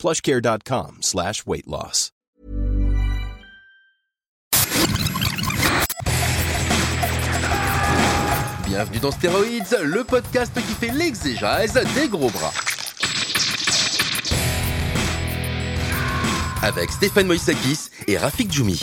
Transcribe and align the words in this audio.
plushcare.com 0.00 0.98
slash 1.02 1.44
weight 1.46 1.66
loss. 1.66 2.10
Bienvenue 8.66 9.00
dans 9.00 9.10
Stéroïdes, 9.10 9.78
le 9.84 10.04
podcast 10.04 10.54
qui 10.54 10.72
fait 10.74 10.92
l'exégèse 10.92 11.78
des 11.94 12.08
gros 12.08 12.30
bras. 12.30 12.52
Avec 16.62 16.90
Stéphane 16.90 17.26
Moïsakis 17.26 17.90
et 18.06 18.16
Rafik 18.16 18.50
Djoumi. 18.52 18.82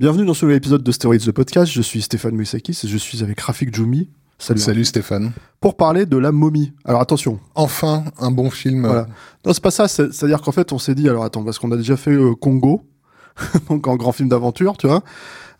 Bienvenue 0.00 0.24
dans 0.24 0.34
ce 0.34 0.44
nouvel 0.44 0.56
épisode 0.56 0.82
de 0.82 0.92
Steroids 0.92 1.16
le 1.26 1.32
podcast. 1.32 1.70
Je 1.70 1.82
suis 1.82 2.00
Stéphane 2.00 2.34
Moïsakis 2.34 2.80
et 2.84 2.88
je 2.88 2.96
suis 2.96 3.22
avec 3.22 3.40
Rafik 3.40 3.74
Djoumi. 3.74 4.08
Salut. 4.38 4.60
Salut 4.60 4.84
Stéphane. 4.84 5.32
Pour 5.60 5.76
parler 5.76 6.06
de 6.06 6.16
la 6.16 6.32
momie. 6.32 6.72
Alors 6.84 7.00
attention. 7.00 7.38
Enfin, 7.54 8.04
un 8.18 8.30
bon 8.30 8.50
film. 8.50 8.84
Voilà. 8.86 9.06
Non, 9.46 9.52
c'est 9.52 9.62
pas 9.62 9.70
ça. 9.70 9.88
c'est- 9.88 10.12
C'est-à-dire 10.12 10.42
qu'en 10.42 10.52
fait, 10.52 10.72
on 10.72 10.78
s'est 10.78 10.94
dit, 10.94 11.08
alors 11.08 11.24
attends, 11.24 11.44
parce 11.44 11.58
qu'on 11.58 11.70
a 11.72 11.76
déjà 11.76 11.96
fait 11.96 12.10
euh, 12.12 12.34
Congo, 12.34 12.82
donc 13.68 13.86
un 13.88 13.96
grand 13.96 14.12
film 14.12 14.28
d'aventure, 14.28 14.76
tu 14.76 14.86
vois. 14.86 15.02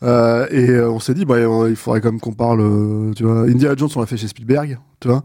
Euh, 0.05 0.47
et 0.51 0.69
euh, 0.71 0.91
on 0.91 1.01
s'est 1.01 1.15
dit, 1.15 1.25
bah, 1.25 1.37
il 1.69 1.77
faudrait 1.77 2.01
quand 2.01 2.11
même 2.13 2.21
qu'on 2.21 2.33
parle, 2.33 2.61
euh, 2.61 3.13
tu 3.15 3.25
vois. 3.25 3.43
Indiana 3.43 3.75
Jones, 3.77 3.89
on 3.97 4.01
l'a 4.01 4.07
fait 4.07 4.17
chez 4.17 4.29
Spielberg, 4.29 4.79
tu 5.01 5.09
vois. 5.09 5.17
Donc 5.17 5.25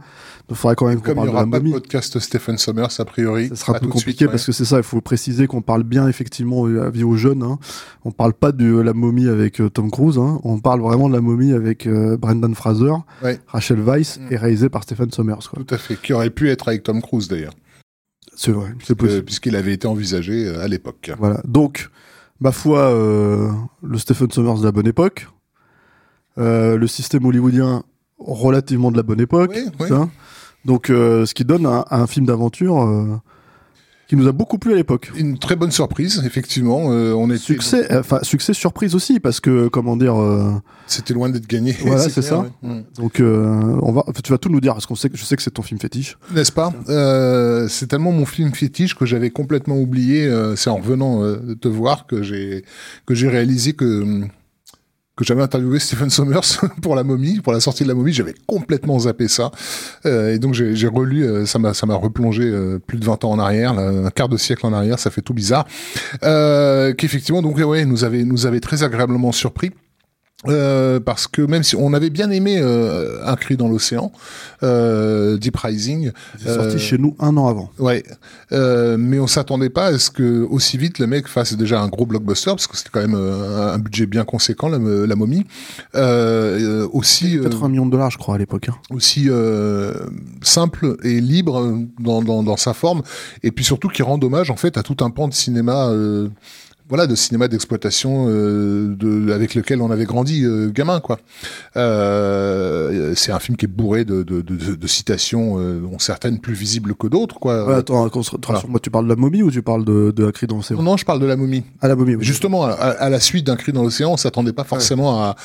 il 0.52 0.56
faudrait 0.56 0.76
quand 0.76 0.88
même 0.88 1.02
qu'on 1.02 1.12
il 1.12 1.16
parle 1.16 1.28
de 1.28 1.34
la 1.34 1.40
aura 1.42 1.52
pas 1.52 1.60
de 1.60 1.70
podcast 1.70 2.18
Stephen 2.20 2.58
Sommers, 2.58 2.88
a 2.98 3.06
priori. 3.06 3.50
Ça 3.50 3.56
sera 3.56 3.80
de 3.80 3.86
compliqué 3.88 4.20
suite, 4.20 4.32
parce 4.32 4.46
que 4.46 4.52
c'est 4.52 4.66
ça, 4.66 4.78
il 4.78 4.84
faut 4.84 5.02
préciser 5.02 5.48
qu'on 5.48 5.62
parle 5.62 5.84
bien 5.84 6.08
effectivement 6.08 6.66
euh, 6.66 6.88
avis 6.88 7.04
aux 7.04 7.16
jeunes. 7.16 7.44
Hein. 7.44 7.60
On 8.06 8.12
parle 8.12 8.34
pas 8.34 8.52
de 8.52 8.80
la 8.80 8.94
momie 8.94 9.28
avec 9.28 9.60
euh, 9.62 9.70
Tom 9.70 9.92
Cruise, 9.92 10.18
hein. 10.18 10.40
on 10.44 10.60
parle 10.60 10.82
vraiment 10.82 11.10
de 11.10 11.14
la 11.14 11.22
momie 11.22 11.52
avec 11.54 11.86
euh, 11.86 12.18
Brendan 12.18 12.56
Fraser, 12.56 12.94
Ouais. 13.22 13.40
Rachel 13.48 13.80
Weisz 13.82 14.18
Mm. 14.20 14.34
et 14.34 14.38
réalisé 14.38 14.70
par 14.70 14.84
Stephen 14.84 15.12
Sommers. 15.12 15.48
Quoi. 15.50 15.64
Tout 15.64 15.76
à 15.76 15.78
fait. 15.78 15.96
Qui 16.02 16.14
aurait 16.14 16.30
pu 16.30 16.50
être 16.50 16.68
avec 16.70 16.84
Tom 16.84 17.02
Cruise 17.02 17.28
d'ailleurs. 17.28 17.54
C'est 18.36 18.52
vrai, 18.52 18.70
c'est 18.84 18.96
possible. 18.96 19.24
Puisqu'il 19.24 19.56
avait 19.58 19.74
été 19.74 19.88
envisagé 19.88 20.48
à 20.48 20.68
l'époque. 20.70 21.12
Voilà. 21.20 21.42
Donc, 21.46 21.90
ma 22.40 22.52
foi, 22.52 22.80
euh, 22.80 23.52
le 23.84 23.98
Stephen 23.98 24.32
Sommers 24.32 24.60
de 24.60 24.66
la 24.66 24.72
bonne 24.72 24.88
époque, 24.88 25.28
euh, 26.38 26.78
le 26.78 26.88
système 26.88 27.26
hollywoodien 27.26 27.84
relativement 28.18 28.92
de 28.92 28.98
la 28.98 29.04
bonne 29.04 29.22
époque. 29.22 29.52
Oui, 29.54 29.66
oui. 29.80 29.88
ça. 29.90 30.10
Donc, 30.66 30.90
euh, 30.90 31.26
ce 31.26 31.34
qui 31.34 31.46
donne 31.46 31.66
un, 31.66 31.86
un 31.90 32.08
film 32.08 32.26
d'aventure 32.26 32.82
euh, 32.82 33.18
qui 34.10 34.16
nous 34.16 34.28
a 34.28 34.32
beaucoup 34.32 34.58
plu 34.58 34.74
à 34.74 34.76
l'époque. 34.76 35.12
Une 35.16 35.38
très 35.38 35.56
bonne 35.56 35.70
surprise, 35.72 36.22
effectivement. 36.26 36.92
Euh, 36.92 37.14
on 37.14 37.30
était, 37.30 37.38
Succès, 37.38 37.92
euh, 37.92 38.00
enfin 38.00 38.20
succès 38.24 38.54
surprise 38.56 38.96
aussi 38.96 39.20
parce 39.20 39.40
que 39.40 39.68
comment 39.68 39.96
dire. 39.96 40.20
euh, 40.20 40.52
C'était 40.88 41.14
loin 41.14 41.30
d'être 41.30 41.48
gagné. 41.48 41.78
Voilà, 41.82 42.10
c'est 42.10 42.24
ça. 42.24 42.40
ouais. 42.40 42.50
Mm. 42.64 42.82
donc, 42.98 43.20
euh, 43.20 43.78
on 43.84 43.92
va, 43.92 44.04
tu 44.24 44.32
vas 44.32 44.40
tout 44.40 44.50
nous 44.50 44.62
dire 44.62 44.74
parce 44.74 44.88
qu'on 44.88 44.96
sait 44.96 45.10
que 45.12 45.18
je 45.18 45.24
sais 45.24 45.36
que 45.36 45.44
c'est 45.44 45.52
ton 45.52 45.62
film 45.62 45.80
fétiche. 45.80 46.18
N'est-ce 46.34 46.52
pas? 46.52 46.74
Euh, 46.90 47.68
C'est 47.70 47.86
tellement 47.86 48.12
mon 48.12 48.26
film 48.26 48.52
fétiche 48.54 48.96
que 48.96 49.06
j'avais 49.06 49.30
complètement 49.30 49.78
oublié. 49.78 50.26
euh, 50.26 50.56
c'est 50.56 50.72
en 50.72 50.78
revenant 50.78 51.24
euh, 51.24 51.56
te 51.62 51.68
voir 51.68 52.08
que 52.08 52.24
j'ai 52.24 52.66
que 53.06 53.14
j'ai 53.14 53.30
réalisé 53.30 53.74
que 53.74 54.24
que 55.20 55.26
j'avais 55.26 55.42
interviewé 55.42 55.80
Stephen 55.80 56.10
Sommers 56.10 56.62
pour 56.82 56.96
la 56.96 57.04
momie, 57.04 57.42
pour 57.42 57.52
la 57.52 57.60
sortie 57.60 57.84
de 57.84 57.90
la 57.90 57.94
momie, 57.94 58.14
j'avais 58.14 58.36
complètement 58.48 59.00
zappé 59.00 59.28
ça. 59.28 59.52
Euh, 60.06 60.34
et 60.34 60.40
donc 60.40 60.54
j'ai 60.54 60.88
relu, 60.88 61.26
euh, 61.26 61.46
ça 61.46 61.60
m'a 61.60 61.74
ça 61.74 61.86
m'a 61.86 61.96
replongé 61.96 62.44
euh, 62.44 62.80
plus 62.80 62.98
de 62.98 63.04
20 63.04 63.26
ans 63.26 63.32
en 63.32 63.40
arrière, 63.40 63.74
là, 63.74 63.90
un 63.90 64.10
quart 64.12 64.30
de 64.30 64.38
siècle 64.38 64.66
en 64.66 64.72
arrière, 64.72 64.98
ça 64.98 65.12
fait 65.12 65.22
tout 65.22 65.34
bizarre. 65.34 65.68
Euh, 66.24 66.94
Qu'effectivement, 66.94 67.42
donc 67.42 67.58
ouais, 67.58 67.84
nous 67.84 68.06
avait 68.06 68.24
nous 68.24 68.46
avait 68.46 68.62
très 68.62 68.84
agréablement 68.84 69.34
surpris. 69.34 69.72
Euh, 70.48 71.02
parce 71.02 71.28
que 71.28 71.42
même 71.42 71.64
si 71.64 71.76
on 71.76 71.94
avait 71.94 72.10
bien 72.10 72.30
aimé 72.32 72.60
euh, 72.62 73.20
Un 73.26 73.36
cri 73.36 73.58
dans 73.58 73.68
l'océan, 73.68 74.14
euh, 74.64 75.36
Deep 75.38 75.58
Rising, 75.58 76.12
C'est 76.42 76.54
sorti 76.54 76.76
euh, 76.76 76.80
chez 76.80 76.98
nous 76.98 77.14
un 77.20 77.36
an 77.36 77.50
avant. 77.50 77.70
Ouais, 77.78 78.04
euh, 78.54 78.96
mais 78.98 79.20
on 79.20 79.28
s'attendait 79.28 79.70
pas 79.70 79.88
à 79.88 80.00
ce 80.00 80.10
que 80.10 80.44
aussi 80.50 80.78
vite 80.78 80.98
le 81.00 81.08
mec 81.08 81.28
fasse 81.28 81.56
déjà 81.56 81.82
un 81.82 81.90
gros 81.90 82.06
blockbuster 82.06 82.52
parce 82.52 82.68
que 82.68 82.78
c'était 82.78 82.90
quand 82.90 83.02
même 83.02 83.16
un 83.16 83.78
budget 83.80 84.06
bien 84.06 84.24
conséquent 84.24 84.70
la, 84.70 84.78
la 84.78 85.16
momie. 85.18 85.46
Aussi 86.94 87.38
euh, 87.38 87.44
80 87.44 87.70
millions 87.70 87.86
de 87.86 87.92
dollars, 87.92 88.12
je 88.12 88.18
crois, 88.18 88.36
à 88.36 88.38
l'époque. 88.38 88.70
hein. 88.70 88.76
aussi 88.92 89.26
euh, 89.28 89.94
simple 90.42 90.96
et 91.04 91.20
libre 91.20 91.78
dans, 92.00 92.22
dans, 92.22 92.44
dans 92.44 92.58
sa 92.58 92.74
forme 92.74 93.02
et 93.44 93.52
puis 93.52 93.66
surtout 93.66 93.90
qui 93.90 94.04
rend 94.04 94.20
hommage 94.22 94.52
en 94.52 94.56
fait 94.56 94.78
à 94.78 94.84
tout 94.84 94.98
un 95.04 95.10
pan 95.10 95.28
de 95.28 95.34
cinéma. 95.34 95.92
Voilà, 96.90 97.06
de 97.06 97.14
cinéma 97.16 97.48
d'exploitation 97.48 98.26
euh, 98.30 98.96
de, 98.96 99.32
avec 99.32 99.54
lequel 99.54 99.82
on 99.82 99.92
avait 99.92 100.06
grandi 100.06 100.44
euh, 100.44 100.70
gamin, 100.72 101.00
quoi. 101.00 101.20
Euh, 101.78 103.14
c'est 103.16 103.32
un 103.32 103.40
film 103.40 103.58
qui 103.58 103.66
est 103.66 103.70
bourré 103.70 104.06
de, 104.06 104.24
de, 104.24 104.42
de, 104.42 104.76
de 104.76 104.88
citations, 104.88 105.58
euh, 105.60 105.80
dont 105.80 106.00
certaines 106.00 106.40
plus 106.40 106.54
visibles 106.54 106.96
que 106.96 107.08
d'autres, 107.08 107.40
quoi. 107.40 107.66
Ouais, 107.68 107.76
attends, 107.76 108.10
rassure-moi, 108.44 108.80
tu 108.80 108.90
parles 108.90 109.06
de 109.06 109.10
la 109.10 109.16
momie 109.16 109.44
ou 109.44 109.52
tu 109.52 109.62
parles 109.62 109.86
de, 109.86 110.12
de 110.12 110.26
la 110.26 110.32
cri 110.32 110.48
dans 110.48 110.58
l'océan? 110.58 110.82
Non, 110.82 110.98
je 110.98 111.06
parle 111.06 111.20
de 111.20 111.26
la 111.26 111.36
momie. 111.38 111.64
Ah, 111.82 111.88
la 111.88 111.96
momie, 111.96 112.16
oui. 112.16 112.24
Justement, 112.26 112.66
à, 112.66 112.72
à 112.72 113.10
la 113.10 113.20
suite 113.20 113.46
d'un 113.46 113.56
cri 113.56 113.72
dans 113.72 113.84
l'océan, 113.84 114.12
on 114.14 114.18
s'attendait 114.18 114.54
pas 114.54 114.64
forcément 114.64 115.22
à, 115.24 115.36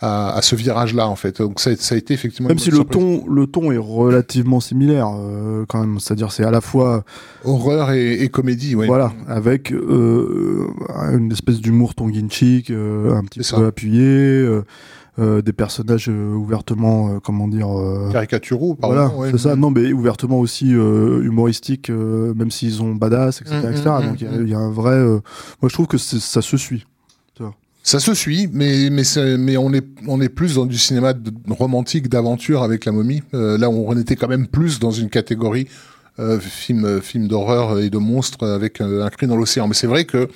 à, 0.00 0.36
à 0.36 0.42
ce 0.42 0.56
virage-là, 0.56 1.06
en 1.08 1.16
fait. 1.16 1.38
Donc 1.38 1.60
ça, 1.60 1.70
a- 1.70 1.76
ça 1.76 1.94
a 1.94 1.98
été 1.98 2.14
effectivement. 2.14 2.48
Même 2.48 2.58
si 2.58 2.70
le 2.70 2.76
surprise. 2.76 3.00
ton, 3.00 3.26
le 3.30 3.46
ton 3.46 3.72
est 3.72 3.76
relativement 3.76 4.60
similaire, 4.60 5.08
euh, 5.14 5.64
quand 5.68 5.80
même. 5.80 6.00
C'est-à-dire, 6.00 6.32
c'est 6.32 6.44
à 6.44 6.50
la 6.50 6.60
fois, 6.60 7.04
horreur 7.44 7.90
et, 7.92 8.22
et 8.22 8.28
comédie, 8.28 8.74
oui. 8.74 8.86
voilà, 8.86 9.12
avec 9.28 9.70
euh, 9.72 10.66
une 11.12 11.32
espèce 11.32 11.60
d'humour 11.60 11.94
tongue-in-cheek, 11.94 12.70
euh, 12.70 13.14
un 13.14 13.24
petit 13.24 13.40
peu 13.40 13.44
ça. 13.44 13.58
appuyé, 13.66 14.02
euh, 14.04 14.62
euh, 15.18 15.42
des 15.42 15.52
personnages 15.52 16.08
euh, 16.08 16.32
ouvertement, 16.34 17.08
euh, 17.10 17.18
comment 17.22 17.46
dire, 17.48 17.68
Caricaturaux, 18.12 18.74
par 18.74 18.90
voilà, 18.90 19.08
ouais. 19.14 19.30
c'est 19.30 19.38
ça. 19.38 19.56
Non, 19.56 19.70
mais 19.70 19.92
ouvertement 19.92 20.40
aussi 20.40 20.70
humoristique, 20.70 21.90
euh, 21.90 22.34
même 22.34 22.50
s'ils 22.50 22.82
ont 22.82 22.94
badass, 22.94 23.40
etc., 23.40 23.56
Mm, 23.62 23.70
etc. 23.70 23.82
mm, 23.84 24.06
Donc 24.08 24.20
il 24.20 24.24
y 24.24 24.28
a- 24.28 24.32
mm. 24.38 24.42
il 24.42 24.48
y, 24.48 24.54
a 24.54 24.58
un 24.58 24.70
vrai. 24.70 25.02
moi, 25.04 25.20
je 25.68 25.72
trouve 25.72 25.86
que 25.86 25.98
ça 25.98 26.42
se 26.42 26.56
suit. 26.56 26.84
Ça 27.86 28.00
se 28.00 28.14
suit, 28.14 28.48
mais 28.50 28.88
mais 28.90 29.02
mais 29.36 29.58
on 29.58 29.70
est 29.74 29.84
on 30.08 30.18
est 30.22 30.30
plus 30.30 30.54
dans 30.54 30.64
du 30.64 30.78
cinéma 30.78 31.12
de- 31.12 31.30
romantique 31.50 32.08
d'aventure 32.08 32.62
avec 32.62 32.86
la 32.86 32.92
momie. 32.92 33.22
Là, 33.34 33.68
on 33.68 33.94
était 33.98 34.16
quand 34.16 34.26
même 34.28 34.46
plus 34.46 34.78
dans 34.78 34.90
une 34.90 35.10
catégorie 35.10 35.68
film 36.40 37.02
film 37.02 37.28
d'horreur 37.28 37.78
et 37.80 37.90
de 37.90 37.98
monstres 37.98 38.46
avec 38.48 38.80
un 38.80 39.06
cri 39.10 39.26
dans 39.26 39.36
l'océan. 39.36 39.68
Mais 39.68 39.74
c'est 39.74 39.86
vrai 39.86 40.06
que 40.06 40.28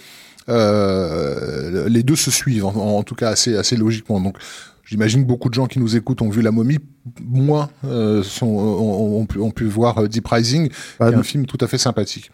euh, 0.48 1.88
les 1.88 2.02
deux 2.02 2.16
se 2.16 2.30
suivent, 2.30 2.64
en, 2.66 2.74
en 2.98 3.02
tout 3.02 3.14
cas 3.14 3.30
assez 3.30 3.56
assez 3.56 3.76
logiquement. 3.76 4.20
Donc 4.20 4.36
J'imagine 4.84 5.20
que 5.22 5.28
beaucoup 5.28 5.50
de 5.50 5.54
gens 5.54 5.66
qui 5.66 5.78
nous 5.80 5.96
écoutent 5.96 6.22
ont 6.22 6.30
vu 6.30 6.40
La 6.40 6.50
Momie, 6.50 6.78
moins 7.22 7.68
euh, 7.84 8.22
sont, 8.22 8.46
ont, 8.46 9.20
ont 9.20 9.26
pu, 9.26 9.38
ont 9.38 9.50
pu 9.50 9.66
voir 9.66 9.98
euh, 9.98 10.08
Deep 10.08 10.26
Rising, 10.26 10.68
qui 10.70 10.74
est 11.02 11.14
un 11.14 11.22
film 11.22 11.44
tout 11.44 11.58
à 11.60 11.66
fait 11.66 11.76
sympathique. 11.76 12.30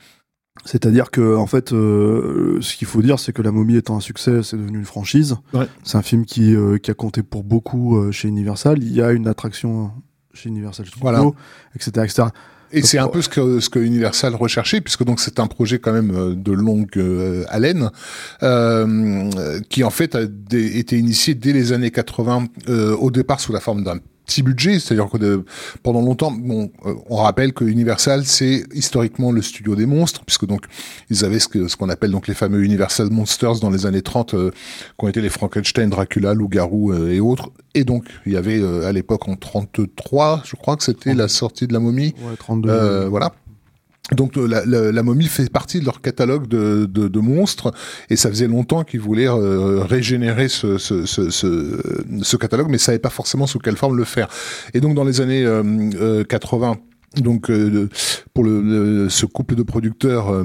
C'est-à-dire 0.65 1.11
que 1.11 1.35
en 1.37 1.49
fait, 1.49 1.73
euh, 1.73 2.59
ce 2.61 2.77
qu'il 2.77 2.87
faut 2.87 3.03
dire, 3.03 3.19
c'est 3.19 3.33
que 3.33 3.43
La 3.43 3.51
Momie 3.51 3.75
étant 3.75 3.97
un 3.97 4.01
succès, 4.01 4.45
c'est 4.45 4.57
devenu 4.57 4.79
une 4.79 4.85
franchise. 4.85 5.35
Ouais. 5.53 5.67
C'est 5.83 5.99
un 5.99 6.03
film 6.03 6.25
qui, 6.25 6.55
euh, 6.55 6.79
qui 6.79 6.93
a 6.93 6.95
compté 6.95 7.25
pour 7.25 7.43
beaucoup 7.43 7.97
euh, 7.99 8.13
chez 8.13 8.29
Universal. 8.29 8.81
Il 8.81 8.93
y 8.93 9.03
a 9.03 9.11
une 9.11 9.27
attraction 9.27 9.91
chez 10.33 10.49
Universal 10.49 10.87
Studios, 10.87 11.03
Voilà. 11.03 11.25
etc., 11.75 11.91
etc. 12.05 12.23
Et 12.73 12.83
c'est 12.83 12.99
un 12.99 13.09
peu 13.09 13.23
ce 13.23 13.29
que, 13.29 13.61
ce 13.61 13.69
que 13.69 13.79
Universal 13.79 14.35
recherchait, 14.35 14.81
puisque 14.81 15.05
donc 15.05 15.21
c'est 15.21 15.39
un 15.41 15.47
projet 15.47 15.79
quand 15.79 15.93
même 15.93 16.11
euh, 16.15 16.35
de 16.35 16.53
longue 16.53 16.91
euh, 16.97 17.45
haleine, 17.49 17.91
euh, 18.43 19.61
qui 19.69 19.84
en 19.84 19.91
fait 19.91 20.15
a 20.15 20.22
été 20.22 20.99
initié 20.99 21.34
dès 21.34 21.53
les 21.53 21.72
années 21.72 21.91
80, 21.91 22.47
euh, 22.69 22.97
au 22.97 23.11
départ 23.11 23.41
sous 23.41 23.53
la 23.53 23.61
forme 23.61 23.84
d'un 23.84 23.99
petit 24.26 24.42
budget, 24.42 24.78
c'est-à-dire 24.78 25.09
que 25.10 25.18
de- 25.18 25.44
pendant 25.82 26.00
longtemps, 26.00 26.30
bon, 26.32 26.71
euh, 26.86 26.94
on 27.10 27.16
rappelle 27.16 27.53
que 27.53 27.65
Universal 27.65 28.24
c'est 28.24 28.65
historiquement 28.72 29.32
le 29.32 29.42
studio 29.42 29.76
des 29.76 29.86
monstres, 29.86 30.22
puisque 30.24 30.47
donc 30.47 30.65
ils 31.10 31.24
avaient 31.24 31.38
ce 31.38 31.76
qu'on 31.76 31.88
appelle 31.88 32.10
donc 32.10 32.26
les 32.28 32.34
fameux 32.34 32.62
Universal 32.65 33.10
Monsters 33.10 33.60
dans 33.60 33.71
les 33.71 33.86
années 33.86 34.03
30, 34.03 34.34
euh, 34.34 34.50
qui 34.98 35.04
ont 35.04 35.09
été 35.09 35.21
les 35.21 35.28
Frankenstein, 35.28 35.91
Dracula, 35.91 36.34
Loup-garou 36.34 36.92
euh, 36.92 37.10
et 37.12 37.21
autres. 37.21 37.50
Et 37.74 37.84
donc 37.84 38.04
il 38.26 38.32
y 38.32 38.36
avait 38.36 38.60
euh, 38.60 38.86
à 38.86 38.92
l'époque 38.92 39.28
en 39.28 39.36
33, 39.36 40.42
je 40.44 40.56
crois 40.56 40.76
que 40.76 40.82
c'était 40.84 41.15
la 41.15 41.28
sortie 41.28 41.66
de 41.66 41.72
la 41.72 41.80
momie. 41.80 42.15
Ouais, 42.22 42.36
32. 42.38 42.68
Euh, 42.71 43.09
voilà. 43.09 43.32
Donc 44.12 44.36
euh, 44.36 44.47
la, 44.47 44.66
la, 44.66 44.92
la 44.92 45.03
momie 45.03 45.27
fait 45.27 45.51
partie 45.51 45.80
de 45.80 45.86
leur 45.86 46.03
catalogue 46.03 46.47
de, 46.47 46.84
de, 46.84 47.09
de 47.09 47.21
monstres 47.21 47.72
et 48.10 48.16
ça 48.16 48.28
faisait 48.28 48.48
longtemps 48.48 48.84
qu'ils 48.84 49.01
voulaient 49.01 49.28
euh, 49.28 49.83
régénérer 49.83 50.48
ce, 50.48 50.77
ce, 50.77 51.06
ce, 51.06 51.30
ce, 51.30 52.36
catalogue 52.36 52.68
mais 52.68 52.77
savaient 52.77 52.98
pas 52.98 53.09
forcément 53.09 53.47
sous 53.47 53.59
quelle 53.59 53.77
forme 53.77 53.97
le 53.97 54.04
faire. 54.04 54.28
Et 54.74 54.80
donc 54.80 54.95
dans 54.95 55.04
les 55.04 55.22
années 55.22 55.45
euh, 55.45 55.62
euh, 55.95 56.24
80 56.24 56.77
donc 57.16 57.51
euh, 57.51 57.89
pour 58.33 58.45
le, 58.45 59.09
ce 59.09 59.24
couple 59.24 59.54
de 59.54 59.62
producteurs 59.62 60.30
euh, 60.30 60.45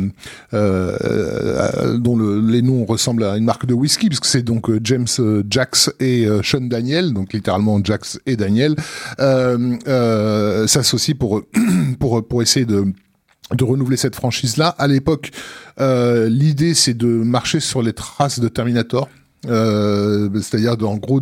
euh, 0.53 1.97
dont 1.97 2.15
le, 2.15 2.39
les 2.39 2.61
noms 2.61 2.85
ressemblent 2.85 3.23
à 3.23 3.37
une 3.37 3.43
marque 3.43 3.65
de 3.65 3.73
whisky 3.73 4.07
puisque 4.07 4.25
c'est 4.25 4.43
donc 4.43 4.69
James 4.83 5.07
Jax 5.49 5.91
et 5.99 6.27
Sean 6.43 6.61
Daniel 6.61 7.13
donc 7.13 7.33
littéralement 7.33 7.83
Jax 7.83 8.19
et 8.25 8.35
Daniel 8.35 8.75
s'associent 10.67 11.15
pour 11.17 11.41
pour 11.99 12.27
pour 12.27 12.41
essayer 12.41 12.65
de 12.65 12.85
de 13.53 13.63
renouveler 13.63 13.97
cette 13.97 14.15
franchise 14.15 14.57
là 14.57 14.69
à 14.77 14.87
l'époque 14.87 15.31
l'idée 15.79 16.73
c'est 16.73 16.93
de 16.93 17.07
marcher 17.07 17.59
sur 17.59 17.81
les 17.81 17.93
traces 17.93 18.39
de 18.39 18.47
Terminator 18.47 19.09
euh, 19.47 20.29
c'est-à-dire 20.41 20.75
en 20.81 20.97
gros 20.97 21.21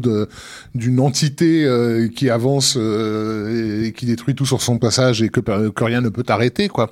d'une 0.74 1.00
entité 1.00 1.66
euh, 1.66 2.08
qui 2.08 2.32
avance 2.32 2.76
euh, 2.76 3.86
et 3.86 3.92
qui 3.92 4.08
détruit 4.08 4.34
tout 4.34 4.46
sur 4.46 4.62
son 4.62 4.80
passage 4.80 5.22
et 5.22 5.30
que, 5.30 5.40
que 5.40 5.84
rien 5.84 6.02
ne 6.02 6.10
peut 6.10 6.26
arrêter 6.28 6.68
quoi. 6.68 6.90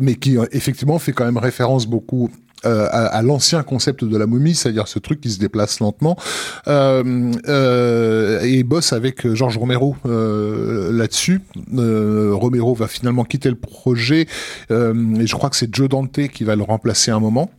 Mais 0.00 0.14
qui 0.14 0.36
effectivement 0.52 0.98
fait 0.98 1.12
quand 1.12 1.24
même 1.24 1.38
référence 1.38 1.86
beaucoup 1.86 2.30
à, 2.64 2.70
à 2.70 3.22
l'ancien 3.22 3.62
concept 3.62 4.04
de 4.04 4.16
la 4.16 4.26
momie, 4.26 4.54
c'est-à-dire 4.54 4.88
ce 4.88 4.98
truc 4.98 5.20
qui 5.20 5.30
se 5.30 5.38
déplace 5.38 5.80
lentement, 5.80 6.16
et 6.66 8.62
bosse 8.64 8.92
avec 8.92 9.32
Georges 9.34 9.58
Romero 9.58 9.96
là-dessus. 10.04 11.40
Romero 11.74 12.74
va 12.74 12.88
finalement 12.88 13.24
quitter 13.24 13.50
le 13.50 13.56
projet, 13.56 14.26
et 14.70 15.26
je 15.26 15.34
crois 15.34 15.50
que 15.50 15.56
c'est 15.56 15.74
Joe 15.74 15.88
Dante 15.88 16.28
qui 16.28 16.44
va 16.44 16.56
le 16.56 16.62
remplacer 16.62 17.10
un 17.10 17.20
moment. 17.20 17.50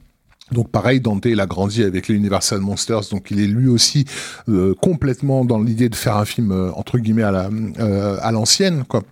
Donc 0.51 0.69
pareil, 0.69 0.99
Dante, 0.99 1.25
il 1.25 1.39
a 1.39 1.45
grandi 1.45 1.83
avec 1.83 2.07
les 2.07 2.15
Universal 2.15 2.59
Monsters, 2.59 3.09
donc 3.11 3.29
il 3.31 3.39
est 3.39 3.47
lui 3.47 3.67
aussi 3.67 4.05
euh, 4.47 4.73
complètement 4.81 5.45
dans 5.45 5.59
l'idée 5.59 5.89
de 5.89 5.95
faire 5.95 6.17
un 6.17 6.25
film 6.25 6.51
euh, 6.51 6.71
entre 6.73 6.97
guillemets 6.97 7.23
à 7.23 7.31
la 7.31 7.49
euh, 7.79 8.17
à 8.21 8.31
l'ancienne, 8.31 8.83
quoi. 8.87 9.03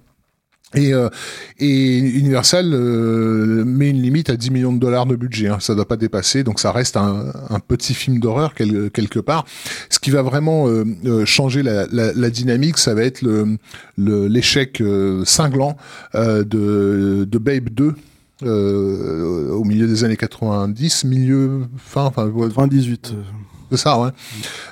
Et, 0.75 0.91
et 1.59 1.97
Universal 1.97 2.65
met 3.65 3.89
une 3.89 4.01
limite 4.01 4.29
à 4.29 4.35
10 4.35 4.51
millions 4.51 4.73
de 4.73 4.79
dollars 4.79 5.05
de 5.05 5.15
budget, 5.15 5.47
hein, 5.47 5.59
ça 5.61 5.75
doit 5.75 5.87
pas 5.87 5.95
dépasser, 5.95 6.43
donc 6.43 6.59
ça 6.59 6.73
reste 6.73 6.97
un, 6.97 7.31
un 7.49 7.59
petit 7.59 7.93
film 7.93 8.19
d'horreur 8.19 8.53
quelque 8.53 9.19
part. 9.19 9.45
Ce 9.89 9.97
qui 9.97 10.11
va 10.11 10.21
vraiment 10.23 10.67
changer 11.23 11.63
la, 11.63 11.87
la, 11.91 12.11
la, 12.11 12.29
dynamique, 12.29 12.79
ça 12.79 12.93
va 12.93 13.03
être 13.03 13.23
l'échec 13.97 14.79
le, 14.79 15.23
cinglant 15.25 15.77
de, 16.13 16.43
de 17.23 17.37
Babe 17.37 17.69
2, 17.69 17.95
euh, 18.43 19.51
au 19.51 19.63
milieu 19.63 19.87
des 19.87 20.03
années 20.03 20.17
90, 20.17 21.05
milieu, 21.05 21.63
fin, 21.77 22.05
enfin, 22.05 22.31
98. 22.31 23.15
C'est 23.71 23.77
ça, 23.77 23.99
ouais. 23.99 24.11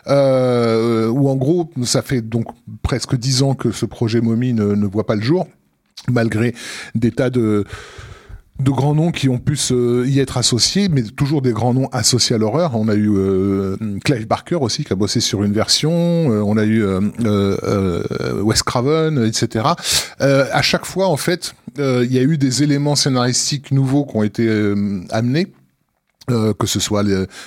Euh, 0.07 1.09
où 1.09 1.29
en 1.29 1.35
gros, 1.35 1.71
ça 1.83 2.03
fait 2.03 2.21
donc 2.21 2.45
presque 2.83 3.15
dix 3.15 3.41
ans 3.41 3.55
que 3.55 3.71
ce 3.71 3.85
projet 3.85 4.21
Mommy 4.21 4.53
ne, 4.53 4.75
ne 4.75 4.85
voit 4.85 5.05
pas 5.07 5.15
le 5.15 5.23
jour, 5.23 5.47
malgré 6.09 6.53
des 6.95 7.11
tas 7.11 7.29
de 7.29 7.65
de 8.59 8.71
grands 8.71 8.95
noms 8.95 9.11
qui 9.11 9.27
ont 9.27 9.37
pu 9.37 9.57
y 10.07 10.19
être 10.19 10.37
associés, 10.37 10.87
mais 10.87 11.03
toujours 11.03 11.41
des 11.41 11.51
grands 11.51 11.73
noms 11.73 11.87
associés 11.91 12.35
à 12.35 12.39
l'horreur. 12.39 12.75
On 12.75 12.87
a 12.87 12.95
eu 12.95 13.09
euh, 13.13 13.75
Clive 14.03 14.27
Barker 14.27 14.55
aussi 14.55 14.85
qui 14.85 14.93
a 14.93 14.95
bossé 14.95 15.19
sur 15.19 15.43
une 15.43 15.51
version. 15.51 15.91
Euh, 15.91 16.41
on 16.41 16.57
a 16.57 16.63
eu 16.63 16.81
euh, 16.83 17.01
euh, 17.25 18.41
Wes 18.41 18.63
Craven, 18.63 19.25
etc. 19.25 19.65
à 20.19 20.61
chaque 20.61 20.85
fois, 20.85 21.07
en 21.07 21.17
fait, 21.17 21.53
il 21.77 22.11
y 22.11 22.17
a 22.17 22.21
eu 22.21 22.37
des 22.37 22.63
éléments 22.63 22.95
scénaristiques 22.95 23.71
nouveaux 23.71 24.05
qui 24.05 24.15
ont 24.15 24.23
été 24.23 24.49
amenés 25.09 25.47
euh, 26.31 26.53
que 26.53 26.65
ce 26.67 26.79
soit 26.79 27.03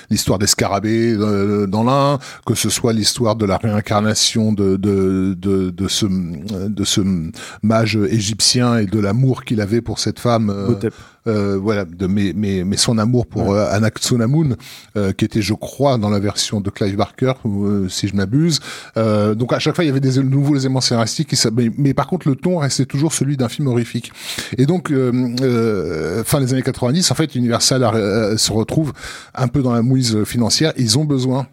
l'histoire 0.09 0.39
des 0.39 0.47
scarabées 0.47 1.13
euh, 1.13 1.67
dans 1.67 1.83
l'un, 1.83 2.19
que 2.45 2.55
ce 2.55 2.69
soit 2.69 2.93
l'histoire 2.93 3.35
de 3.35 3.45
la 3.45 3.57
réincarnation 3.57 4.53
de, 4.53 4.77
de, 4.77 5.35
de, 5.35 5.87
ce, 5.87 6.05
de 6.05 6.83
ce 6.83 7.01
mage 7.61 7.97
égyptien 8.09 8.77
et 8.77 8.85
de 8.85 8.99
l'amour 8.99 9.43
qu'il 9.43 9.61
avait 9.61 9.81
pour 9.81 9.99
cette 9.99 10.19
femme. 10.19 10.49
Euh, 10.49 10.89
euh, 11.27 11.57
voilà, 11.61 11.85
de 11.85 12.07
mais, 12.07 12.33
mais, 12.35 12.63
mais 12.63 12.77
son 12.77 12.97
amour 12.97 13.27
pour 13.27 13.49
ouais. 13.49 13.59
euh, 13.59 15.11
qui 15.11 15.25
était, 15.25 15.41
je 15.41 15.53
crois, 15.53 15.97
dans 15.97 16.09
la 16.09 16.19
version 16.19 16.61
de 16.61 16.69
Clive 16.69 16.95
Barker, 16.95 17.33
si 17.89 18.07
je 18.07 18.15
m'abuse. 18.15 18.59
donc 18.95 19.53
à 19.53 19.59
chaque 19.59 19.75
fois, 19.75 19.83
il 19.83 19.87
y 19.87 19.91
avait 19.91 19.99
des 19.99 20.21
nouveaux 20.23 20.55
éléments 20.55 20.81
scénaristiques, 20.81 21.29
qui, 21.29 21.47
mais, 21.53 21.69
mais, 21.77 21.93
par 21.93 22.07
contre, 22.07 22.27
le 22.27 22.35
ton 22.35 22.57
restait 22.57 22.85
toujours 22.85 23.13
celui 23.13 23.37
d'un 23.37 23.49
film 23.49 23.67
horrifique. 23.67 24.11
Et 24.57 24.65
donc, 24.65 24.89
fin 24.89 26.41
des 26.41 26.53
années 26.53 26.61
90, 26.61 27.11
en 27.11 27.15
fait, 27.15 27.35
Universal 27.35 28.37
se 28.37 28.51
retrouve 28.51 28.69
trouve 28.69 28.93
un 29.33 29.47
peu 29.47 29.61
dans 29.61 29.73
la 29.73 29.81
mouise 29.81 30.23
financière. 30.23 30.73
Ils 30.77 30.97
ont 30.99 31.03
besoin 31.03 31.47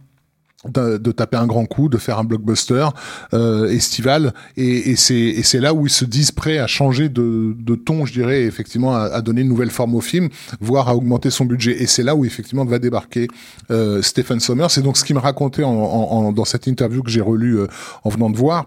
de, 0.71 0.99
de, 0.99 1.13
taper 1.13 1.37
un 1.37 1.47
grand 1.47 1.67
coup, 1.67 1.89
de 1.89 1.99
faire 1.99 2.19
un 2.19 2.25
blockbuster 2.25 2.89
euh, 3.35 3.69
estival, 3.69 4.33
et, 4.57 4.91
et 4.91 4.97
c'est 4.97 5.61
là 5.61 5.75
où 5.75 5.87
ils 5.87 5.91
se 5.91 6.05
disent 6.05 6.33
prêts 6.33 6.59
à 6.59 6.67
changer 6.67 7.09
de, 7.09 7.55
de 7.59 7.75
ton, 7.75 8.07
je 8.07 8.13
dirais, 8.13 8.43
effectivement, 8.43 8.95
à, 8.95 9.03
à, 9.05 9.21
donner 9.21 9.43
une 9.43 9.49
nouvelle 9.49 9.71
forme 9.71 9.95
au 9.95 10.01
film, 10.01 10.29
voire 10.61 10.89
à 10.89 10.97
augmenter 10.97 11.31
son 11.31 11.45
budget. 11.45 11.83
Et 11.83 11.87
c'est 11.87 12.03
là 12.03 12.15
où 12.15 12.25
effectivement 12.25 12.65
va 12.65 12.79
débarquer 12.79 13.29
euh, 13.71 14.03
Stephen 14.03 14.41
Sommers. 14.41 14.71
C'est 14.71 14.83
donc 14.83 14.97
ce 14.97 15.05
qu'il 15.05 15.17
me 15.17 15.21
racontait 15.21 15.65
en, 15.65 15.71
en, 15.71 16.33
dans 16.33 16.45
cette 16.45 16.67
interview 16.67 17.03
que 17.03 17.11
j'ai 17.11 17.21
relue 17.21 17.59
euh, 17.59 17.67
en 18.05 18.11
venant 18.11 18.31
de 18.31 18.37
voir 18.37 18.67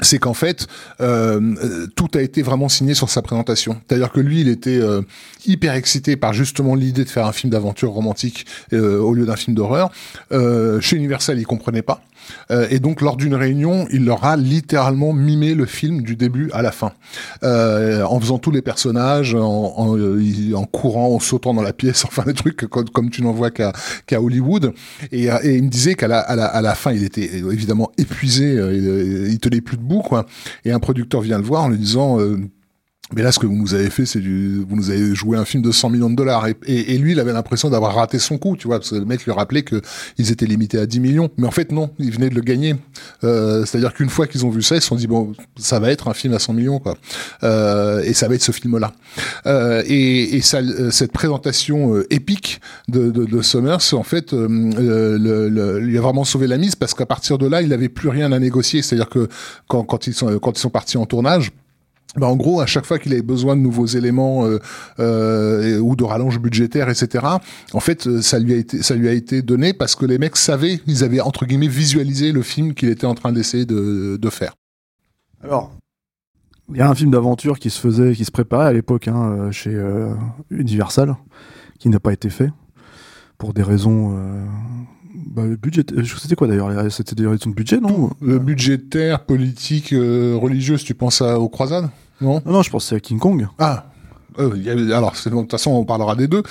c'est 0.00 0.18
qu'en 0.18 0.34
fait 0.34 0.66
euh, 1.00 1.86
tout 1.94 2.08
a 2.14 2.20
été 2.20 2.42
vraiment 2.42 2.68
signé 2.68 2.94
sur 2.94 3.08
sa 3.10 3.22
présentation. 3.22 3.80
C'est-à-dire 3.86 4.10
que 4.10 4.20
lui, 4.20 4.40
il 4.40 4.48
était 4.48 4.78
euh, 4.80 5.02
hyper 5.46 5.74
excité 5.74 6.16
par 6.16 6.32
justement 6.32 6.74
l'idée 6.74 7.04
de 7.04 7.08
faire 7.08 7.26
un 7.26 7.32
film 7.32 7.50
d'aventure 7.50 7.92
romantique 7.92 8.46
euh, 8.72 8.98
au 8.98 9.14
lieu 9.14 9.26
d'un 9.26 9.36
film 9.36 9.54
d'horreur. 9.54 9.90
Euh, 10.32 10.80
chez 10.80 10.96
Universal, 10.96 11.38
il 11.38 11.46
comprenait 11.46 11.82
pas. 11.82 12.02
Euh, 12.50 12.66
et 12.70 12.78
donc, 12.78 13.00
lors 13.00 13.16
d'une 13.16 13.34
réunion, 13.34 13.86
il 13.92 14.04
leur 14.04 14.24
a 14.24 14.36
littéralement 14.36 15.12
mimé 15.12 15.54
le 15.54 15.66
film 15.66 16.02
du 16.02 16.16
début 16.16 16.50
à 16.52 16.62
la 16.62 16.72
fin, 16.72 16.92
euh, 17.42 18.02
en 18.04 18.20
faisant 18.20 18.38
tous 18.38 18.50
les 18.50 18.62
personnages, 18.62 19.34
en, 19.34 19.74
en, 19.76 20.64
courant, 20.64 21.14
en 21.14 21.18
sautant 21.18 21.54
dans 21.54 21.62
la 21.62 21.72
pièce, 21.72 22.04
enfin 22.06 22.24
des 22.24 22.34
trucs 22.34 22.66
comme, 22.66 23.10
tu 23.10 23.22
n'en 23.22 23.32
vois 23.32 23.50
qu'à 23.50 23.72
Hollywood. 24.12 24.72
Et, 25.12 25.24
et, 25.24 25.56
il 25.56 25.64
me 25.64 25.68
disait 25.68 25.94
qu'à 25.94 26.08
la, 26.08 26.74
fin, 26.74 26.92
il 26.92 27.04
était 27.04 27.36
évidemment 27.36 27.90
épuisé, 27.98 28.54
il, 28.54 29.28
il 29.30 29.38
tenait 29.38 29.60
plus 29.60 29.76
debout, 29.76 30.02
quoi. 30.02 30.26
Et 30.64 30.72
un 30.72 30.80
producteur 30.80 31.20
vient 31.20 31.38
le 31.38 31.44
voir 31.44 31.64
en 31.64 31.68
lui 31.68 31.78
disant 31.78 32.18
mais 33.12 33.22
là, 33.22 33.32
ce 33.32 33.38
que 33.38 33.46
vous 33.46 33.54
nous 33.54 33.74
avez 33.74 33.90
fait, 33.90 34.06
c'est 34.06 34.20
du, 34.20 34.64
vous 34.66 34.76
nous 34.76 34.90
avez 34.90 35.14
joué 35.14 35.36
un 35.36 35.44
film 35.44 35.62
de 35.62 35.70
100 35.70 35.90
millions 35.90 36.08
de 36.08 36.16
dollars. 36.16 36.46
Et, 36.48 36.56
et, 36.66 36.94
et 36.94 36.98
lui, 36.98 37.12
il 37.12 37.20
avait 37.20 37.34
l'impression 37.34 37.68
d'avoir 37.68 37.94
raté 37.94 38.18
son 38.18 38.38
coup, 38.38 38.56
tu 38.56 38.66
vois, 38.66 38.78
parce 38.78 38.90
que 38.90 38.94
le 38.96 39.04
mec 39.04 39.24
lui 39.24 39.32
rappelait 39.32 39.62
que 39.62 39.82
ils 40.16 40.32
étaient 40.32 40.46
limités 40.46 40.78
à 40.78 40.86
10 40.86 41.00
millions. 41.00 41.30
Mais 41.36 41.46
en 41.46 41.50
fait, 41.50 41.70
non, 41.70 41.90
ils 41.98 42.10
venaient 42.10 42.30
de 42.30 42.34
le 42.34 42.40
gagner. 42.40 42.76
Euh, 43.22 43.66
C'est-à-dire 43.66 43.92
qu'une 43.92 44.08
fois 44.08 44.26
qu'ils 44.26 44.46
ont 44.46 44.50
vu 44.50 44.62
ça, 44.62 44.76
ils 44.76 44.80
se 44.80 44.88
sont 44.88 44.96
dit, 44.96 45.06
bon, 45.06 45.34
ça 45.56 45.80
va 45.80 45.90
être 45.90 46.08
un 46.08 46.14
film 46.14 46.32
à 46.32 46.38
100 46.38 46.54
millions, 46.54 46.78
quoi. 46.78 46.96
Euh, 47.42 48.02
et 48.02 48.14
ça 48.14 48.26
va 48.26 48.36
être 48.36 48.42
ce 48.42 48.52
film-là. 48.52 48.94
Euh, 49.46 49.82
et, 49.86 50.36
et 50.36 50.40
ça, 50.40 50.60
cette 50.90 51.12
présentation 51.12 51.94
euh, 51.94 52.06
épique 52.12 52.60
de, 52.88 53.10
de, 53.10 53.26
de, 53.26 53.42
Summers, 53.42 53.92
en 53.92 54.02
fait, 54.02 54.32
euh, 54.32 54.48
le, 55.18 55.48
le, 55.48 55.78
lui 55.78 55.98
a 55.98 56.00
vraiment 56.00 56.24
sauvé 56.24 56.46
la 56.46 56.56
mise 56.56 56.74
parce 56.74 56.94
qu'à 56.94 57.06
partir 57.06 57.36
de 57.36 57.46
là, 57.46 57.60
il 57.60 57.68
n'avait 57.68 57.90
plus 57.90 58.08
rien 58.08 58.32
à 58.32 58.38
négocier. 58.38 58.80
C'est-à-dire 58.80 59.10
que 59.10 59.28
quand, 59.68 59.84
quand 59.84 60.06
ils 60.06 60.14
sont, 60.14 60.38
quand 60.38 60.56
ils 60.56 60.60
sont 60.60 60.70
partis 60.70 60.96
en 60.96 61.04
tournage, 61.04 61.52
bah 62.16 62.28
en 62.28 62.36
gros, 62.36 62.60
à 62.60 62.66
chaque 62.66 62.86
fois 62.86 62.98
qu'il 62.98 63.12
avait 63.12 63.22
besoin 63.22 63.56
de 63.56 63.60
nouveaux 63.60 63.86
éléments 63.86 64.46
euh, 64.46 64.60
euh, 65.00 65.78
ou 65.78 65.96
de 65.96 66.04
rallonge 66.04 66.38
budgétaire, 66.38 66.88
etc. 66.88 67.26
En 67.72 67.80
fait, 67.80 68.06
euh, 68.06 68.22
ça 68.22 68.38
lui 68.38 68.52
a 68.52 68.56
été 68.56 68.82
ça 68.82 68.94
lui 68.94 69.08
a 69.08 69.12
été 69.12 69.42
donné 69.42 69.72
parce 69.72 69.96
que 69.96 70.06
les 70.06 70.18
mecs 70.18 70.36
savaient, 70.36 70.80
ils 70.86 71.02
avaient 71.02 71.20
entre 71.20 71.44
guillemets 71.44 71.68
visualisé 71.68 72.30
le 72.30 72.42
film 72.42 72.74
qu'il 72.74 72.88
était 72.88 73.06
en 73.06 73.14
train 73.14 73.32
d'essayer 73.32 73.66
de, 73.66 74.16
de, 74.16 74.30
faire. 74.30 74.54
Alors, 75.42 75.72
il 76.70 76.76
y 76.76 76.80
a 76.80 76.88
un 76.88 76.94
film 76.94 77.10
d'aventure 77.10 77.58
qui 77.58 77.70
se 77.70 77.80
faisait, 77.80 78.14
qui 78.14 78.24
se 78.24 78.30
préparait 78.30 78.66
à 78.66 78.72
l'époque 78.72 79.08
hein, 79.08 79.50
chez 79.50 79.74
euh, 79.74 80.14
Universal, 80.50 81.16
qui 81.80 81.88
n'a 81.88 81.98
pas 81.98 82.12
été 82.12 82.30
fait 82.30 82.50
pour 83.38 83.54
des 83.54 83.62
raisons. 83.64 84.16
Bah, 85.26 85.42
budget, 85.60 85.82
c'était 86.04 86.36
quoi 86.36 86.46
d'ailleurs? 86.46 86.92
C'était 86.92 87.16
des 87.16 87.26
raisons 87.26 87.50
de 87.50 87.54
budget, 87.54 87.80
non? 87.80 88.10
Euh, 88.22 88.38
Budgétaire, 88.38 89.24
politique, 89.26 89.88
religieuse. 89.90 90.84
Tu 90.84 90.94
penses 90.94 91.20
à, 91.22 91.40
aux 91.40 91.48
croisades? 91.48 91.90
Non, 92.20 92.40
non, 92.44 92.52
non, 92.52 92.62
je 92.62 92.70
pensais 92.70 92.96
à 92.96 93.00
King 93.00 93.18
Kong. 93.18 93.46
Ah, 93.58 93.86
euh, 94.38 94.96
alors, 94.96 95.12
de 95.12 95.30
toute 95.30 95.50
façon, 95.50 95.70
on 95.72 95.84
parlera 95.84 96.16
des 96.16 96.26
deux. 96.26 96.42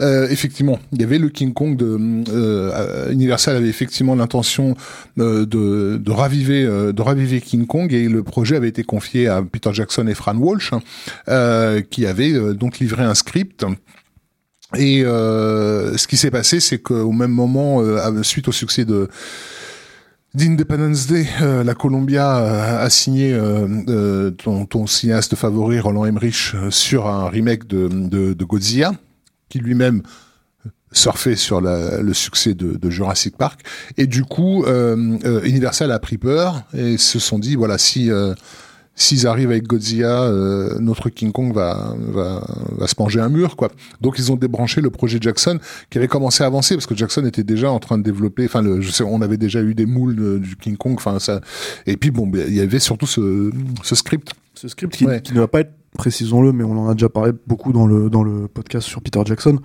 Euh, 0.00 0.28
effectivement, 0.28 0.78
il 0.92 1.00
y 1.00 1.04
avait 1.04 1.18
le 1.18 1.28
King 1.28 1.52
Kong 1.52 1.76
de 1.76 1.98
euh, 2.28 3.10
Universal 3.10 3.56
avait 3.56 3.68
effectivement 3.68 4.14
l'intention 4.14 4.76
de, 5.16 5.44
de, 5.44 5.96
de, 5.96 6.10
raviver, 6.10 6.64
de 6.64 7.02
raviver 7.02 7.40
King 7.40 7.66
Kong 7.66 7.92
et 7.92 8.08
le 8.08 8.22
projet 8.22 8.56
avait 8.56 8.68
été 8.68 8.84
confié 8.84 9.28
à 9.28 9.42
Peter 9.42 9.70
Jackson 9.72 10.06
et 10.06 10.14
Fran 10.14 10.36
Walsh, 10.36 10.72
qui 11.90 12.06
avaient 12.06 12.54
donc 12.54 12.78
livré 12.78 13.02
un 13.02 13.14
script. 13.14 13.64
Et 14.76 15.02
ce 15.02 16.06
qui 16.06 16.16
s'est 16.16 16.30
passé, 16.30 16.60
c'est 16.60 16.78
qu'au 16.78 17.12
même 17.12 17.32
moment, 17.32 17.82
suite 18.22 18.48
au 18.48 18.52
succès 18.52 18.84
de 18.84 19.08
d'Independence 20.34 21.06
Day, 21.06 21.26
euh, 21.42 21.62
la 21.62 21.74
Columbia 21.74 22.38
euh, 22.38 22.84
a 22.84 22.90
signé 22.90 23.32
euh, 23.32 23.68
euh, 23.88 24.30
ton, 24.32 24.66
ton, 24.66 24.86
cinéaste 24.86 25.36
favori 25.36 25.78
Roland 25.78 26.04
Emmerich 26.04 26.54
sur 26.70 27.06
un 27.06 27.28
remake 27.28 27.66
de, 27.68 27.88
de, 27.88 28.34
de 28.34 28.44
Godzilla, 28.44 28.92
qui 29.48 29.60
lui-même 29.60 30.02
surfait 30.90 31.36
sur 31.36 31.60
la, 31.60 32.00
le 32.02 32.14
succès 32.14 32.54
de, 32.54 32.76
de, 32.76 32.90
Jurassic 32.90 33.36
Park. 33.36 33.60
Et 33.96 34.06
du 34.06 34.24
coup, 34.24 34.64
Universal 34.66 35.90
a 35.90 35.98
pris 35.98 36.18
peur 36.18 36.62
et 36.72 36.98
se 36.98 37.18
sont 37.18 37.38
dit 37.38 37.56
voilà 37.56 37.78
si 37.78 38.10
s'ils 38.96 39.26
arrivent 39.26 39.50
avec 39.50 39.66
Godzilla, 39.66 40.22
euh, 40.22 40.78
notre 40.78 41.08
King 41.10 41.32
Kong 41.32 41.52
va, 41.52 41.94
va, 41.98 42.46
va 42.76 42.86
se 42.86 42.94
manger 42.98 43.20
un 43.20 43.28
mur, 43.28 43.56
quoi. 43.56 43.70
Donc 44.00 44.18
ils 44.18 44.30
ont 44.30 44.36
débranché 44.36 44.80
le 44.80 44.90
projet 44.90 45.18
Jackson 45.20 45.58
qui 45.90 45.98
avait 45.98 46.06
commencé 46.08 46.44
à 46.44 46.46
avancer 46.46 46.74
parce 46.76 46.86
que 46.86 46.94
Jackson 46.94 47.24
était 47.26 47.42
déjà 47.42 47.70
en 47.72 47.80
train 47.80 47.98
de 47.98 48.04
développer. 48.04 48.44
Enfin, 48.44 48.62
je 48.80 48.90
sais, 48.90 49.02
on 49.04 49.20
avait 49.20 49.36
déjà 49.36 49.60
eu 49.62 49.74
des 49.74 49.86
moules 49.86 50.14
de- 50.14 50.38
du 50.38 50.56
King 50.56 50.76
Kong. 50.76 50.94
Enfin, 50.96 51.18
ça. 51.18 51.40
Et 51.86 51.96
puis 51.96 52.10
bon, 52.12 52.26
ben, 52.28 52.44
il 52.46 52.54
y 52.54 52.60
avait 52.60 52.78
surtout 52.78 53.06
ce, 53.06 53.50
ce 53.82 53.94
script. 53.96 54.32
Ce 54.54 54.68
script 54.68 54.94
qui, 54.94 55.06
Ouais. 55.06 55.20
qui 55.20 55.34
ne 55.34 55.40
va 55.40 55.48
pas 55.48 55.60
être, 55.60 55.72
précisons-le, 55.98 56.52
mais 56.52 56.62
on 56.62 56.78
en 56.78 56.88
a 56.88 56.94
déjà 56.94 57.08
parlé 57.08 57.32
beaucoup 57.48 57.72
dans 57.72 57.86
le, 57.88 58.08
dans 58.10 58.22
le 58.22 58.46
podcast 58.46 58.86
sur 58.86 59.00
Peter 59.02 59.20
Jackson, 59.24 59.58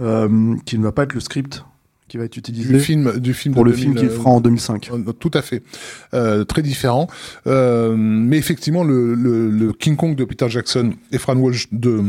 euh, 0.00 0.54
qui 0.64 0.78
ne 0.78 0.84
va 0.84 0.92
pas 0.92 1.02
être 1.02 1.14
le 1.14 1.20
script 1.20 1.64
qui 2.12 2.18
va 2.18 2.24
être 2.24 2.36
utilisé 2.36 2.74
Du 2.74 2.78
film, 2.78 3.18
du 3.20 3.32
film 3.32 3.54
pour 3.54 3.64
le 3.64 3.72
film 3.72 3.94
2000, 3.94 4.06
qu'il 4.10 4.18
fera 4.18 4.28
en 4.28 4.42
2005. 4.42 4.90
Euh, 4.92 5.12
Tout 5.12 5.30
à 5.32 5.40
fait, 5.40 5.62
euh, 6.12 6.44
très 6.44 6.60
différent. 6.60 7.06
Euh, 7.46 7.96
mais 7.96 8.36
effectivement, 8.36 8.84
le, 8.84 9.14
le, 9.14 9.48
le 9.48 9.72
King 9.72 9.96
Kong 9.96 10.14
de 10.14 10.22
Peter 10.26 10.46
Jackson 10.50 10.92
et 11.10 11.16
Fran 11.16 11.36
Walsh 11.36 11.68
de 11.72 12.02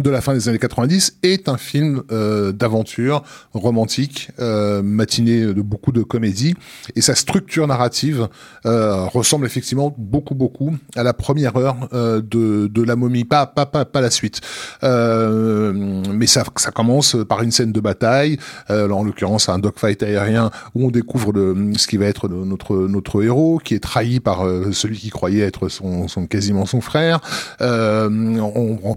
de 0.00 0.08
la 0.08 0.22
fin 0.22 0.32
des 0.32 0.48
années 0.48 0.58
90 0.58 1.18
est 1.22 1.50
un 1.50 1.58
film 1.58 2.02
euh, 2.10 2.52
d'aventure 2.52 3.22
romantique, 3.52 4.30
euh, 4.40 4.82
matiné 4.82 5.42
de 5.42 5.60
beaucoup 5.60 5.92
de 5.92 6.02
comédie, 6.02 6.54
et 6.96 7.02
sa 7.02 7.14
structure 7.14 7.66
narrative 7.66 8.28
euh, 8.64 9.04
ressemble 9.04 9.44
effectivement 9.44 9.94
beaucoup 9.98 10.34
beaucoup 10.34 10.74
à 10.96 11.02
la 11.02 11.12
première 11.12 11.56
heure 11.56 11.88
de, 11.92 12.68
de 12.68 12.82
la 12.82 12.96
momie, 12.96 13.24
pas 13.24 13.44
pas 13.46 13.66
pas, 13.66 13.84
pas 13.84 14.00
la 14.00 14.10
suite. 14.10 14.40
Mais 14.82 16.26
ça 16.26 16.44
commence 16.74 17.16
par 17.28 17.42
une 17.42 17.50
scène 17.50 17.72
de 17.72 17.80
bataille, 17.80 18.38
là, 18.68 18.88
en 18.90 19.04
l'occurrence 19.04 19.48
un 19.48 19.58
dogfight 19.58 20.02
aérien 20.02 20.50
où 20.74 20.86
on 20.86 20.90
découvre 20.90 21.32
ce 21.76 21.86
qui 21.86 21.98
va 21.98 22.06
être 22.06 22.28
notre 22.28 22.76
notre 22.88 23.22
héros 23.22 23.60
qui 23.62 23.74
est 23.74 23.80
trahi 23.80 24.20
par 24.20 24.44
celui 24.72 24.98
qui 24.98 25.10
croyait 25.10 25.44
être 25.44 25.68
son, 25.68 26.06
quasiment 26.28 26.64
son 26.64 26.80
frère. 26.80 27.20
On, 27.60 28.78
on 28.82 28.96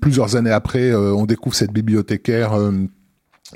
plusieurs 0.00 0.23
années 0.36 0.50
après, 0.50 0.90
euh, 0.90 1.14
on 1.14 1.26
découvre 1.26 1.54
cette 1.54 1.72
bibliothécaire. 1.72 2.54
euh, 2.58 2.72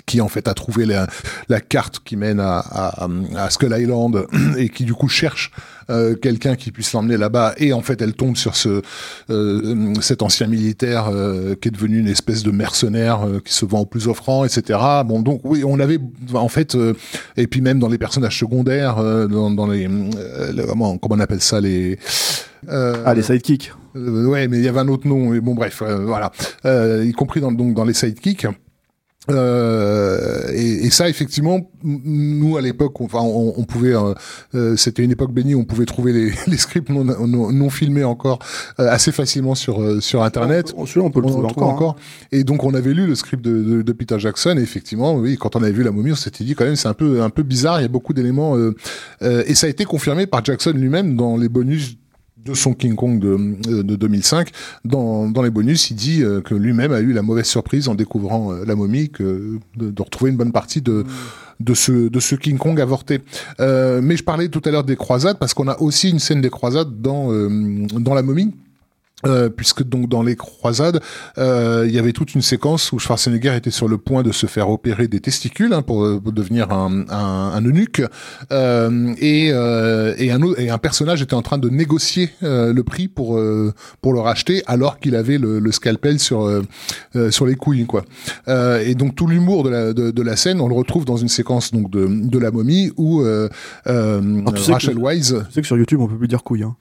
qui 0.07 0.21
en 0.21 0.29
fait 0.29 0.47
a 0.49 0.55
trouvé 0.55 0.85
la, 0.85 1.61
carte 1.61 2.01
qui 2.05 2.17
mène 2.17 2.41
à, 2.41 3.09
Skull 3.49 3.75
Island 3.77 4.27
et 4.59 4.69
qui 4.69 4.85
du 4.85 4.93
coup 4.93 5.09
cherche 5.09 5.51
euh, 5.89 6.15
quelqu'un 6.15 6.57
qui 6.57 6.71
puisse 6.73 6.93
l'emmener 6.93 7.17
là-bas 7.17 7.55
et 7.57 7.73
en 7.73 7.81
fait 7.81 8.01
elle 8.03 8.13
tombe 8.13 8.37
sur 8.37 8.55
ce 8.55 8.83
cet 10.03 10.23
ancien 10.23 10.47
militaire 10.47 11.11
qui 11.61 11.69
est 11.69 11.73
devenu 11.73 11.99
une 12.01 12.07
espèce 12.07 12.43
de 12.43 12.51
mercenaire 12.51 13.21
qui 13.45 13.53
se 13.55 13.65
vend 13.65 13.81
au 13.81 13.87
plus 13.87 14.09
offrant 14.09 14.45
etc 14.45 14.79
bon 15.07 15.23
donc 15.23 15.41
oui 15.45 15.65
on 15.65 15.81
avait 15.81 15.99
en 16.35 16.49
fait 16.49 16.77
et 17.39 17.47
puis 17.47 17.63
même 17.63 17.79
dans 17.79 17.89
les 17.89 17.99
personnages 17.99 18.39
secondaires 18.39 18.97
dans, 19.29 19.51
dans 19.51 19.67
les 19.67 19.89
le- 19.89 20.67
comment 20.69 20.99
comment 20.99 21.15
on 21.17 21.21
appelle 21.21 21.41
ça 21.41 21.61
les 21.63 21.99
Ah, 22.69 23.15
les 23.15 23.23
sidekicks. 23.23 23.73
euh, 23.97 24.27
ouais, 24.27 24.49
mais 24.49 24.59
il 24.59 24.65
y 24.65 24.69
avait 24.69 24.81
un 24.81 24.89
autre 24.89 25.07
nom. 25.07 25.31
Mais 25.31 25.41
bon, 25.41 25.55
bref, 25.55 25.83
euh, 25.83 26.05
voilà. 26.05 26.33
Euh, 26.65 27.05
y 27.07 27.13
compris 27.13 27.41
dans, 27.41 27.53
donc 27.53 27.75
dans 27.75 27.85
les 27.85 27.95
sidekicks. 27.95 28.47
Euh, 29.31 30.49
et, 30.55 30.87
et 30.87 30.91
ça, 30.91 31.09
effectivement, 31.09 31.71
nous 31.85 32.57
à 32.57 32.63
l'époque, 32.63 32.99
on- 33.01 33.05
enfin, 33.05 33.19
on, 33.21 33.53
on 33.59 33.65
pouvait, 33.65 33.95
euh, 33.95 34.15
euh, 34.55 34.75
c'était 34.77 35.03
une 35.05 35.11
époque 35.11 35.33
bénie, 35.33 35.55
on 35.55 35.65
pouvait 35.65 35.85
trouver 35.85 36.13
les, 36.15 36.33
les 36.47 36.57
scripts 36.57 36.89
non, 36.89 37.05
non, 37.05 37.53
non 37.53 37.69
filmés 37.71 38.05
encore 38.05 38.39
euh, 38.81 38.89
assez 38.89 39.13
facilement 39.13 39.55
sur 39.55 39.83
euh, 39.83 40.01
sur 40.01 40.23
internet. 40.23 40.73
Oh, 40.79 40.87
Celui-là, 40.87 41.07
on 41.07 41.11
peut 41.11 41.21
le 41.21 41.27
On 41.27 41.43
trouver 41.47 41.67
encore. 41.67 41.97
hein. 41.99 42.27
Et 42.33 42.43
donc 42.43 42.65
on 42.65 42.73
avait 42.73 42.95
lu 42.95 43.07
le 43.07 43.15
script 43.15 43.45
de, 43.45 43.63
de, 43.63 43.83
de 43.83 43.93
Peter 43.93 44.19
Jackson. 44.19 44.57
Et 44.57 44.63
effectivement, 44.63 45.15
oui, 45.15 45.37
quand 45.39 45.57
on 45.57 45.63
avait 45.63 45.73
vu 45.73 45.83
la 45.83 45.91
momie, 45.91 46.13
on 46.13 46.17
s'était 46.17 46.45
dit 46.45 46.55
quand 46.55 46.65
même 46.65 46.77
c'est 46.77 46.89
un 46.89 46.95
peu 46.95 47.21
un 47.23 47.31
peu 47.31 47.43
bizarre. 47.43 47.81
Il 47.81 47.83
y 47.83 47.87
a 47.87 47.89
beaucoup 47.89 48.15
d'éléments 48.15 48.57
euh, 48.57 48.75
euh, 49.23 49.43
et 49.47 49.55
ça 49.55 49.67
a 49.67 49.71
été 49.71 49.85
confirmé 49.85 50.27
par 50.27 50.43
Jackson 50.43 50.73
lui-même 50.75 51.17
dans 51.17 51.37
les 51.37 51.51
bonus 51.51 51.97
son 52.55 52.75
King 52.75 52.95
Kong 52.95 53.19
de, 53.19 53.37
euh, 53.69 53.83
de 53.83 53.97
2005. 53.97 54.51
Dans, 54.85 55.29
dans 55.29 55.43
les 55.43 55.51
bonus, 55.51 55.91
il 55.91 55.95
dit 55.95 56.23
euh, 56.23 56.41
que 56.41 56.55
lui-même 56.55 56.93
a 56.93 57.01
eu 57.01 57.13
la 57.13 57.23
mauvaise 57.23 57.47
surprise 57.47 57.89
en 57.89 57.95
découvrant 57.95 58.53
euh, 58.53 58.65
la 58.65 58.75
momie 58.75 59.11
que 59.11 59.59
de, 59.77 60.03
retrouver 60.03 60.31
une 60.31 60.37
bonne 60.37 60.53
partie 60.53 60.81
de 60.81 61.05
de 61.61 61.75
ce 61.75 62.09
de 62.09 62.21
ce 62.21 62.35
King 62.35 62.59
Kong 62.59 62.81
avorté. 62.81 63.21
Euh, 63.61 64.01
mais 64.03 64.17
je 64.17 64.25
parlais 64.25 64.49
tout 64.49 64.63
à 64.65 64.71
l'heure 64.71 64.85
des 64.85 64.97
croisades 64.97 65.39
parce 65.39 65.55
qu'on 65.55 65.69
a 65.69 65.79
aussi 65.81 66.11
une 66.11 66.19
scène 66.19 66.41
des 66.41 66.51
croisades 66.51 67.01
dans 67.01 67.33
euh, 67.33 67.87
dans 67.99 68.15
la 68.15 68.23
momie. 68.23 68.55
Euh, 69.27 69.49
puisque 69.49 69.83
donc 69.83 70.09
dans 70.09 70.23
les 70.23 70.37
croisades, 70.37 71.01
euh, 71.39 71.85
il 71.89 71.93
y 71.93 71.99
avait 71.99 72.13
toute 72.13 72.37
une 72.37 72.41
séquence 72.43 72.93
où 72.93 73.01
Schwarzenegger 73.01 73.57
était 73.57 73.73
sur 73.73 73.89
le 73.89 73.99
point 73.99 74.23
de 74.23 74.31
se 74.31 74.47
faire 74.47 74.71
opérer 74.71 75.09
des 75.09 75.19
testicules 75.19 75.73
hein, 75.73 75.83
pour, 75.83 76.05
euh, 76.05 76.21
pour 76.23 76.33
devenir 76.33 76.71
un, 76.71 77.05
un, 77.09 77.51
un 77.53 77.61
eunuque, 77.65 78.01
euh, 78.53 79.13
et, 79.19 79.51
euh, 79.53 80.15
et, 80.19 80.31
un, 80.31 80.41
et 80.57 80.71
un 80.71 80.79
personnage 80.79 81.21
était 81.21 81.35
en 81.35 81.43
train 81.43 81.59
de 81.59 81.69
négocier 81.69 82.31
euh, 82.45 82.73
le 82.73 82.85
prix 82.85 83.09
pour 83.09 83.37
euh, 83.39 83.75
pour 84.03 84.13
le 84.13 84.21
racheter, 84.21 84.63
alors 84.69 85.01
qu'il 85.01 85.17
avait 85.17 85.39
le, 85.39 85.59
le 85.59 85.73
scalpel 85.73 86.21
sur 86.21 86.49
sur 87.31 87.45
les 87.45 87.57
couilles 87.57 87.87
quoi. 87.87 88.05
Euh, 88.47 88.81
et 88.87 88.95
donc 88.95 89.17
tout 89.17 89.27
l'humour 89.27 89.65
de 89.65 89.71
la 89.71 89.93
de, 89.93 90.13
de 90.13 90.23
la 90.23 90.37
scène, 90.37 90.61
on 90.61 90.69
le 90.69 90.75
retrouve 90.77 91.05
dans 91.05 91.17
une 91.17 91.29
séquence 91.29 91.73
donc 91.73 91.91
de 91.91 92.07
de 92.09 92.39
la 92.39 92.53
momie 92.53 92.93
où 92.97 93.23
euh, 93.23 93.49
euh, 93.89 94.43
sais 94.57 94.73
Rachel 94.73 94.95
que- 94.95 95.01
Wise. 95.01 95.43
Tu 95.49 95.55
sais 95.55 95.61
que 95.63 95.67
sur 95.67 95.77
YouTube, 95.77 95.99
on 96.01 96.07
peut 96.07 96.17
plus 96.19 96.29
dire 96.29 96.45
couille. 96.45 96.63
Hein. 96.63 96.77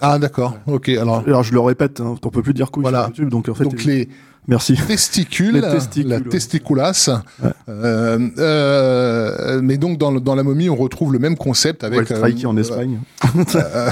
Ah 0.00 0.18
d'accord, 0.18 0.56
ok 0.66 0.88
alors. 0.88 1.22
Alors, 1.26 1.42
je 1.42 1.52
le 1.52 1.60
répète, 1.60 2.00
hein, 2.00 2.16
on 2.22 2.30
peut 2.30 2.42
plus 2.42 2.54
dire 2.54 2.70
couille 2.70 2.82
Voilà. 2.82 3.00
sur 3.00 3.08
YouTube. 3.08 3.28
Donc, 3.28 3.48
en 3.48 3.54
fait, 3.54 3.64
Donc 3.64 3.84
les, 3.84 4.08
merci. 4.48 4.74
testicules, 4.74 5.54
Les 5.54 5.60
testicules, 5.60 6.08
la 6.08 6.16
ouais. 6.16 6.22
testiculasse. 6.24 7.10
Ouais. 7.42 7.50
Euh, 7.68 8.28
euh, 8.38 9.60
mais 9.62 9.76
donc 9.76 9.98
dans, 9.98 10.34
la 10.34 10.42
momie, 10.42 10.68
on 10.68 10.76
retrouve 10.76 11.12
le 11.12 11.18
même 11.18 11.36
concept 11.36 11.84
avec. 11.84 12.10
Avec 12.10 12.16
Strikey 12.16 12.46
en 12.46 12.56
euh, 12.56 12.60
Espagne. 12.60 13.00
euh, 13.54 13.90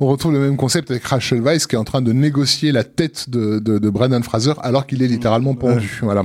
on 0.00 0.06
retrouve 0.06 0.32
le 0.32 0.40
même 0.40 0.56
concept 0.56 0.90
avec 0.90 1.04
Rachel 1.04 1.40
Weisz 1.40 1.66
qui 1.66 1.76
est 1.76 1.78
en 1.78 1.84
train 1.84 2.02
de 2.02 2.12
négocier 2.12 2.72
la 2.72 2.84
tête 2.84 3.30
de, 3.30 3.58
de, 3.58 3.78
de 3.78 3.90
Brandon 3.90 4.22
Fraser 4.22 4.54
alors 4.62 4.86
qu'il 4.86 5.02
est 5.02 5.08
littéralement 5.08 5.54
pendu. 5.54 6.00
Voilà. 6.02 6.24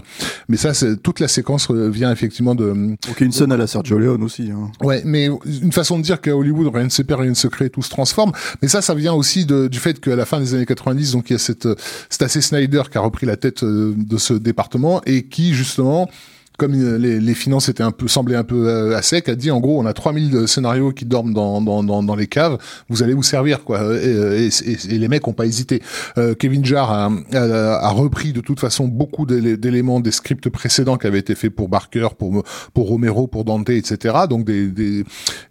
Mais 0.49 0.57
ça, 0.57 0.71
toute 1.03 1.19
la 1.19 1.27
séquence 1.27 1.67
euh, 1.71 1.89
vient 1.89 2.11
effectivement 2.11 2.55
de. 2.55 2.95
Ok, 3.09 3.21
une 3.21 3.31
scène 3.31 3.51
à 3.51 3.57
la 3.57 3.67
Sergio 3.67 3.97
Leone 3.97 4.23
aussi. 4.23 4.51
Hein. 4.51 4.71
Ouais, 4.81 5.01
mais 5.05 5.29
une 5.45 5.71
façon 5.71 5.97
de 5.97 6.03
dire 6.03 6.21
qu'à 6.21 6.35
Hollywood, 6.35 6.73
rien 6.73 6.85
ne 6.85 6.89
se 6.89 7.01
perd, 7.01 7.21
rien 7.21 7.29
ne 7.29 7.35
se 7.35 7.47
crée, 7.47 7.69
tout 7.69 7.81
se 7.81 7.89
transforme. 7.89 8.31
Mais 8.61 8.67
ça, 8.67 8.81
ça 8.81 8.93
vient 8.93 9.13
aussi 9.13 9.45
de, 9.45 9.67
du 9.67 9.79
fait 9.79 9.99
qu'à 9.99 10.15
la 10.15 10.25
fin 10.25 10.39
des 10.39 10.53
années 10.53 10.65
90, 10.65 11.13
donc 11.13 11.29
il 11.29 11.33
y 11.33 11.35
a 11.35 11.39
cette, 11.39 11.65
euh, 11.65 11.75
c'est 12.09 12.21
assez 12.23 12.41
Snyder 12.41 12.83
qui 12.91 12.97
a 12.97 13.01
repris 13.01 13.16
la 13.25 13.37
tête 13.37 13.63
euh, 13.63 13.93
de 13.95 14.17
ce 14.17 14.33
département 14.33 15.01
et 15.05 15.23
qui 15.27 15.53
justement 15.53 16.09
comme 16.57 16.73
euh, 16.73 16.97
les, 16.97 17.33
finances 17.33 17.69
étaient 17.69 17.83
un 17.83 17.91
peu 17.91 18.07
semblaient 18.07 18.35
un 18.35 18.43
peu 18.43 18.67
euh, 18.67 18.97
à 18.97 19.01
sec, 19.01 19.29
a 19.29 19.35
dit 19.35 19.51
en 19.51 19.59
gros 19.59 19.79
on 19.79 19.85
a 19.85 19.93
3000 19.93 20.47
scénarios 20.47 20.91
qui 20.91 21.05
dorment 21.05 21.33
dans, 21.33 21.61
dans, 21.61 21.83
dans, 21.83 22.15
les 22.15 22.27
caves, 22.27 22.57
vous 22.89 23.03
allez 23.03 23.13
vous 23.13 23.23
servir 23.23 23.63
quoi. 23.63 23.79
Et, 23.95 24.49
les 24.89 25.07
mecs 25.07 25.27
ont 25.27 25.33
pas 25.33 25.45
hésité. 25.45 25.81
Euh, 26.17 26.33
Kevin 26.33 26.65
Jarre 26.65 26.91
a, 26.91 27.89
repris 27.89 28.33
de 28.33 28.41
toute 28.41 28.59
façon 28.59 28.87
beaucoup 28.87 29.25
d'élé- 29.25 29.57
d'éléments 29.57 29.99
des 29.99 30.11
scripts 30.11 30.49
précédents 30.49 30.97
qui 30.97 31.07
avaient 31.07 31.19
été 31.19 31.35
faits 31.35 31.51
pour 31.55 31.69
Barker, 31.69 32.09
pour 32.17 32.43
pour 32.73 32.87
Romero, 32.87 33.27
pour 33.27 33.45
Dante, 33.45 33.69
etc. 33.69 34.15
Donc 34.29 34.45
des, 34.45 35.03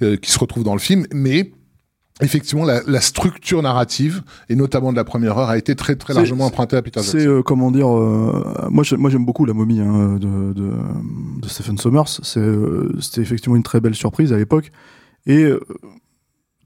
euh, 0.02 0.16
qui 0.16 0.30
se 0.30 0.38
retrouvent 0.38 0.64
dans 0.64 0.74
le 0.74 0.80
film, 0.80 1.06
mais 1.12 1.52
Effectivement, 2.22 2.64
la, 2.64 2.80
la 2.86 3.02
structure 3.02 3.60
narrative, 3.60 4.22
et 4.48 4.56
notamment 4.56 4.90
de 4.90 4.96
la 4.96 5.04
première 5.04 5.36
heure, 5.36 5.50
a 5.50 5.58
été 5.58 5.74
très 5.76 5.96
très 5.96 6.14
C'est- 6.14 6.18
largement 6.20 6.46
empruntée 6.46 6.76
à 6.76 6.80
Peter 6.82 7.00
C'est 7.02 7.18
Jackson. 7.20 7.30
euh, 7.30 7.42
comment 7.42 7.70
dire 7.70 7.88
euh, 7.94 8.68
moi 8.70 8.84
moi 8.96 9.10
j'aime 9.10 9.26
beaucoup 9.26 9.44
la 9.44 9.52
momie 9.52 9.80
hein, 9.80 10.16
de, 10.18 10.54
de 10.54 10.72
de 11.42 11.48
Stephen 11.48 11.76
Sommers 11.76 12.04
c'est 12.22 12.40
euh, 12.40 12.90
c'était 13.00 13.20
effectivement 13.20 13.54
une 13.56 13.62
très 13.62 13.80
belle 13.80 13.94
surprise 13.94 14.32
à 14.32 14.38
l'époque 14.38 14.72
et 15.26 15.42
euh, 15.44 15.60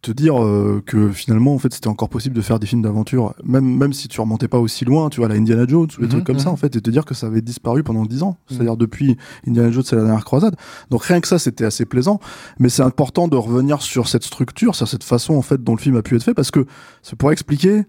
te 0.03 0.11
dire 0.13 0.43
euh, 0.43 0.83
que 0.87 1.11
finalement 1.11 1.55
en 1.55 1.59
fait 1.59 1.75
c'était 1.75 1.89
encore 1.89 2.09
possible 2.09 2.35
de 2.35 2.41
faire 2.41 2.59
des 2.59 2.67
films 2.67 2.81
d'aventure 2.81 3.35
même 3.45 3.67
même 3.77 3.93
si 3.93 4.09
tu 4.09 4.19
remontais 4.21 4.49
pas 4.49 4.59
aussi 4.59 4.85
loin 4.87 5.11
tu 5.11 5.21
vois 5.21 5.29
la 5.29 5.35
Indiana 5.35 5.67
Jones 5.69 5.89
ou 5.97 6.01
des 6.01 6.07
Mhm, 6.07 6.09
trucs 6.09 6.25
comme 6.25 6.39
ça 6.39 6.49
mhm. 6.49 6.55
en 6.55 6.57
fait 6.57 6.75
et 6.75 6.81
te 6.81 6.89
dire 6.91 7.05
que 7.05 7.13
ça 7.15 7.27
avait 7.27 7.43
disparu 7.43 7.83
pendant 7.83 8.07
dix 8.07 8.23
ans. 8.23 8.37
C'est-à-dire 8.49 8.77
depuis 8.79 9.17
Indiana 9.47 9.71
Jones 9.71 9.83
c'est 9.85 9.97
la 9.97 10.03
dernière 10.05 10.25
croisade. 10.25 10.57
Donc 10.91 11.03
rien 11.05 11.21
que 11.21 11.29
ça 11.29 11.39
c'était 11.39 11.65
assez 11.67 11.85
plaisant. 11.85 12.19
Mais 12.59 12.69
c'est 12.71 12.83
important 12.83 13.29
de 13.29 13.37
revenir 13.37 13.83
sur 13.83 14.09
cette 14.09 14.25
structure 14.25 14.75
sur 14.75 14.89
cette 14.89 15.05
façon 15.05 15.35
en 15.35 15.43
fait 15.43 15.63
dont 15.63 15.75
le 15.75 15.81
film 15.81 15.97
a 15.97 16.03
pu 16.03 16.17
être 16.17 16.23
fait 16.25 16.35
parce 16.35 16.51
que 16.51 16.65
c'est 17.03 17.17
pour 17.17 17.31
expliquer 17.33 17.83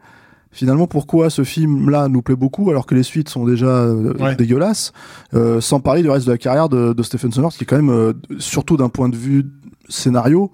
finalement 0.51 0.87
pourquoi 0.87 1.29
ce 1.29 1.45
film 1.45 1.89
là 1.89 2.09
nous 2.09 2.21
plaît 2.21 2.35
beaucoup 2.35 2.69
alors 2.71 2.85
que 2.85 2.93
les 2.93 3.03
suites 3.03 3.29
sont 3.29 3.45
déjà 3.45 3.67
euh, 3.67 4.13
Ouais. 4.19 4.35
dégueulasses 4.35 4.91
euh, 5.33 5.61
sans 5.61 5.79
parler 5.79 6.01
du 6.01 6.09
reste 6.09 6.25
de 6.27 6.31
la 6.33 6.37
carrière 6.37 6.67
de, 6.67 6.91
de 6.91 7.03
Stephen 7.03 7.31
Sommers 7.31 7.51
qui 7.57 7.63
est 7.63 7.65
quand 7.65 7.77
même 7.77 7.89
euh, 7.89 8.11
surtout 8.37 8.75
d'un 8.75 8.89
point 8.89 9.07
de 9.07 9.15
vue 9.15 9.45
scénario 9.87 10.51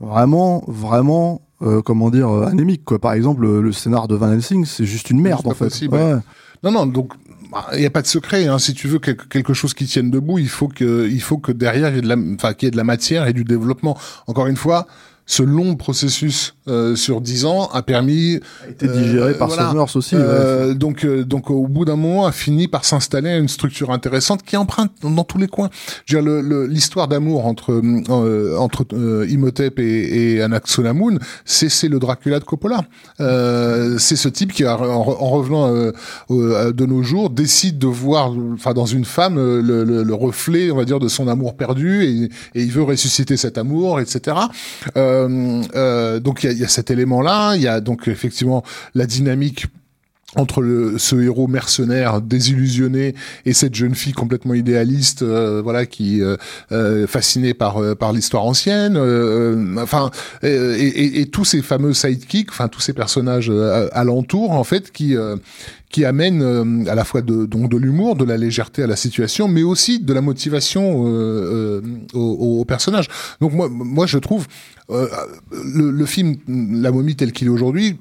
vraiment 0.00 0.64
vraiment 0.66 1.42
euh, 1.62 1.82
comment 1.82 2.10
dire 2.10 2.28
euh, 2.28 2.46
anémique 2.46 2.84
quoi 2.84 2.98
par 2.98 3.12
exemple 3.12 3.42
le, 3.42 3.60
le 3.60 3.72
scénar 3.72 4.08
de 4.08 4.14
Van 4.14 4.32
Helsing 4.32 4.64
c'est 4.64 4.84
juste 4.84 5.10
une 5.10 5.20
merde 5.20 5.46
en 5.46 5.54
fait 5.54 5.66
possible, 5.66 5.94
Ouais. 5.94 6.16
Non, 6.62 6.72
non, 6.72 6.86
donc 6.86 7.12
bah, 7.52 7.66
il 7.74 7.80
n'y 7.80 7.86
a 7.86 7.90
pas 7.90 8.02
de 8.02 8.06
secret. 8.06 8.46
Hein. 8.46 8.58
Si 8.58 8.74
tu 8.74 8.88
veux 8.88 8.98
quelque, 8.98 9.26
quelque 9.26 9.54
chose 9.54 9.74
qui 9.74 9.86
tienne 9.86 10.10
debout, 10.10 10.38
il 10.38 10.48
faut 10.48 10.68
que, 10.68 11.08
il 11.08 11.22
faut 11.22 11.38
que 11.38 11.52
derrière 11.52 11.88
il 11.90 11.94
y 11.96 11.98
ait 11.98 12.02
de 12.02 12.08
la, 12.08 12.16
enfin, 12.34 12.52
qu'il 12.52 12.66
y 12.66 12.68
ait 12.68 12.72
de 12.72 12.76
la 12.76 12.84
matière 12.84 13.26
et 13.26 13.32
du 13.32 13.44
développement. 13.44 13.96
Encore 14.26 14.46
une 14.46 14.56
fois, 14.56 14.86
ce 15.30 15.42
long 15.42 15.76
processus 15.76 16.54
euh, 16.68 16.96
sur 16.96 17.20
dix 17.20 17.44
ans 17.44 17.68
a 17.74 17.82
permis 17.82 18.40
a 18.66 18.70
été 18.70 18.88
digéré 18.88 19.34
par 19.34 19.48
voilà. 19.48 19.68
Summers 19.68 19.94
aussi. 19.96 20.14
Euh, 20.16 20.72
donc, 20.72 21.04
euh, 21.04 21.22
donc 21.22 21.50
au 21.50 21.66
bout 21.68 21.84
d'un 21.84 21.96
moment, 21.96 22.24
a 22.26 22.32
fini 22.32 22.66
par 22.66 22.86
s'installer 22.86 23.36
une 23.36 23.46
structure 23.48 23.90
intéressante 23.90 24.42
qui 24.42 24.56
emprunte 24.56 24.90
dans, 25.02 25.10
dans 25.10 25.24
tous 25.24 25.36
les 25.36 25.46
coins. 25.46 25.68
Je 26.06 26.16
veux 26.16 26.22
dire, 26.22 26.30
le- 26.32 26.40
le- 26.40 26.66
l'histoire 26.66 27.08
d'amour 27.08 27.44
entre 27.44 27.72
euh, 27.74 28.56
entre 28.56 28.86
euh, 28.94 29.26
Imhotep 29.28 29.78
et, 29.78 30.34
et 30.36 30.42
Anaxonamun, 30.42 31.18
c'est 31.44 31.68
c'est 31.68 31.88
le 31.88 31.98
Dracula 31.98 32.38
de 32.40 32.44
Coppola. 32.44 32.80
Euh, 33.20 33.98
c'est 33.98 34.16
ce 34.16 34.28
type 34.30 34.52
qui, 34.54 34.64
a- 34.64 34.78
en, 34.80 34.84
en 35.08 35.28
revenant 35.30 35.68
euh, 35.74 36.72
de 36.72 36.86
nos 36.86 37.02
jours, 37.02 37.28
décide 37.28 37.78
de 37.78 37.86
voir, 37.86 38.32
enfin, 38.54 38.72
dans 38.72 38.86
une 38.86 39.04
femme, 39.04 39.36
euh, 39.36 39.60
le, 39.60 39.84
le- 39.84 40.02
le 40.04 40.14
reflet, 40.14 40.70
on 40.70 40.76
va 40.76 40.86
dire, 40.86 41.00
de 41.00 41.08
son 41.08 41.28
amour 41.28 41.54
perdu, 41.54 42.04
et, 42.04 42.24
et 42.58 42.62
il 42.62 42.70
veut 42.72 42.82
ressusciter 42.82 43.36
cet 43.36 43.58
amour, 43.58 44.00
etc. 44.00 44.36
Euh, 44.96 45.16
euh, 45.17 45.17
donc 45.26 46.44
il 46.44 46.46
y 46.46 46.50
a, 46.50 46.52
il 46.52 46.58
y 46.58 46.64
a 46.64 46.68
cet 46.68 46.90
élément-là. 46.90 47.56
Il 47.56 47.62
y 47.62 47.68
a 47.68 47.80
donc 47.80 48.08
effectivement 48.08 48.62
la 48.94 49.06
dynamique 49.06 49.66
entre 50.36 50.94
ce 50.98 51.16
héros 51.16 51.46
mercenaire 51.46 52.20
désillusionné 52.20 53.14
et 53.46 53.54
cette 53.54 53.74
jeune 53.74 53.94
fille 53.94 54.12
complètement 54.12 54.52
idéaliste, 54.52 55.22
euh, 55.22 55.62
voilà, 55.62 55.86
qui 55.86 56.20
euh, 56.20 56.36
euh, 56.70 57.06
fascinée 57.06 57.54
par 57.54 57.78
euh, 57.78 57.94
par 57.94 58.12
l'histoire 58.12 58.44
ancienne, 58.44 58.96
euh, 58.96 59.56
euh, 59.56 59.76
enfin, 59.78 60.10
euh, 60.44 60.76
et, 60.78 61.26
tous 61.26 61.46
ces 61.46 61.62
fameux 61.62 61.94
sidekicks, 61.94 62.50
enfin 62.50 62.68
tous 62.68 62.80
ces 62.80 62.92
personnages 62.92 63.50
euh, 63.50 63.88
alentours 63.92 64.52
en 64.52 64.64
fait 64.64 64.92
qui 64.92 65.16
euh, 65.16 65.36
qui 65.90 66.04
amènent 66.04 66.42
euh, 66.42 66.84
à 66.90 66.94
la 66.94 67.04
fois 67.04 67.22
de 67.22 67.46
donc 67.46 67.70
de 67.70 67.76
l'humour, 67.76 68.14
de 68.16 68.24
la 68.24 68.36
légèreté 68.36 68.82
à 68.82 68.86
la 68.86 68.96
situation, 68.96 69.48
mais 69.48 69.62
aussi 69.62 70.00
de 70.00 70.12
la 70.12 70.20
motivation 70.20 71.06
euh, 71.06 71.10
euh, 71.10 71.80
au, 72.14 72.60
au 72.60 72.64
personnage. 72.64 73.08
Donc 73.40 73.52
moi 73.54 73.68
moi 73.70 74.06
je 74.06 74.18
trouve 74.18 74.46
euh, 74.90 75.06
le, 75.50 75.90
le 75.90 76.06
film 76.06 76.36
La 76.82 76.90
momie 76.90 77.14
tel 77.14 77.32
qu'il 77.32 77.46
est 77.48 77.50
aujourd'hui, 77.50 77.98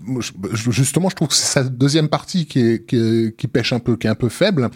justement, 0.53 1.10
je 1.10 1.15
trouve 1.15 1.27
que 1.27 1.34
c'est 1.34 1.51
sa 1.51 1.63
deuxième 1.63 2.08
partie 2.08 2.46
qui, 2.46 2.60
est, 2.62 2.86
qui, 2.86 2.96
est- 2.96 3.36
qui 3.36 3.48
pêche 3.48 3.74
un 3.74 3.79
peu, 3.79 3.98
qui 3.98 4.08
est 4.08 4.10
un 4.10 4.15
peu 4.15 4.29
faible, 4.29 4.70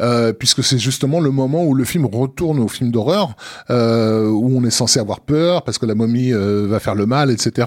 euh, 0.00 0.32
puisque 0.32 0.62
c'est 0.62 0.78
justement 0.78 1.18
le 1.18 1.30
moment 1.32 1.64
où 1.64 1.74
le 1.74 1.82
film 1.84 2.06
retourne 2.06 2.60
au 2.60 2.68
film 2.68 2.90
d'horreur, 2.92 3.34
où 3.68 4.50
on 4.56 4.64
est 4.64 4.70
censé 4.70 5.00
avoir 5.00 5.20
peur 5.20 5.62
parce 5.64 5.78
que 5.78 5.86
la 5.86 5.94
momie 5.94 6.30
va 6.32 6.78
faire 6.80 6.94
le 6.94 7.06
mal, 7.06 7.30
etc. 7.30 7.66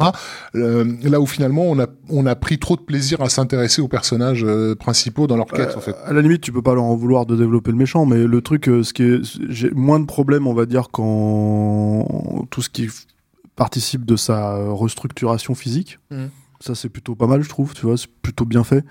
Là 0.54 1.20
où 1.20 1.26
finalement 1.26 1.64
on 1.64 1.80
a 1.80 1.88
on 2.10 2.26
a 2.26 2.36
pris 2.36 2.58
trop 2.58 2.76
de 2.76 2.82
plaisir 2.82 3.22
à 3.22 3.30
s'intéresser 3.30 3.82
aux 3.82 3.88
personnages 3.88 4.44
euh, 4.46 4.76
principaux 4.90 5.28
dans 5.28 5.38
leur 5.38 5.46
quête, 5.48 5.76
en 5.78 5.82
fait. 5.82 5.96
À 6.06 6.14
la 6.14 6.22
limite, 6.22 6.42
tu 6.42 6.52
peux 6.52 6.62
pas 6.62 6.74
leur 6.74 6.84
en 6.84 6.96
vouloir 6.96 7.26
de 7.26 7.36
développer 7.36 7.72
le 7.72 7.78
méchant, 7.78 8.06
mais 8.06 8.26
le 8.26 8.42
truc, 8.42 8.68
euh, 8.68 8.84
ce 8.84 8.94
qui 8.94 9.04
est, 9.04 9.22
j'ai 9.50 9.72
moins 9.72 10.00
de 10.00 10.06
problèmes, 10.06 10.48
on 10.48 10.54
va 10.54 10.66
dire, 10.66 10.90
quand 10.92 12.48
tout 12.50 12.62
ce 12.62 12.70
qui 12.70 12.88
participe 13.56 14.06
de 14.06 14.16
sa 14.16 14.56
euh, 14.56 14.72
restructuration 14.72 15.56
physique. 15.56 16.00
Mhm. 16.12 16.30
Ça, 16.62 16.76
c'est 16.76 16.90
plutôt 16.90 17.16
pas 17.16 17.28
mal, 17.28 17.42
je 17.42 17.50
trouve. 17.50 17.74
Tu 17.74 17.86
vois, 17.86 17.98
c'est 17.98 18.10
plutôt 18.22 18.44
bien 18.46 18.64
fait, 18.66 18.84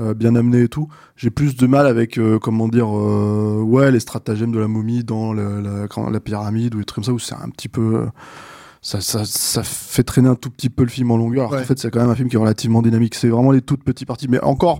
euh, 0.00 0.12
bien 0.14 0.34
amené 0.36 0.62
et 0.62 0.68
tout. 0.68 0.88
J'ai 1.16 1.30
plus 1.30 1.56
de 1.56 1.66
mal 1.66 1.86
avec, 1.86 2.18
euh, 2.18 2.38
comment 2.38 2.68
dire, 2.68 2.88
euh, 2.94 3.62
ouais, 3.62 3.90
les 3.90 4.00
stratagèmes 4.00 4.52
de 4.52 4.58
la 4.58 4.68
momie 4.68 5.02
dans 5.02 5.32
le- 5.32 5.60
la, 5.62 6.20
pyramide 6.20 6.74
ou 6.74 6.78
des 6.78 6.84
trucs 6.84 6.96
comme 6.96 7.04
ça, 7.04 7.12
où 7.12 7.18
c'est 7.18 7.34
un 7.34 7.48
petit 7.50 7.68
peu. 7.68 7.96
euh, 7.96 8.06
ça, 8.82 9.00
ça, 9.00 9.24
ça 9.24 9.62
fait 9.64 10.04
traîner 10.04 10.28
un 10.28 10.34
tout 10.36 10.50
petit 10.50 10.68
peu 10.70 10.82
le 10.84 10.90
film 10.90 11.10
en 11.10 11.16
longueur. 11.16 11.44
Alors 11.46 11.52
Ouais. 11.54 11.58
qu'en 11.60 11.66
fait, 11.66 11.78
c'est 11.78 11.90
quand 11.90 12.00
même 12.00 12.10
un 12.10 12.14
film 12.14 12.28
qui 12.28 12.36
est 12.36 12.38
relativement 12.38 12.82
dynamique. 12.82 13.14
C'est 13.16 13.28
vraiment 13.28 13.50
les 13.50 13.62
toutes 13.62 13.82
petites 13.82 14.06
parties. 14.06 14.28
Mais 14.28 14.40
encore, 14.44 14.78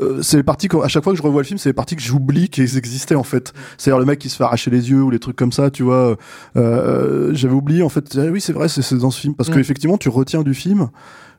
euh, 0.00 0.20
c'est 0.22 0.36
les 0.36 0.42
parties 0.42 0.68
qu'à 0.68 0.88
chaque 0.88 1.04
fois 1.04 1.12
que 1.12 1.18
je 1.18 1.22
revois 1.22 1.42
le 1.42 1.46
film, 1.46 1.58
c'est 1.58 1.68
les 1.68 1.72
parties 1.74 1.96
que 1.96 2.02
j'oublie 2.02 2.48
qu'elles 2.48 2.76
existaient 2.76 3.14
en 3.14 3.22
fait. 3.22 3.52
C'est-à-dire 3.78 3.98
le 4.00 4.04
mec 4.06 4.18
qui 4.18 4.28
se 4.28 4.36
fait 4.36 4.44
arracher 4.44 4.70
les 4.70 4.90
yeux 4.90 5.02
ou 5.02 5.10
les 5.10 5.18
trucs 5.18 5.36
comme 5.36 5.52
ça, 5.52 5.70
tu 5.70 5.82
vois. 5.82 6.16
Euh, 6.56 7.30
J'avais 7.34 7.54
oublié 7.54 7.82
en 7.82 7.88
fait. 7.88 8.16
Ah 8.18 8.26
oui, 8.30 8.40
c'est 8.40 8.52
vrai, 8.52 8.68
c'est 8.68 8.94
dans 8.98 9.10
ce 9.10 9.20
film 9.20 9.34
parce 9.34 9.48
que 9.50 9.56
Mm. 9.56 9.60
effectivement, 9.60 9.98
tu 9.98 10.08
retiens 10.08 10.42
du 10.42 10.54
film 10.54 10.88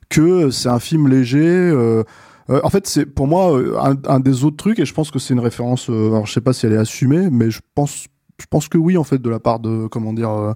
que 0.09 0.49
c'est 0.51 0.69
un 0.69 0.79
film 0.79 1.07
léger. 1.07 1.39
euh, 1.45 2.03
euh, 2.49 2.61
en 2.63 2.69
fait, 2.69 2.87
c'est 2.87 3.05
pour 3.05 3.27
moi 3.27 3.51
euh, 3.57 3.75
un, 3.77 3.95
un 4.07 4.19
des 4.21 4.45
autres 4.45 4.55
trucs 4.57 4.79
et 4.79 4.85
je 4.85 4.93
pense 4.93 5.11
que 5.11 5.19
c'est 5.19 5.33
une 5.33 5.41
référence. 5.41 5.89
euh, 5.89 6.07
alors, 6.07 6.25
je 6.25 6.31
sais 6.33 6.39
pas 6.41 6.53
si 6.53 6.65
elle 6.65 6.73
est 6.73 6.77
assumée, 6.77 7.29
mais 7.29 7.51
je 7.51 7.59
pense. 7.75 8.05
Je 8.39 8.45
pense 8.47 8.67
que 8.67 8.77
oui, 8.77 8.97
en 8.97 9.03
fait, 9.03 9.19
de 9.19 9.29
la 9.31 9.39
part 9.39 9.59
de, 9.59 9.87
comment 9.87 10.13
dire, 10.13 10.29
euh, 10.29 10.53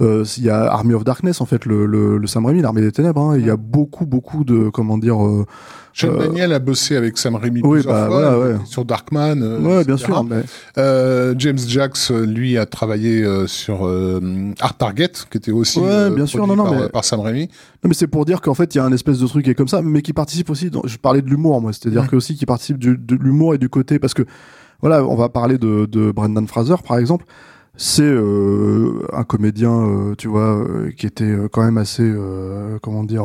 euh, 0.00 0.24
il 0.36 0.44
y 0.44 0.48
a 0.50 0.70
Army 0.72 0.94
of 0.94 1.02
Darkness, 1.02 1.40
en 1.40 1.44
fait, 1.46 1.64
le, 1.64 1.84
le, 1.84 2.18
le 2.18 2.26
Sam 2.28 2.46
Raimi, 2.46 2.62
l'armée 2.62 2.82
des 2.82 2.92
ténèbres, 2.92 3.20
hein, 3.20 3.36
il 3.36 3.44
y 3.44 3.50
a 3.50 3.56
beaucoup, 3.56 4.06
beaucoup 4.06 4.44
de, 4.44 4.68
comment 4.68 4.96
dire, 4.96 5.20
euh, 5.26 5.44
Sean 5.92 6.08
Euh, 6.10 6.18
Daniel 6.28 6.52
a 6.52 6.60
bossé 6.60 6.94
avec 6.94 7.18
Sam 7.18 7.34
Raimi 7.34 7.62
oui, 7.64 7.80
plusieurs 7.80 7.94
bah, 7.94 8.06
fois 8.06 8.20
voilà, 8.20 8.38
ouais. 8.38 8.56
sur 8.66 8.84
Darkman. 8.84 9.42
euh, 9.42 9.58
ouais, 9.60 9.84
bien 9.84 9.96
sûr, 9.96 10.22
mais 10.22 10.44
Euh, 10.78 11.34
James 11.36 11.58
Jacks, 11.58 12.10
lui, 12.10 12.56
a 12.58 12.64
travaillé 12.66 13.24
euh, 13.24 13.48
sur 13.48 13.88
euh, 13.88 14.52
Art 14.60 14.76
Target, 14.76 15.10
qui 15.28 15.38
était 15.38 15.50
aussi 15.50 15.80
Ouais, 15.80 16.10
bien 16.10 16.26
sûr, 16.26 16.46
non, 16.46 16.54
non, 16.54 16.62
par, 16.64 16.74
mais- 16.74 16.88
par 16.90 17.04
Sam 17.04 17.20
Raimi. 17.20 17.48
Non 17.82 17.88
mais 17.88 17.94
c'est 17.94 18.06
pour 18.08 18.24
dire 18.24 18.40
qu'en 18.40 18.54
fait 18.54 18.74
il 18.74 18.78
y 18.78 18.80
a 18.80 18.84
un 18.84 18.92
espèce 18.92 19.18
de 19.20 19.26
truc 19.26 19.44
qui 19.44 19.50
est 19.50 19.54
comme 19.54 19.68
ça, 19.68 19.80
mais 19.82 20.02
qui 20.02 20.12
participe 20.12 20.50
aussi. 20.50 20.70
Dans... 20.70 20.82
Je 20.84 20.96
parlais 20.96 21.22
de 21.22 21.28
l'humour 21.28 21.60
moi, 21.60 21.72
c'est-à-dire 21.72 22.08
que 22.08 22.16
aussi 22.16 22.34
qui 22.36 22.46
participe 22.46 22.78
du, 22.78 22.96
de 22.98 23.14
l'humour 23.16 23.54
et 23.54 23.58
du 23.58 23.68
côté 23.68 23.98
parce 24.00 24.12
que 24.14 24.22
voilà, 24.80 25.04
on 25.04 25.16
va 25.16 25.28
parler 25.28 25.58
de, 25.58 25.86
de 25.86 26.10
Brendan 26.10 26.46
Fraser 26.46 26.76
par 26.86 26.98
exemple. 26.98 27.24
C'est 27.78 28.02
euh, 28.04 29.02
un 29.12 29.24
comédien, 29.24 29.70
euh, 29.70 30.14
tu 30.16 30.28
vois, 30.28 30.56
euh, 30.56 30.90
qui 30.96 31.04
était 31.06 31.24
euh, 31.24 31.46
quand 31.52 31.62
même 31.62 31.76
assez, 31.76 32.02
euh, 32.04 32.78
comment 32.80 33.04
dire, 33.04 33.24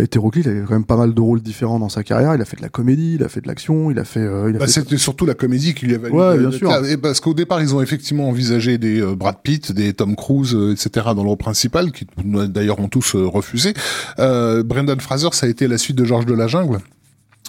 hétéroclite. 0.00 0.46
Il 0.46 0.50
avait 0.50 0.60
quand 0.66 0.74
même 0.74 0.84
pas 0.84 0.96
mal 0.96 1.14
de 1.14 1.20
rôles 1.20 1.40
différents 1.40 1.80
dans 1.80 1.88
sa 1.88 2.04
carrière. 2.04 2.34
Il 2.36 2.40
a 2.40 2.44
fait 2.44 2.56
de 2.56 2.62
la 2.62 2.68
comédie, 2.68 3.16
il 3.18 3.24
a 3.24 3.28
fait 3.28 3.40
de 3.40 3.48
l'action, 3.48 3.90
il 3.90 3.98
a 3.98 4.04
fait, 4.04 4.20
euh, 4.20 4.52
Bah, 4.52 4.66
fait 4.66 4.72
c'était 4.72 4.98
surtout 4.98 5.26
la 5.26 5.34
comédie 5.34 5.74
qui 5.74 5.86
lui 5.86 5.94
a 5.96 5.98
valu. 5.98 6.14
Ouais, 6.14 6.38
bien 6.38 6.50
sûr. 6.52 6.72
Et 6.86 6.96
parce 6.96 7.18
qu'au 7.20 7.34
départ, 7.34 7.60
ils 7.60 7.74
ont 7.74 7.80
effectivement 7.82 8.28
envisagé 8.28 8.78
des 8.78 9.00
Brad 9.16 9.36
Pitt, 9.42 9.72
des 9.72 9.92
Tom 9.94 10.14
Cruise, 10.14 10.56
etc. 10.72 11.06
dans 11.16 11.22
le 11.22 11.28
rôle 11.28 11.38
principal, 11.38 11.90
qui 11.90 12.06
d'ailleurs 12.24 12.78
ont 12.78 12.88
tous 12.88 13.16
refusé. 13.16 13.74
Euh, 14.20 14.62
Brendan 14.62 15.00
Fraser, 15.00 15.28
ça 15.32 15.46
a 15.46 15.48
été 15.48 15.66
la 15.66 15.78
suite 15.78 15.96
de 15.96 16.04
Georges 16.04 16.26
de 16.26 16.34
la 16.34 16.46
Jungle. 16.46 16.78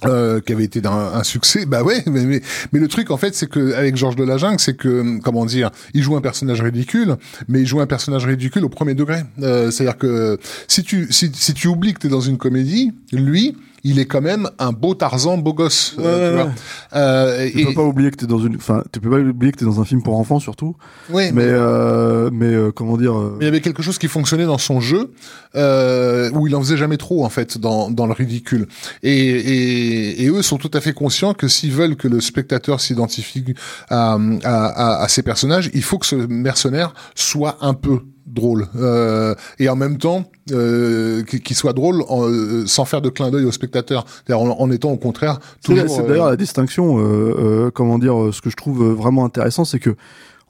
Euh, 0.05 0.39
qui 0.39 0.53
avait 0.53 0.63
été 0.63 0.81
un, 0.85 1.23
succès, 1.23 1.65
bah 1.65 1.83
ouais, 1.83 2.03
mais, 2.05 2.23
mais, 2.23 2.41
mais 2.71 2.79
le 2.79 2.87
truc 2.87 3.11
en 3.11 3.17
fait, 3.17 3.35
c'est 3.35 3.49
que 3.49 3.73
avec 3.73 3.97
Georges 3.97 4.15
de 4.15 4.23
la 4.23 4.37
Jungle, 4.37 4.59
c'est 4.59 4.77
que 4.77 5.19
comment 5.19 5.45
dire, 5.45 5.71
il 5.93 6.03
joue 6.03 6.15
un 6.15 6.21
personnage 6.21 6.61
ridicule, 6.61 7.17
mais 7.49 7.59
il 7.59 7.67
joue 7.67 7.81
un 7.81 7.85
personnage 7.85 8.25
ridicule 8.25 8.63
au 8.63 8.69
premier 8.69 8.93
degré. 8.93 9.23
Euh, 9.41 9.71
C'est-à-dire 9.71 9.97
que 9.97 10.39
si 10.69 10.83
tu 10.83 11.11
si, 11.11 11.29
si 11.33 11.53
tu 11.53 11.67
oublies 11.67 11.93
que 11.93 11.99
t'es 11.99 12.07
dans 12.07 12.21
une 12.21 12.37
comédie, 12.37 12.93
lui, 13.11 13.57
il 13.83 13.99
est 13.99 14.05
quand 14.05 14.21
même 14.21 14.49
un 14.59 14.71
beau 14.71 14.93
Tarzan, 14.95 15.37
beau 15.37 15.53
gosse. 15.53 15.95
euh, 15.99 16.31
tu 16.31 16.37
ouais, 16.37 16.43
vois. 16.43 16.51
Euh, 16.99 17.49
Tu 17.51 17.59
et- 17.61 17.65
peux 17.65 17.73
pas 17.73 17.83
oublier 17.83 18.11
que 18.11 18.15
t'es 18.17 18.25
dans 18.27 18.39
une, 18.39 18.55
enfin, 18.57 18.83
tu 18.91 18.99
peux 18.99 19.09
pas 19.09 19.17
oublier 19.17 19.51
que 19.51 19.57
t'es 19.57 19.65
dans 19.65 19.79
un 19.81 19.85
film 19.85 20.01
pour 20.03 20.17
enfants 20.17 20.39
surtout. 20.39 20.75
Ouais, 21.09 21.31
Mais, 21.31 21.43
euh, 21.45 22.29
mais 22.33 22.47
euh, 22.53 22.71
comment 22.71 22.97
dire, 22.97 23.17
euh, 23.17 23.35
Mais 23.39 23.45
il 23.45 23.47
y 23.47 23.49
avait 23.49 23.61
quelque 23.61 23.81
chose 23.83 23.97
qui 23.97 24.07
fonctionnait 24.07 24.45
dans 24.45 24.57
son 24.57 24.79
jeu 24.81 25.11
euh, 25.55 26.29
où 26.33 26.47
il 26.47 26.55
en 26.55 26.61
faisait 26.61 26.77
jamais 26.77 26.97
trop 26.97 27.23
en 27.25 27.29
fait 27.29 27.57
dans, 27.57 27.89
dans 27.89 28.05
le 28.05 28.13
ridicule. 28.13 28.67
Et, 29.03 29.11
et, 29.13 30.23
et 30.23 30.29
eux 30.29 30.41
sont 30.41 30.57
tout 30.57 30.71
à 30.73 30.81
fait 30.81 30.93
conscients 30.93 31.33
que 31.33 31.47
s'ils 31.47 31.71
veulent 31.71 31.95
que 31.95 32.07
le 32.07 32.21
spectateur 32.21 32.79
s'identifie 32.81 33.53
à, 33.89 34.17
à, 34.43 34.65
à, 34.65 35.03
à 35.03 35.07
ces 35.07 35.23
personnages, 35.23 35.69
il 35.73 35.83
faut 35.83 35.97
que 35.97 36.05
ce 36.05 36.15
mercenaire 36.15 36.93
soit 37.15 37.57
un 37.61 37.73
peu 37.73 38.01
drôle 38.29 38.67
euh, 38.75 39.35
et 39.57 39.69
en 39.69 39.75
même 39.75 39.97
temps 39.97 40.23
euh, 40.51 41.23
qu'il 41.23 41.55
soit 41.55 41.73
drôle 41.73 42.03
en, 42.07 42.27
euh, 42.27 42.65
sans 42.65 42.85
faire 42.85 43.01
de 43.01 43.09
clin 43.09 43.31
d'œil 43.31 43.45
au 43.45 43.51
spectateur, 43.51 44.05
en, 44.29 44.33
en 44.35 44.71
étant 44.71 44.91
au 44.91 44.97
contraire 44.97 45.39
toujours. 45.63 45.89
c'est 45.89 46.01
euh, 46.01 46.07
d'ailleurs 46.07 46.29
la 46.29 46.37
distinction, 46.37 46.99
euh, 46.99 47.01
euh, 47.03 47.71
comment 47.71 47.99
dire, 47.99 48.15
ce 48.31 48.41
que 48.41 48.49
je 48.49 48.55
trouve 48.55 48.83
vraiment 48.93 49.25
intéressant, 49.25 49.65
c'est 49.65 49.79
que 49.79 49.95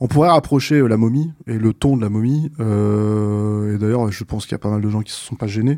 on 0.01 0.07
pourrait 0.07 0.29
rapprocher 0.29 0.87
la 0.87 0.95
momie 0.95 1.33
et 1.45 1.57
le 1.57 1.73
ton 1.73 1.97
de 1.97 2.01
la 2.01 2.09
momie. 2.09 2.51
euh, 2.61 3.75
et 3.75 3.77
d'ailleurs, 3.77 4.09
je 4.11 4.23
pense 4.23 4.45
qu'il 4.45 4.53
y 4.53 4.55
a 4.55 4.59
pas 4.59 4.69
mal 4.69 4.81
de 4.81 4.89
gens 4.89 5.01
qui 5.01 5.11
se 5.11 5.19
sont 5.19 5.35
pas 5.35 5.47
gênés 5.47 5.77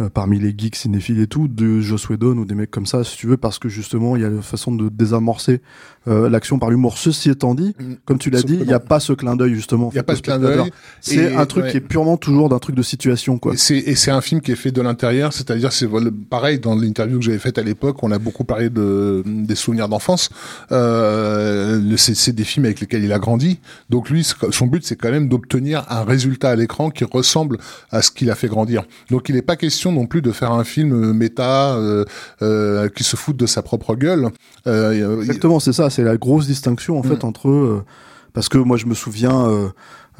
euh, 0.00 0.08
parmi 0.08 0.38
les 0.38 0.54
geeks 0.56 0.76
cinéphiles 0.76 1.20
et 1.20 1.26
tout, 1.26 1.48
de 1.48 1.80
Joss 1.80 2.08
Whedon 2.08 2.36
ou 2.38 2.44
des 2.44 2.54
mecs 2.54 2.70
comme 2.70 2.86
ça, 2.86 3.04
si 3.04 3.16
tu 3.16 3.26
veux, 3.26 3.36
parce 3.36 3.58
que 3.58 3.68
justement, 3.68 4.16
il 4.16 4.22
y 4.22 4.24
a 4.24 4.28
une 4.28 4.42
façon 4.42 4.72
de 4.72 4.88
désamorcer 4.88 5.60
euh, 6.06 6.28
l'action 6.30 6.58
par 6.58 6.70
l'humour. 6.70 6.96
Ceci 6.98 7.30
étant 7.30 7.54
dit, 7.54 7.74
Mm. 7.78 7.94
comme 8.04 8.18
tu 8.18 8.30
l'as 8.30 8.42
dit, 8.42 8.56
il 8.60 8.66
n'y 8.66 8.72
a 8.72 8.80
pas 8.80 8.98
ce 9.00 9.12
clin 9.12 9.36
d'œil 9.36 9.54
justement. 9.54 9.90
il 9.92 9.94
n'y 9.94 9.98
a 10.00 10.02
pas 10.02 10.14
de 10.14 10.20
clin 10.20 10.38
d'œil. 10.38 10.70
C'est 11.00 11.34
un 11.36 11.44
truc 11.46 11.64
ouais. 11.64 11.70
qui 11.70 11.76
est 11.78 11.80
purement 11.80 12.16
toujours 12.16 12.48
d'un 12.48 12.58
truc 12.58 12.74
de 12.76 12.82
situation, 12.82 13.38
quoi. 13.38 13.54
Et 13.54 13.94
c'est 13.96 14.10
un 14.10 14.20
film 14.20 14.40
qui 14.40 14.52
est 14.52 14.56
fait 14.56 14.70
de 14.72 14.80
l'intérieur, 14.80 15.32
c'est-à-dire 15.32 15.72
c'est 15.72 15.88
pareil 16.30 16.58
dans 16.60 16.74
l'interview 16.74 17.18
que 17.18 17.24
j'avais 17.24 17.38
faite 17.38 17.58
à 17.58 17.62
l'époque, 17.62 18.02
on 18.02 18.10
a 18.10 18.18
beaucoup 18.18 18.44
parlé 18.44 18.70
de 18.70 19.22
des 19.26 19.54
souvenirs 19.54 19.88
d'enfance. 19.88 20.30
Euh, 20.72 21.96
c'est 21.96 22.32
des 22.34 22.44
films 22.44 22.64
avec 22.66 22.80
lesquels 22.80 23.04
il 23.04 23.12
a 23.12 23.18
grandi, 23.18 23.58
donc 23.90 24.10
lui 24.10 24.24
ce- 24.24 24.34
son 24.50 24.66
but 24.66 24.84
c'est 24.84 24.96
quand 24.96 25.10
même 25.10 25.28
d'obtenir 25.28 25.84
un 25.88 26.04
résultat 26.04 26.50
à 26.50 26.56
l'écran 26.56 26.90
qui 26.90 27.04
ressemble 27.04 27.58
à 27.90 28.02
ce 28.02 28.10
qu'il 28.10 28.30
a 28.30 28.34
fait 28.34 28.48
grandir. 28.48 28.84
Donc 29.10 29.28
il 29.28 29.34
n'est 29.34 29.42
pas 29.42 29.56
question 29.56 29.87
non 29.92 30.06
plus 30.06 30.22
de 30.22 30.32
faire 30.32 30.52
un 30.52 30.64
film 30.64 31.12
méta 31.12 31.74
euh, 31.76 32.04
euh, 32.42 32.88
qui 32.88 33.04
se 33.04 33.16
fout 33.16 33.36
de 33.36 33.46
sa 33.46 33.62
propre 33.62 33.94
gueule. 33.96 34.28
Euh, 34.66 35.18
Exactement, 35.20 35.60
c'est 35.60 35.72
ça, 35.72 35.90
c'est 35.90 36.02
la 36.04 36.16
grosse 36.16 36.46
distinction 36.46 36.98
en 36.98 37.02
fait 37.02 37.22
Mm. 37.22 37.26
entre 37.26 37.48
euh, 37.48 37.84
parce 38.32 38.48
que 38.48 38.58
moi 38.58 38.76
je 38.76 38.86
me 38.86 38.94
souviens 38.94 39.46
euh, 39.48 39.68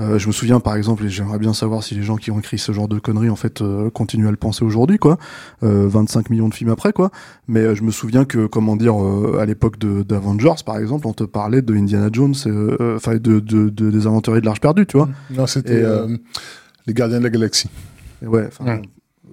euh, 0.00 0.18
je 0.18 0.26
me 0.28 0.32
souviens 0.32 0.60
par 0.60 0.76
exemple 0.76 1.04
et 1.04 1.08
j'aimerais 1.08 1.38
bien 1.38 1.52
savoir 1.52 1.82
si 1.82 1.94
les 1.94 2.02
gens 2.02 2.16
qui 2.16 2.30
ont 2.30 2.38
écrit 2.38 2.58
ce 2.58 2.72
genre 2.72 2.88
de 2.88 2.98
conneries 2.98 3.30
en 3.30 3.36
fait 3.36 3.60
euh, 3.60 3.90
continuent 3.90 4.28
à 4.28 4.30
le 4.30 4.36
penser 4.36 4.64
aujourd'hui 4.64 4.96
quoi 4.98 5.18
euh, 5.62 5.86
25 5.88 6.30
millions 6.30 6.48
de 6.48 6.54
films 6.54 6.70
après 6.70 6.92
quoi 6.92 7.10
mais 7.48 7.60
euh, 7.60 7.74
je 7.74 7.82
me 7.82 7.90
souviens 7.90 8.24
que 8.24 8.46
comment 8.46 8.76
dire 8.76 8.94
euh, 9.02 9.38
à 9.40 9.44
l'époque 9.46 9.78
de 9.78 10.02
d'Avengers 10.04 10.62
par 10.64 10.78
exemple 10.78 11.06
on 11.06 11.12
te 11.12 11.24
parlait 11.24 11.62
de 11.62 11.74
Indiana 11.74 12.08
Jones 12.12 12.34
euh, 12.46 12.76
euh, 12.80 12.96
enfin 12.96 13.16
de, 13.16 13.40
de, 13.40 13.68
de 13.68 13.90
des 13.90 14.06
aventuriers 14.06 14.40
de 14.40 14.46
l'Arche 14.46 14.60
perdue 14.60 14.86
tu 14.86 14.96
vois 14.96 15.08
non 15.30 15.46
c'était 15.46 15.82
euh, 15.82 16.06
euh, 16.06 16.16
Les 16.86 16.94
Gardiens 16.94 17.18
de 17.18 17.24
la 17.24 17.30
Galaxie. 17.30 17.68
Et 18.22 18.26
ouais, 18.26 18.46
enfin, 18.48 18.64
Ouais. 18.64 18.82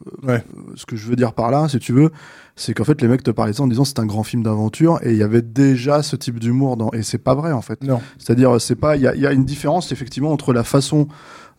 Euh, 0.08 0.28
Ouais. 0.28 0.44
ce 0.76 0.86
que 0.86 0.96
je 0.96 1.08
veux 1.08 1.15
dire 1.15 1.34
par 1.34 1.52
là, 1.52 1.68
si 1.68 1.80
tu 1.80 1.94
veux, 1.94 2.12
c'est 2.56 2.74
qu'en 2.74 2.84
fait 2.84 3.02
les 3.02 3.08
mecs 3.08 3.24
te 3.24 3.32
parlaient 3.32 3.52
de 3.52 3.58
ça 3.58 3.63
en 3.63 3.68
disant 3.68 3.86
c'est 3.86 4.00
un 4.00 4.06
grand 4.06 4.24
film 4.24 4.44
d'aventure 4.44 5.00
et 5.04 5.12
il 5.12 5.18
y 5.18 5.24
avait 5.24 5.41
déjà 5.41 6.04
ce 6.04 6.15
type 6.15 6.39
d'humour 6.39 6.78
dans 6.78 6.91
et 6.91 7.04
c'est 7.04 7.18
pas 7.18 7.36
vrai 7.36 7.52
en 7.52 7.62
fait. 7.62 7.84
Non. 7.84 8.02
C'est-à-dire 8.18 8.60
c'est 8.62 8.76
pas 8.76 8.96
il 8.96 9.02
y 9.04 9.08
a, 9.08 9.15
il 9.15 9.22
y 9.22 9.28
a 9.28 9.32
une 9.34 9.46
différence 9.46 9.91
effectivement 9.91 10.32
entre 10.32 10.54
la 10.54 10.63
façon 10.63 11.08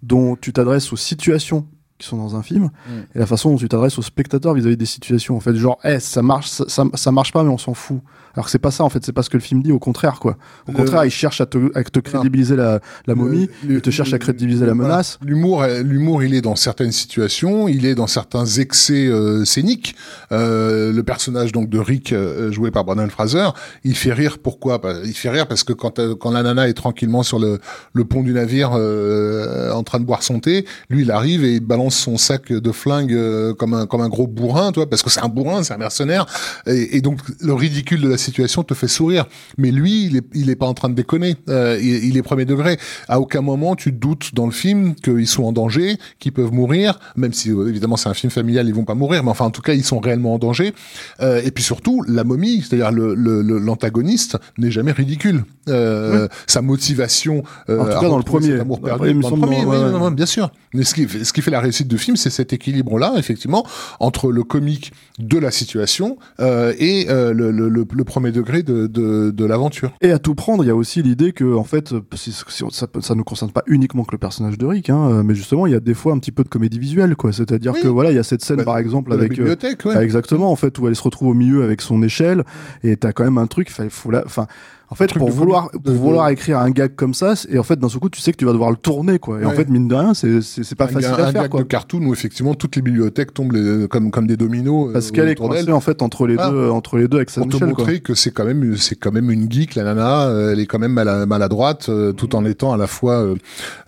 dont 0.03 0.37
tu 0.37 0.53
t'adresses 0.53 0.93
aux 0.93 0.97
situations 0.97 1.67
qui 1.99 2.07
sont 2.07 2.19
dans 2.19 2.37
un 2.37 2.43
film 2.43 2.69
et 3.15 3.19
la 3.19 3.25
façon 3.27 3.51
dont 3.51 3.57
tu 3.57 3.69
t'adresses 3.69 3.99
aux 3.99 4.03
spectateurs 4.03 4.53
vis-à-vis 4.53 4.77
des 4.77 4.85
situations 4.87 5.35
en 5.37 5.41
fait 5.41 5.55
genre 5.57 5.79
eh 5.83 5.99
ça 5.99 6.21
marche 6.23 6.49
ça, 6.49 6.65
ça, 6.69 6.85
ça 6.93 7.11
marche 7.13 7.33
pas 7.33 7.43
mais 7.43 7.49
on 7.51 7.57
s'en 7.59 7.73
fout 7.75 8.01
alors 8.37 8.45
que 8.45 8.51
c'est 8.53 8.59
pas 8.61 8.71
ça 8.71 8.85
en 8.85 8.89
fait 8.91 9.05
c'est 9.05 9.13
pas 9.13 9.23
ce 9.23 9.31
que 9.31 9.37
le 9.37 9.43
film 9.43 9.63
dit 9.63 9.73
au 9.73 9.79
contraire 9.79 10.21
quoi 10.21 10.37
au 10.69 10.73
Le- 10.73 10.77
contraire 10.77 11.05
il 11.05 11.11
cherche 11.11 11.41
à 11.41 11.47
te, 11.47 11.59
à 11.77 11.83
te 11.83 11.99
crédibiliser 11.99 12.55
la, 12.55 12.81
la 13.07 13.15
momie 13.15 13.49
Le- 13.67 13.77
il 13.77 13.81
te 13.81 13.91
cherche 13.91 14.13
à 14.13 14.19
crédibiliser 14.19 14.67
la 14.67 14.75
menace 14.75 15.19
L'humour, 15.25 15.63
euh, 15.63 15.83
l'humour, 15.83 16.23
il 16.23 16.35
est 16.35 16.41
dans 16.43 16.55
certaines 16.57 16.93
situations, 16.93 17.67
il 17.69 17.87
est 17.87 17.95
dans 17.95 18.07
certains 18.07 18.45
excès 18.45 19.07
euh, 19.07 19.45
scéniques. 19.45 19.95
Euh, 20.33 20.93
le 20.93 21.03
personnage 21.03 21.53
donc 21.53 21.69
de 21.69 21.79
Rick, 21.79 22.13
euh, 22.13 22.51
joué 22.53 22.71
par 22.71 22.85
Brandon 22.85 23.09
Fraser, 23.09 23.49
il 23.85 23.97
fait 23.97 24.13
rire. 24.13 24.39
Pourquoi? 24.39 24.79
Bah, 24.79 24.95
Il 25.05 25.15
fait 25.15 25.31
rire 25.31 25.47
parce 25.49 25.65
que 25.65 25.73
quand 25.73 25.99
euh, 25.99 26.15
quand 26.15 26.31
la 26.31 26.43
nana 26.43 26.69
est 26.69 26.75
tranquillement 26.75 27.23
sur 27.23 27.39
le, 27.39 27.59
le 27.93 28.05
pont 28.05 28.23
du 28.23 28.33
navire 28.33 28.71
euh, 28.75 29.71
en 29.73 29.83
train 29.83 30.01
de 30.01 30.05
boire 30.05 30.23
son 30.23 30.41
thé, 30.41 30.65
lui 30.91 31.03
il 31.03 31.11
arrive 31.11 31.45
et 31.45 31.55
il 31.55 31.61
balance 31.61 31.97
son 31.97 32.17
sac 32.19 32.53
de 32.53 32.73
flingue 32.73 33.13
euh, 33.13 33.55
comme 33.55 33.75
un 33.75 33.87
comme 33.87 34.01
un 34.01 34.09
gros 34.09 34.27
bourrin, 34.27 34.73
toi, 34.73 34.89
parce 34.89 35.03
que 35.03 35.11
c'est 35.11 35.21
un 35.23 35.29
bourrin, 35.29 35.63
c'est 35.63 35.75
un 35.75 35.79
mercenaire. 35.79 36.27
Et, 36.67 36.97
et 36.97 37.01
donc 37.01 37.21
le 37.41 37.53
ridicule 37.55 38.01
de 38.01 38.09
la 38.09 38.19
situation 38.27 38.63
te 38.63 38.75
fait 38.75 38.89
sourire. 38.89 39.25
Mais 39.59 39.71
lui, 39.71 39.95
il 40.07 40.17
est 40.19 40.27
il 40.35 40.51
est 40.51 40.57
pas 40.57 40.67
en 40.67 40.75
train 40.75 40.89
de 40.91 40.95
déconner. 40.95 41.37
Euh, 41.49 41.79
il, 41.81 42.05
il 42.09 42.17
est 42.19 42.23
premier 42.23 42.45
degré. 42.45 42.79
À 43.09 43.21
aucun 43.21 43.41
moment 43.41 43.75
tu 43.77 43.91
doutes 43.93 44.35
dans 44.35 44.47
le 44.47 44.53
film 44.53 44.95
qu'ils 44.97 45.27
sont 45.27 45.45
en 45.45 45.53
danger, 45.53 45.97
qu'ils 46.21 46.33
peuvent 46.33 46.53
mourir, 46.53 46.99
même 47.17 47.33
si 47.33 47.51
euh, 47.51 47.69
évidemment 47.69 47.97
c'est 47.97 48.09
un 48.09 48.15
film 48.15 48.31
familial, 48.31 48.67
ils 48.69 48.75
vont 48.75 48.85
pas 48.85 48.95
mourir, 48.95 49.23
mais 49.25 49.31
enfin 49.31 49.47
en 49.47 49.51
tout 49.51 49.63
cas 49.63 49.73
ils 49.75 49.85
sont 49.85 50.01
réellement 50.01 50.35
en 50.35 50.39
danger. 50.39 50.75
Euh, 51.21 51.41
et 51.45 51.51
puis 51.51 51.65
surtout 51.65 52.03
la 52.09 52.25
momie, 52.25 52.63
c'est-à-dire 52.63 52.93
le 52.93 53.15
le- 53.15 53.43
le- 53.43 53.59
l'antagoniste 53.59 54.37
n'est 54.59 54.71
jamais 54.71 54.93
ridicule. 54.93 55.45
Euh, 55.69 56.29
Sa 56.47 56.63
motivation. 56.63 57.43
En 57.69 57.85
tout 57.85 58.01
cas, 58.01 58.09
dans 58.09 58.19
le 58.19 58.23
premier. 58.23 58.53
amour 58.61 58.81
perdu. 58.81 59.15
Dans 59.15 59.31
le 59.31 59.37
premier, 59.41 59.57
ouais, 59.65 59.65
oui, 59.67 59.85
ouais. 59.85 59.91
non, 59.93 59.99
non, 59.99 60.11
bien 60.11 60.27
sûr. 60.27 60.51
Mais 60.75 60.85
ce 60.85 60.95
qui, 60.95 61.07
fait- 61.09 61.25
ce 61.25 61.33
qui 61.33 61.43
fait 61.43 61.51
la 61.51 61.61
réussite 61.61 61.89
du 61.89 61.99
film, 61.99 62.17
c'est 62.17 62.31
cet 62.31 62.53
équilibre-là, 62.53 63.15
effectivement, 63.19 63.67
entre 63.99 64.31
le 64.31 64.43
comique 64.45 64.93
de 65.19 65.39
la 65.39 65.51
situation 65.51 66.19
et 66.79 67.07
le, 67.09 67.33
le, 67.51 67.69
le, 67.69 67.85
le 67.91 68.05
premier 68.17 68.33
degré 68.33 68.63
de, 68.63 68.87
de, 68.87 69.31
de 69.31 69.45
l'aventure. 69.45 69.93
Et 70.01 70.11
à 70.11 70.19
tout 70.19 70.35
prendre, 70.35 70.65
il 70.65 70.69
y 70.69 70.71
a 70.71 70.75
aussi 70.75 71.03
l'idée 71.03 71.33
que, 71.33 71.55
en 71.55 71.65
fait, 71.65 71.95
si- 72.15 72.33
si 72.49 72.65
on- 72.65 72.71
ça, 72.71 72.87
ça 73.01 73.15
ne 73.15 73.21
concerne 73.21 73.51
pas 73.53 73.63
uniquement 73.67 74.05
que 74.05 74.13
le 74.13 74.19
personnage 74.19 74.57
de 74.57 74.65
Rick, 74.65 74.89
hein, 74.89 75.23
mais 75.23 75.35
justement, 75.35 75.67
il 75.67 75.73
y 75.75 75.77
a 75.77 75.81
des 75.81 75.93
fois 75.93 76.15
un 76.15 76.19
petit 76.19 76.33
peu 76.33 76.43
de 76.43 76.49
comédie 76.49 76.79
visuelle, 76.79 77.15
quoi. 77.15 77.33
C'est-à-dire 77.35 77.73
Oui. 77.75 77.83
que 77.83 77.89
voilà, 77.89 78.11
il 78.13 78.15
y 78.17 78.19
a 78.19 78.23
cette 78.23 78.43
scène, 78.43 78.57
Bah, 78.57 78.65
par 78.65 78.79
exemple, 78.79 79.11
la 79.11 79.17
avec. 79.17 79.33
euh, 79.33 79.35
bibliothèque, 79.35 79.85
ouais. 79.85 80.03
exactement, 80.03 80.51
en 80.51 80.57
fait, 80.57 80.79
où 80.79 80.89
elle 80.89 80.97
se 80.97 81.03
retrouve 81.03 81.29
au 81.29 81.35
milieu 81.35 81.63
avec 81.63 81.83
son 81.83 82.03
échelle, 82.03 82.45
et 82.83 82.97
t'as 82.97 83.13
quand 83.13 83.25
même 83.25 83.37
un 83.37 83.47
truc, 83.47 83.71
il 83.79 83.91
faut 83.91 84.11
la, 84.11 84.25
enfin, 84.25 84.47
en 84.89 84.95
fait, 84.95 85.13
pour 85.15 85.31
vouloir, 85.31 85.71
pour 85.71 85.95
vouloir 85.95 86.29
écrire 86.29 86.59
un 86.61 86.71
gag 86.71 86.95
comme 86.95 87.13
ça, 87.15 87.35
et 87.49 87.59
en 87.59 87.63
fait, 87.65 87.77
d'un 87.79 87.89
seul 87.89 87.99
coup, 88.01 88.09
tu 88.09 88.21
sais 88.21 88.31
que 88.33 88.37
tu 88.37 88.45
vas 88.45 88.53
devoir 88.53 88.71
le 88.71 88.77
tourner, 88.77 89.19
quoi. 89.19 89.41
Et 89.41 89.45
en 89.45 89.51
fait, 89.51 89.69
mine 89.69 89.89
de 89.89 89.95
rien, 89.95 90.15
c'est, 90.15 90.41
c'est, 90.43 90.63
c'est 90.63 90.75
pas 90.77 90.85
un, 90.85 90.89
facile 90.89 91.11
ga- 91.11 91.17
à 91.17 91.29
un 91.29 91.33
faire, 91.33 91.43
gag 91.43 91.51
quoi. 91.51 91.61
de 91.61 91.67
cartoon 91.67 92.03
où 92.07 92.13
effectivement 92.13 92.55
toutes 92.55 92.77
les 92.77 92.83
bibliothèques 92.83 93.35
tombent 93.35 93.53
les- 93.53 93.89
comme, 93.89 94.11
comme 94.13 94.27
des 94.29 94.37
dominos. 94.37 94.91
euh, 94.91 94.93
Parce 94.93 95.11
qu'elle 95.11 95.29
est 95.29 95.35
coincée, 95.35 95.73
en 95.73 95.81
fait, 95.81 96.03
entre 96.03 96.27
les 96.27 96.37
Ah. 96.39 96.51
deux, 96.51 96.71
entre 96.71 96.99
les 96.99 97.09
deux 97.09 97.17
avec 97.17 97.31
sa 97.31 97.41
pour 97.41 97.51
te 97.51 97.57
quoi. 97.57 97.67
montrer 97.67 98.01
que 98.01 98.15
c'est 98.15 98.31
quand 98.31 98.45
même 98.45 98.77
c'est 98.77 98.95
quand 98.97 99.11
même 99.13 99.31
une 99.31 99.51
geek 99.51 99.75
la 99.75 99.83
nana 99.85 100.27
euh, 100.29 100.53
elle 100.53 100.61
est 100.61 100.67
quand 100.67 100.79
même 100.79 100.93
mala- 100.93 101.27
maladroite 101.27 101.89
euh, 101.89 102.13
tout 102.13 102.37
en 102.37 102.45
étant 102.45 102.73
à 102.73 102.77
la 102.77 102.87
fois 102.87 103.27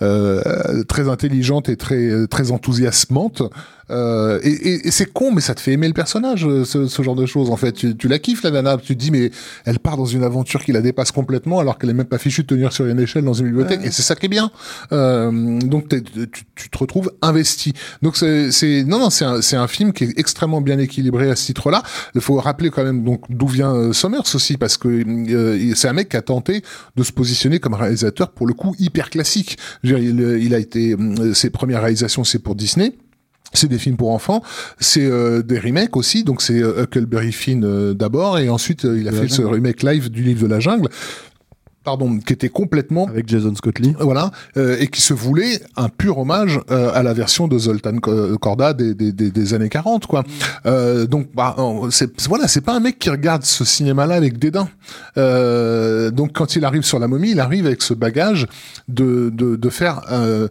euh, 0.02 0.82
très 0.88 1.08
intelligente 1.08 1.68
et 1.68 1.76
très 1.76 2.26
très 2.28 2.50
enthousiasmante 2.50 3.42
euh, 3.90 4.38
et, 4.42 4.51
et- 4.51 4.88
et 4.88 4.90
c'est 4.90 5.07
con 5.12 5.33
mais 5.33 5.40
ça 5.40 5.55
te 5.55 5.61
fait 5.61 5.72
aimer 5.72 5.88
le 5.88 5.94
personnage 5.94 6.46
euh, 6.46 6.64
ce, 6.64 6.87
ce 6.87 7.03
genre 7.03 7.14
de 7.14 7.27
choses 7.27 7.51
en 7.51 7.57
fait. 7.57 7.72
Tu, 7.72 7.96
tu 7.96 8.09
la 8.09 8.18
kiffes 8.18 8.42
la 8.42 8.51
nana. 8.51 8.77
Tu 8.77 8.94
te 8.96 9.01
dis 9.01 9.11
mais 9.11 9.31
elle 9.64 9.79
part 9.79 9.96
dans 9.96 10.05
une 10.05 10.22
aventure 10.24 10.62
qui 10.64 10.72
la 10.72 10.81
dépasse 10.81 11.12
complètement 11.12 11.59
alors 11.61 11.79
qu'elle 11.79 11.90
est 11.90 11.94
même 11.94 12.07
pas 12.07 12.18
fichue 12.18 12.42
de 12.42 12.46
tenir 12.46 12.72
sur 12.72 12.87
une 12.87 13.01
échelle 13.01 13.24
dans 13.24 13.33
une 13.35 13.46
bibliothèque 13.46 13.81
et 13.85 13.90
c'est 13.90 14.03
ça 14.03 14.14
qui 14.14 14.27
est 14.27 14.29
bien. 14.29 14.51
Euh, 14.92 15.59
donc 15.61 15.88
tu, 15.88 16.03
tu 16.55 16.70
te 16.70 16.79
retrouves 16.79 17.12
investi. 17.22 17.72
Donc 18.03 18.16
c'est 18.16 18.51
c'est 18.53 18.85
non 18.85 18.98
non 18.98 19.11
c'est 19.11 19.24
un 19.24 19.40
c'est 19.42 19.57
un 19.57 19.68
film 19.68 19.92
qui 19.92 20.05
est 20.05 20.18
extrêmement 20.18 20.61
bien 20.61 20.79
équilibré 20.79 21.31
à 21.31 21.37
ce 21.37 21.46
titre 21.46 21.70
là 21.70 21.83
il 22.14 22.20
faut 22.20 22.37
rappeler 22.37 22.70
quand 22.70 22.85
même 22.85 23.05
donc 23.05 23.22
d'où 23.31 23.46
vient 23.46 23.74
euh, 23.74 23.92
Sommers 23.92 24.18
aussi 24.35 24.57
parce 24.57 24.77
que 24.77 24.88
euh, 24.88 25.72
c'est 25.74 25.88
un 25.88 25.92
mec 25.92 26.09
qui 26.11 26.16
a 26.16 26.22
tenté 26.22 26.62
de 26.96 27.03
se 27.03 27.12
positionner 27.12 27.59
comme 27.61 27.74
réalisateur 27.74 28.31
pour 28.33 28.46
le 28.46 28.55
coup 28.55 28.74
hyper 28.79 29.11
classique. 29.11 29.57
Je 29.83 29.94
veux 29.94 30.01
dire, 30.01 30.11
il, 30.37 30.42
il 30.44 30.55
a 30.55 30.59
été 30.59 30.94
euh, 30.98 31.35
ses 31.35 31.51
premières 31.51 31.81
réalisations 31.83 32.24
c'est 32.24 32.38
pour 32.38 32.55
Disney. 32.55 32.92
C'est 33.54 33.68
des 33.68 33.78
films 33.78 33.96
pour 33.96 34.11
enfants, 34.12 34.42
c'est 34.78 35.06
euh, 35.06 35.42
des 35.42 35.58
remakes 35.58 35.96
aussi, 35.96 36.22
donc 36.22 36.42
c'est 36.42 36.62
euh, 36.62 36.82
Huckleberry 36.82 37.32
Finn 37.32 37.64
euh, 37.64 37.94
d'abord, 37.94 38.38
et 38.38 38.48
ensuite 38.50 38.84
euh, 38.84 38.98
il 39.00 39.08
a 39.08 39.12
fait 39.12 39.28
ce 39.28 39.42
remake 39.42 39.82
live 39.82 40.11
du 40.11 40.22
livre 40.22 40.42
de 40.42 40.48
la 40.48 40.61
jungle, 40.61 40.88
pardon, 41.82 42.18
qui 42.18 42.34
était 42.34 42.50
complètement 42.50 43.06
Avec 43.08 43.26
Jason 43.26 43.54
Scott 43.54 43.78
Lee. 43.78 43.94
voilà, 44.00 44.30
euh, 44.58 44.76
et 44.78 44.88
qui 44.88 45.00
se 45.00 45.14
voulait 45.14 45.61
un 45.76 45.88
pur 45.88 46.18
hommage 46.18 46.61
euh, 46.70 46.90
à 46.92 47.02
la 47.02 47.14
version 47.14 47.48
de 47.48 47.56
Zoltan 47.58 47.96
Ko- 48.00 48.37
Korda 48.37 48.74
des, 48.74 48.92
des, 48.94 49.12
des, 49.12 49.30
des 49.30 49.54
années 49.54 49.70
40, 49.70 50.06
quoi. 50.06 50.24
Euh, 50.66 51.06
donc, 51.06 51.28
bah, 51.34 51.56
c'est 51.90 52.20
voilà, 52.28 52.46
c'est 52.48 52.61
pas 52.61 52.74
un 52.76 52.80
mec 52.80 52.98
qui 52.98 53.08
regarde 53.08 53.44
ce 53.44 53.64
cinéma-là 53.64 54.16
avec 54.16 54.38
dédain. 54.38 54.68
Euh, 55.16 56.11
donc, 56.11 56.32
quand 56.34 56.56
il 56.56 56.64
arrive 56.66 56.82
sur 56.82 56.98
la 56.98 57.08
momie, 57.08 57.30
il 57.30 57.40
arrive 57.40 57.66
avec 57.66 57.80
ce 57.82 57.94
bagage 57.94 58.46
de 58.88 59.30
de, 59.32 59.56
de 59.56 59.68
faire 59.70 60.02
euh, 60.12 60.48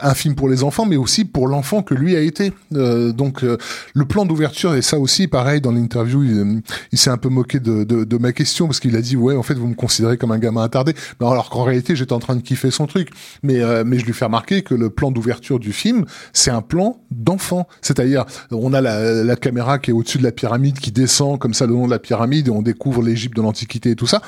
un 0.00 0.14
film 0.14 0.34
pour 0.34 0.48
les 0.48 0.62
enfants, 0.62 0.86
mais 0.86 0.96
aussi 0.96 1.24
pour 1.24 1.48
l'enfant 1.48 1.82
que 1.82 1.94
lui 1.94 2.16
a 2.16 2.20
été. 2.20 2.52
Euh, 2.74 3.12
donc 3.12 3.42
euh, 3.42 3.58
le 3.94 4.04
plan 4.04 4.24
d'ouverture 4.24 4.74
et 4.74 4.82
ça 4.82 4.98
aussi, 4.98 5.28
pareil 5.28 5.60
dans 5.60 5.72
l'interview, 5.72 6.22
il, 6.22 6.62
il 6.92 6.98
s'est 6.98 7.10
un 7.10 7.16
peu 7.16 7.28
moqué 7.28 7.60
de, 7.60 7.84
de, 7.84 8.04
de 8.04 8.18
ma 8.18 8.32
question 8.32 8.66
parce 8.66 8.80
qu'il 8.80 8.96
a 8.96 9.00
dit 9.00 9.16
ouais 9.16 9.36
en 9.36 9.42
fait 9.42 9.54
vous 9.54 9.68
me 9.68 9.74
considérez 9.74 10.16
comme 10.16 10.32
un 10.32 10.38
gamin 10.38 10.62
attardé, 10.62 10.94
mais 11.20 11.26
alors 11.26 11.50
qu'en 11.50 11.64
réalité 11.64 11.96
j'étais 11.96 12.12
en 12.12 12.18
train 12.18 12.36
de 12.36 12.42
kiffer 12.42 12.70
son 12.70 12.86
truc. 12.86 13.10
Mais 13.42 13.60
euh, 13.60 13.84
mais 13.86 13.98
je 13.98 14.06
lui 14.06 14.12
fais 14.12 14.24
remarquer 14.24 14.62
que 14.62 14.74
le 14.74 14.90
plan 14.90 15.10
d'ouverture 15.10 15.58
du 15.58 15.72
film 15.72 16.04
c'est 16.32 16.50
un 16.50 16.62
plan 16.62 17.00
d'enfant, 17.10 17.68
c'est-à-dire 17.82 18.24
on 18.50 18.72
a 18.72 18.80
la, 18.80 19.24
la 19.24 19.36
caméra 19.36 19.78
qui 19.78 19.90
est 19.90 19.94
au-dessus 19.94 20.18
de 20.18 20.24
la 20.24 20.32
pyramide 20.32 20.78
qui 20.78 20.92
descend 20.92 21.38
comme 21.38 21.54
ça 21.54 21.66
le 21.66 21.72
long 21.72 21.86
de 21.86 21.90
la 21.90 21.98
pyramide 21.98 22.48
et 22.48 22.50
on 22.50 22.62
découvre 22.62 23.02
l'Égypte 23.02 23.36
de 23.36 23.42
l'Antiquité 23.42 23.90
et 23.90 23.96
tout 23.96 24.06
ça. 24.06 24.22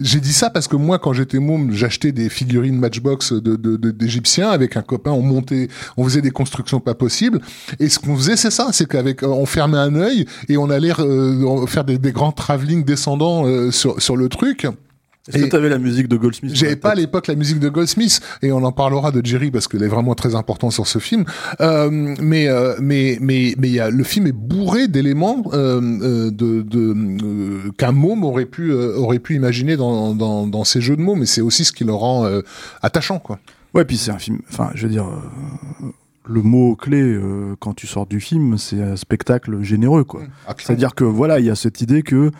J'ai 0.00 0.20
dit 0.20 0.32
ça 0.32 0.50
parce 0.50 0.68
que 0.68 0.76
moi, 0.76 0.98
quand 0.98 1.12
j'étais 1.12 1.38
môme, 1.38 1.72
j'achetais 1.72 2.12
des 2.12 2.28
figurines 2.28 2.78
Matchbox 2.78 3.32
d'égyptiens 3.32 4.50
avec 4.50 4.76
un 4.76 4.82
copain. 4.82 5.12
On 5.12 5.22
montait, 5.22 5.68
on 5.96 6.04
faisait 6.04 6.22
des 6.22 6.30
constructions 6.30 6.80
pas 6.80 6.94
possibles. 6.94 7.40
Et 7.78 7.88
ce 7.88 7.98
qu'on 7.98 8.16
faisait, 8.16 8.36
c'est 8.36 8.50
ça, 8.50 8.68
c'est 8.72 8.88
qu'avec, 8.88 9.22
euh, 9.22 9.28
on 9.28 9.46
fermait 9.46 9.78
un 9.78 9.94
œil 9.94 10.26
et 10.48 10.56
on 10.56 10.70
allait 10.70 10.92
euh, 10.98 11.66
faire 11.66 11.84
des, 11.84 11.98
grands 12.12 12.32
travelling 12.32 12.84
descendants 12.84 13.46
euh, 13.46 13.70
sur 13.70 14.16
le 14.16 14.28
truc. 14.28 14.66
Est-ce 15.28 15.38
Et- 15.38 15.40
que 15.42 15.46
t'avais 15.46 15.70
la 15.70 15.78
musique 15.78 16.06
de 16.08 16.16
Goldsmith 16.18 16.54
J'avais 16.54 16.76
pas 16.76 16.90
à 16.90 16.94
l'époque 16.94 17.28
la 17.28 17.34
musique 17.34 17.58
de 17.58 17.70
Goldsmith 17.70 18.20
et 18.42 18.52
on 18.52 18.62
en 18.62 18.72
parlera 18.72 19.10
de 19.10 19.24
Jerry 19.24 19.50
parce 19.50 19.68
qu'elle 19.68 19.82
est 19.82 19.88
vraiment 19.88 20.14
très 20.14 20.34
importante 20.34 20.72
sur 20.72 20.86
ce 20.86 20.98
film. 20.98 21.24
Euh, 21.60 21.88
mais 22.20 22.48
euh, 22.48 22.74
mais 22.80 23.16
mais 23.22 23.54
mais 23.56 23.68
il 23.68 23.74
y 23.74 23.80
a, 23.80 23.88
le 23.88 24.04
film 24.04 24.26
est 24.26 24.32
bourré 24.32 24.86
d'éléments 24.86 25.42
euh, 25.54 25.80
euh, 26.02 26.30
de, 26.30 26.60
de 26.60 26.94
euh, 27.24 27.70
qu'un 27.78 27.92
môme 27.92 28.22
aurait 28.22 28.44
pu 28.44 28.70
euh, 28.70 28.96
aurait 28.96 29.18
pu 29.18 29.34
imaginer 29.34 29.76
dans, 29.78 30.14
dans 30.14 30.46
dans 30.46 30.64
ces 30.64 30.82
jeux 30.82 30.96
de 30.96 31.00
mots. 31.02 31.14
Mais 31.14 31.26
c'est 31.26 31.40
aussi 31.40 31.64
ce 31.64 31.72
qui 31.72 31.84
le 31.84 31.94
rend 31.94 32.26
euh, 32.26 32.42
attachant 32.82 33.18
quoi. 33.18 33.38
Ouais, 33.72 33.84
puis 33.86 33.96
c'est 33.96 34.10
un 34.10 34.18
film. 34.18 34.40
Enfin, 34.50 34.70
je 34.74 34.82
veux 34.86 34.92
dire, 34.92 35.06
euh, 35.06 35.86
le 36.28 36.42
mot 36.42 36.76
clé 36.76 37.00
euh, 37.00 37.54
quand 37.60 37.74
tu 37.74 37.86
sors 37.86 38.06
du 38.06 38.20
film, 38.20 38.56
c'est 38.58 38.80
un 38.80 38.96
spectacle 38.96 39.62
généreux, 39.62 40.04
quoi. 40.04 40.20
C'est-à-dire 40.58 40.94
que 40.94 41.04
voilà, 41.04 41.40
il 41.40 41.46
y 41.46 41.50
a 41.50 41.54
cette 41.56 41.80
idée 41.80 42.02
que, 42.02 42.30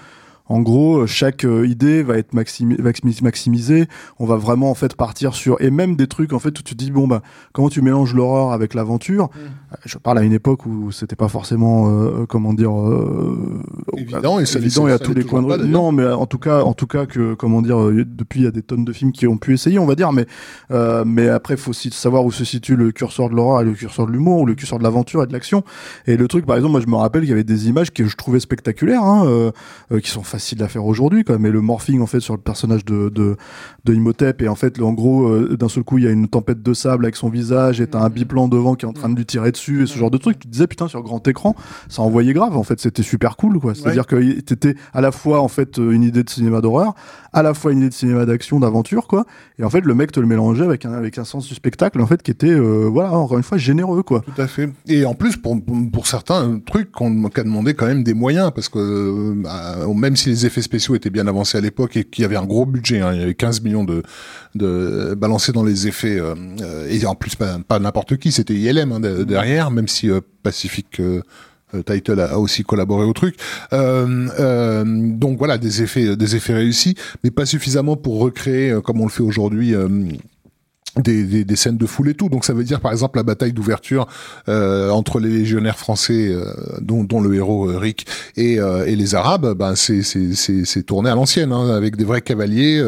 en 0.47 0.61
gros, 0.61 1.07
chaque 1.07 1.45
euh, 1.45 1.67
idée 1.67 2.03
va 2.03 2.19
être 2.19 2.35
maximi- 2.35 2.79
maximi- 2.79 3.23
maximisée. 3.23 3.87
On 4.19 4.27
va 4.27 4.37
vraiment 4.37 4.71
en 4.71 4.75
fait 4.75 4.95
partir 4.95 5.35
sur 5.35 5.61
et 5.63 5.71
même 5.71 5.97
des 5.97 6.07
trucs 6.07 6.33
en 6.35 6.39
fait 6.39 6.51
où 6.59 6.63
tu 6.63 6.75
te 6.75 6.85
dis 6.85 6.91
bon 6.91 7.09
bah 7.09 7.23
comment 7.53 7.71
tu 7.71 7.81
mélanges 7.81 8.15
l'horreur 8.15 8.53
avec 8.53 8.75
l'aventure. 8.75 9.31
Euh, 9.73 9.77
Je 9.87 9.97
parle 9.99 10.19
à 10.19 10.23
une 10.23 10.33
époque 10.35 10.67
où 10.67 10.93
c'était 10.93 11.17
pas 11.17 11.29
forcément 11.29 11.89
euh, 11.89 12.27
comment 12.27 12.53
dire 12.53 12.79
euh, 12.79 13.63
Évident, 13.97 14.39
et 14.39 14.47
ça 14.47 14.59
l'est- 14.59 14.67
évident 14.67 14.89
et 14.89 14.93
à 14.93 14.99
ça 14.99 15.05
tous 15.05 15.15
les 15.15 15.25
coins 15.25 15.43
de 15.43 15.47
rue. 15.63 15.69
Non, 15.69 15.93
mais 15.93 16.07
en 16.07 16.27
tout 16.27 16.39
cas, 16.39 16.61
en 16.63 16.75
tout 16.75 16.87
cas 16.87 17.07
que 17.07 17.35
comment 17.35 17.63
dire, 17.63 17.81
euh, 17.81 18.05
depuis 18.07 18.41
il 18.41 18.45
y 18.45 18.49
a 18.49 18.51
des 18.51 18.63
tonnes 18.63 18.85
de 18.85 18.93
films 18.93 19.13
qui 19.13 19.27
ont 19.27 19.39
pu 19.39 19.55
essayer, 19.55 19.79
on 19.79 19.87
va 19.87 19.95
dire, 19.95 20.13
mais 20.13 20.27
euh, 20.71 21.05
mais 21.07 21.29
après 21.29 21.57
faut 21.57 21.71
aussi 21.71 21.91
savoir 21.91 22.25
où 22.25 22.31
se 22.31 22.45
situe 22.45 22.77
le 22.77 22.93
curseur 22.93 23.31
de 23.31 23.35
l'horreur 23.35 23.63
et 23.63 23.65
le 23.65 23.73
curseur 23.73 24.07
de 24.07 24.13
l'humour 24.13 24.41
ou 24.43 24.47
le 24.47 24.55
curseur 24.55 24.79
de 24.79 24.85
l'aventure 24.85 25.23
et 25.23 25.27
de 25.27 25.33
l'action. 25.33 25.65
Et 26.07 26.17
le 26.17 26.29
truc, 26.29 26.45
par 26.47 26.57
exemple, 26.57 26.73
moi 26.73 26.81
je 26.83 26.87
me 26.87 26.97
rappelle 26.97 27.23
qu'il 27.23 27.31
y 27.31 27.33
avait 27.33 27.45
des 27.45 27.69
images 27.69 27.91
que 27.93 28.05
je 28.07 28.17
trouvais 28.17 28.41
spectaculaires, 28.41 29.03
hein, 29.05 29.25
euh, 29.27 29.51
euh, 29.93 30.01
qui 30.01 30.11
sont 30.11 30.23
facile 30.35 30.63
à 30.65 30.69
faire 30.69 30.85
aujourd'hui, 30.85 31.23
quoi. 31.23 31.39
Mais 31.39 31.51
le 31.51 31.61
morphing, 31.61 32.01
en 32.01 32.07
fait, 32.07 32.19
sur 32.19 32.35
le 32.35 32.41
personnage 32.41 32.85
de, 32.85 33.09
de, 33.09 33.37
de 33.85 33.95
Imhotep, 33.95 34.43
et 34.43 34.49
en 34.49 34.57
fait, 34.57 34.81
en 34.81 34.93
gros, 34.93 35.29
euh, 35.29 35.57
d'un 35.57 35.69
seul 35.69 35.85
coup, 35.85 35.99
il 35.99 36.05
y 36.05 36.09
a 36.09 36.11
une 36.11 36.27
tempête 36.27 36.61
de 36.61 36.75
sable 36.75 37.05
avec 37.05 37.15
son 37.15 37.29
visage, 37.29 37.81
et 37.81 37.87
t'as 37.87 38.01
un 38.01 38.09
biplan 38.09 38.49
devant 38.49 38.75
qui 38.75 38.85
est 38.85 38.89
en 38.89 38.93
train 38.93 39.09
de 39.09 39.17
lui 39.17 39.27
tirer 39.27 39.53
dessus, 39.53 39.85
et 39.85 39.87
ce 39.87 39.97
genre 39.97 40.11
de 40.11 40.19
truc. 40.19 40.41
Tu 40.41 40.49
te 40.49 40.53
disais, 40.53 40.67
putain, 40.67 40.89
sur 40.89 41.03
grand 41.03 41.27
écran, 41.29 41.55
ça 41.89 42.03
envoyait 42.03 42.33
grave. 42.33 42.57
En 42.57 42.65
fait, 42.65 42.81
c'était 42.81 43.05
super 43.05 43.37
cool, 43.37 43.61
quoi. 43.61 43.77
C'est-à-dire 43.77 44.07
que 44.09 44.17
t'étais 44.41 44.75
à 44.93 45.01
la 45.01 45.13
fois, 45.13 45.41
en 45.41 45.49
fait, 45.49 45.77
une 45.79 46.03
idée 46.03 46.25
de 46.25 46.31
cinéma 46.31 46.61
d'horreur, 46.61 46.95
à 47.33 47.43
la 47.43 47.55
fois 47.55 47.71
une 47.71 47.79
idée 47.79 47.91
de 47.91 47.95
cinéma 47.95 48.27
d'action, 48.27 48.59
d'aventure, 48.59 49.07
quoi. 49.07 49.25
Et 49.61 49.65
en 49.65 49.71
fait, 49.71 49.83
le 49.83 49.95
mec 49.95 50.11
te 50.11 50.19
le 50.19 50.27
mélangeait 50.27 50.65
avec 50.65 50.85
un, 50.85 50.95
avec 50.95 51.19
un 51.19 51.25
sens 51.25 51.47
du 51.47 51.55
spectacle, 51.55 52.01
en 52.01 52.07
fait, 52.07 52.23
qui 52.23 52.33
était, 52.33 52.51
euh, 52.51 52.89
voilà, 52.91 53.13
encore 53.13 53.37
une 53.37 53.45
fois, 53.45 53.59
généreux, 53.59 54.03
quoi. 54.03 54.23
Tout 54.23 54.43
à 54.43 54.49
fait. 54.49 54.71
Et 54.89 55.05
en 55.05 55.15
plus, 55.15 55.37
pour, 55.37 55.57
pour 55.93 56.07
certains 56.09 56.59
trucs, 56.67 56.91
qu'on 56.91 57.25
a 57.25 57.43
demandé 57.45 57.75
quand 57.75 57.87
même 57.87 58.03
des 58.03 58.15
moyens, 58.15 58.51
parce 58.53 58.69
que 58.69 58.79
euh, 58.79 59.35
bah, 59.37 59.77
même 59.95 60.17
si 60.17 60.24
les 60.27 60.47
effets 60.47 60.63
spéciaux 60.63 60.95
étaient 60.95 61.11
bien 61.11 61.27
avancés 61.27 61.59
à 61.59 61.61
l'époque 61.61 61.97
et 61.97 62.05
qu'il 62.05 62.23
y 62.23 62.25
avait 62.25 62.37
un 62.37 62.45
gros 62.45 62.67
budget, 62.67 63.01
hein, 63.01 63.13
il 63.13 63.21
y 63.21 63.23
avait 63.23 63.35
15 63.35 63.63
millions 63.63 63.85
de, 63.85 64.03
de 64.55 65.15
balancés 65.17 65.53
dans 65.53 65.65
les 65.65 65.87
effets, 65.87 66.19
euh, 66.19 66.35
et 66.89 67.05
en 67.07 67.15
plus 67.15 67.35
pas, 67.37 67.59
pas 67.67 67.79
n'importe 67.79 68.17
qui, 68.17 68.33
c'était 68.33 68.55
ILM 68.55 68.93
hein, 68.93 69.01
derrière, 69.01 69.71
même 69.71 69.89
si 69.89 70.11
Pacific 70.43 71.01
Title 71.87 72.21
a, 72.21 72.39
aussi 72.39 72.63
collaboré 72.63 73.05
au 73.05 73.13
truc. 73.13 73.37
Euh, 73.73 74.29
euh, 74.39 74.85
donc 74.85 75.39
voilà, 75.39 75.59
des 75.59 75.83
effets, 75.83 76.17
des 76.17 76.37
effets 76.37 76.55
réussis, 76.55 76.95
mais 77.23 77.31
pas 77.31 77.47
suffisamment 77.47 77.97
pour 77.97 78.21
recréer, 78.21 78.75
comme 78.85 79.01
on 79.01 79.07
le 79.07 79.11
fait 79.11 79.23
aujourd'hui, 79.23 79.75
des, 80.97 81.25
des, 81.25 81.45
des, 81.45 81.57
scènes 81.57 81.77
de 81.77 81.87
foule 81.87 82.09
et 82.09 82.15
tout. 82.15 82.29
Donc 82.29 82.45
ça 82.45 82.53
veut 82.53 82.65
dire 82.65 82.81
par 82.81 82.93
exemple 82.93 83.19
la 83.19 83.23
bataille 83.23 83.53
d'ouverture 83.53 84.07
euh, 84.49 84.91
entre 84.91 85.19
les 85.19 85.29
légionnaires 85.29 85.79
français, 85.79 86.29
euh, 86.29 86.45
dont, 86.81 87.05
dont, 87.05 87.21
le 87.21 87.35
héros 87.35 87.69
euh, 87.69 87.79
Rick, 87.79 88.07
et, 88.37 88.61
euh, 88.61 88.87
et, 88.87 88.97
les 88.97 89.15
Arabes, 89.15 89.55
ben 89.55 89.75
c'est 89.75 90.03
c'est 90.03 90.83
tourné 90.83 91.11
à 91.11 91.15
l'ancienne, 91.15 91.53
hein, 91.53 91.71
avec 91.71 91.97
des 91.97 92.05
vrais 92.05 92.23
cavaliers 92.23 92.83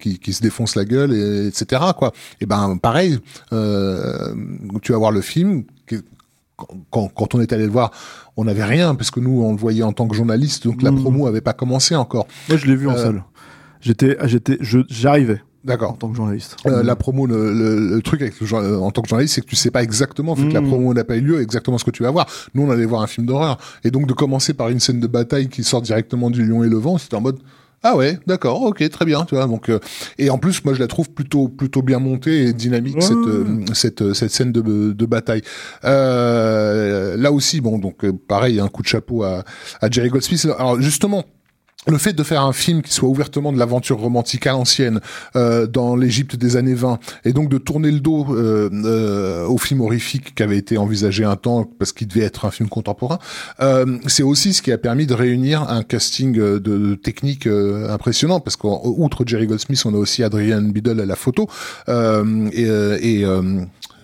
qui, 0.00 0.18
qui 0.18 0.32
se 0.32 0.42
défoncent 0.42 0.76
la 0.76 0.84
gueule, 0.84 1.14
et, 1.14 1.46
etc. 1.48 1.82
Quoi. 1.96 2.12
Et 2.40 2.46
ben 2.46 2.76
pareil, 2.78 3.18
tu 3.50 4.92
vas 4.92 4.98
voir 4.98 5.10
le 5.10 5.20
film. 5.20 5.64
Quand, 6.90 7.08
quand, 7.08 7.34
on 7.34 7.40
est 7.40 7.52
allé 7.52 7.64
le 7.64 7.72
voir, 7.72 7.90
on 8.36 8.44
n'avait 8.44 8.64
rien 8.64 8.94
parce 8.94 9.10
que 9.10 9.18
nous 9.18 9.42
on 9.42 9.50
le 9.50 9.58
voyait 9.58 9.82
en 9.82 9.92
tant 9.92 10.06
que 10.06 10.14
journaliste, 10.14 10.64
donc 10.64 10.82
la 10.82 10.92
mmh. 10.92 11.00
promo 11.00 11.26
avait 11.26 11.40
pas 11.40 11.52
commencé 11.52 11.96
encore. 11.96 12.28
Moi 12.48 12.56
je 12.56 12.66
l'ai 12.66 12.76
vu 12.76 12.88
en 12.88 12.96
salle. 12.96 13.24
J'étais, 13.80 14.16
j'étais, 14.24 14.58
j'arrivais. 14.88 15.42
D'accord. 15.64 15.92
En 15.92 15.96
tant 15.96 16.10
que 16.10 16.16
journaliste. 16.16 16.56
Euh, 16.66 16.82
la 16.82 16.94
promo, 16.94 17.26
le, 17.26 17.52
le, 17.52 18.02
truc 18.02 18.20
avec 18.20 18.38
le, 18.38 18.52
euh, 18.52 18.78
en 18.78 18.90
tant 18.90 19.00
que 19.00 19.08
journaliste, 19.08 19.34
c'est 19.34 19.40
que 19.40 19.46
tu 19.46 19.56
sais 19.56 19.70
pas 19.70 19.82
exactement, 19.82 20.34
vu 20.34 20.48
que 20.48 20.54
la 20.54 20.60
mmh. 20.60 20.68
promo 20.68 20.92
n'a 20.92 21.04
pas 21.04 21.16
eu 21.16 21.22
lieu, 21.22 21.40
exactement 21.40 21.78
ce 21.78 21.84
que 21.84 21.90
tu 21.90 22.02
vas 22.02 22.10
voir. 22.10 22.26
Nous, 22.54 22.62
on 22.62 22.70
allait 22.70 22.84
voir 22.84 23.00
un 23.00 23.06
film 23.06 23.26
d'horreur. 23.26 23.58
Et 23.82 23.90
donc, 23.90 24.06
de 24.06 24.12
commencer 24.12 24.52
par 24.52 24.68
une 24.68 24.80
scène 24.80 25.00
de 25.00 25.06
bataille 25.06 25.48
qui 25.48 25.64
sort 25.64 25.80
directement 25.80 26.30
du 26.30 26.44
lion 26.44 26.64
et 26.64 26.68
le 26.68 26.76
vent, 26.76 26.98
c'était 26.98 27.16
en 27.16 27.22
mode, 27.22 27.38
ah 27.86 27.96
ouais, 27.96 28.18
d'accord, 28.26 28.62
ok, 28.62 28.88
très 28.88 29.04
bien, 29.04 29.26
tu 29.26 29.34
vois. 29.34 29.46
Donc 29.46 29.68
euh, 29.68 29.78
et 30.16 30.30
en 30.30 30.38
plus, 30.38 30.64
moi 30.64 30.72
je 30.72 30.80
la 30.80 30.86
trouve 30.86 31.10
plutôt 31.10 31.48
plutôt 31.48 31.82
bien 31.82 31.98
montée 31.98 32.44
et 32.44 32.54
dynamique 32.54 33.02
cette, 33.02 33.12
euh, 33.12 33.44
cette 33.74 34.14
cette 34.14 34.30
scène 34.30 34.52
de, 34.52 34.62
de 34.62 35.06
bataille. 35.06 35.42
Euh, 35.84 37.14
là 37.18 37.30
aussi, 37.30 37.60
bon, 37.60 37.78
donc 37.78 38.10
pareil, 38.26 38.58
un 38.58 38.68
coup 38.68 38.80
de 38.80 38.88
chapeau 38.88 39.22
à, 39.22 39.44
à 39.82 39.90
Jerry 39.90 40.08
Goldsmith. 40.08 40.48
Alors 40.58 40.80
justement, 40.80 41.24
le 41.86 41.98
fait 41.98 42.12
de 42.12 42.22
faire 42.22 42.42
un 42.42 42.52
film 42.52 42.82
qui 42.82 42.92
soit 42.92 43.08
ouvertement 43.08 43.52
de 43.52 43.58
l'aventure 43.58 43.98
romantique 43.98 44.46
à 44.46 44.52
l'ancienne 44.52 45.00
euh, 45.36 45.66
dans 45.66 45.96
l'Égypte 45.96 46.36
des 46.36 46.56
années 46.56 46.74
20 46.74 46.98
et 47.24 47.32
donc 47.32 47.48
de 47.48 47.58
tourner 47.58 47.90
le 47.90 48.00
dos 48.00 48.26
euh, 48.30 48.70
euh, 48.72 49.46
au 49.46 49.58
film 49.58 49.80
horrifique 49.80 50.34
qui 50.34 50.42
avait 50.42 50.56
été 50.56 50.78
envisagé 50.78 51.24
un 51.24 51.36
temps 51.36 51.64
parce 51.78 51.92
qu'il 51.92 52.08
devait 52.08 52.24
être 52.24 52.44
un 52.44 52.50
film 52.50 52.68
contemporain, 52.68 53.18
euh, 53.60 53.98
c'est 54.06 54.22
aussi 54.22 54.52
ce 54.52 54.62
qui 54.62 54.72
a 54.72 54.78
permis 54.78 55.06
de 55.06 55.14
réunir 55.14 55.70
un 55.70 55.82
casting 55.82 56.32
de, 56.32 56.58
de 56.58 56.94
technique 56.94 57.46
euh, 57.46 57.92
impressionnant 57.92 58.40
parce 58.40 58.56
qu'outre 58.56 59.24
Jerry 59.26 59.46
Goldsmith, 59.46 59.82
on 59.84 59.94
a 59.94 59.98
aussi 59.98 60.22
Adrian 60.22 60.62
Biddle 60.62 61.00
à 61.00 61.06
la 61.06 61.16
photo 61.16 61.48
euh, 61.88 62.48
et, 62.52 62.64
et 63.20 63.24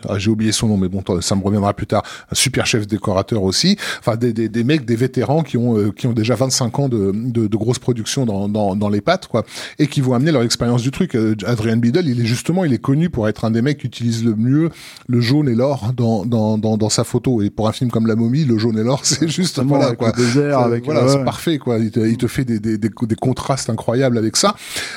ah, 0.09 0.19
j'ai 0.19 0.31
oublié 0.31 0.53
son 0.53 0.69
nom, 0.69 0.77
mais 0.77 0.89
bon, 0.89 1.03
ça 1.21 1.35
me 1.37 1.43
reviendra 1.43 1.75
plus 1.75 1.87
tard. 1.87 2.03
Un 2.31 2.35
super 2.35 2.67
chef 2.67 2.87
décorateur 2.87 3.43
aussi. 3.43 3.77
Enfin, 3.99 4.17
des, 4.17 4.33
des, 4.33 4.49
des 4.49 4.65
mecs, 4.65 4.85
des 4.85 4.97
vétérans 4.97 5.43
qui 5.43 5.57
ont 5.57 5.79
euh, 5.79 5.91
qui 5.91 6.07
ont 6.07 6.13
déjà 6.13 6.35
25 6.35 6.79
ans 6.79 6.89
de, 6.89 7.13
de, 7.15 7.47
de 7.47 7.57
grosses 7.57 7.79
productions 7.79 8.27
dans, 8.27 8.49
dans, 8.49 8.77
dans, 8.77 8.89
les 8.89 9.01
pattes, 9.01 9.27
quoi, 9.27 9.45
et 9.79 9.87
qui 9.87 10.01
vont 10.01 10.15
amener 10.15 10.33
leur 10.33 10.43
expérience 10.43 10.83
du 10.83 10.91
truc. 10.91 11.15
Euh, 11.15 11.35
Adrian 11.47 11.77
Biddle, 11.77 12.07
il 12.07 12.21
est 12.21 12.27
justement, 12.27 12.65
il 12.65 12.73
est 12.73 12.79
connu 12.79 13.11
pour 13.11 13.29
être 13.29 13.45
un 13.45 13.51
des 13.51 13.63
mecs 13.63 13.79
qui 13.79 13.87
utilise 13.87 14.25
le 14.25 14.35
mieux 14.35 14.71
le 15.07 15.21
jaune 15.21 15.49
et 15.49 15.55
l'or 15.55 15.93
dans, 15.97 16.25
dans, 16.25 16.59
dans, 16.59 16.77
dans, 16.77 16.89
sa 16.89 17.05
photo. 17.05 17.43
Et 17.43 17.51
pour 17.51 17.69
un 17.69 17.73
film 17.73 17.91
comme 17.91 18.07
La 18.07 18.17
Momie, 18.17 18.45
le 18.45 18.59
jaune 18.59 18.79
et 18.79 18.83
l'or, 18.85 19.01
c'est 19.05 19.29
juste 19.29 19.61
voilà 19.61 19.87
avec 19.87 19.99
quoi. 19.99 20.13
Le 20.17 20.25
désert, 20.25 20.59
avec 20.61 20.85
voilà, 20.85 21.09
c'est 21.09 21.25
parfait 21.25 21.59
quoi. 21.59 21.79
Il 21.79 21.91
te, 21.91 22.01
il 22.01 22.17
te 22.17 22.27
fait 22.27 22.45
des, 22.45 22.59
des, 22.61 22.79
des, 22.79 22.89
des 22.89 23.15
contrastes 23.17 23.71
incroyables 23.71 24.19
avec 24.19 24.37
ça. 24.37 24.55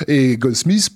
Et 0.08 0.36
Goldsmith 0.36 0.90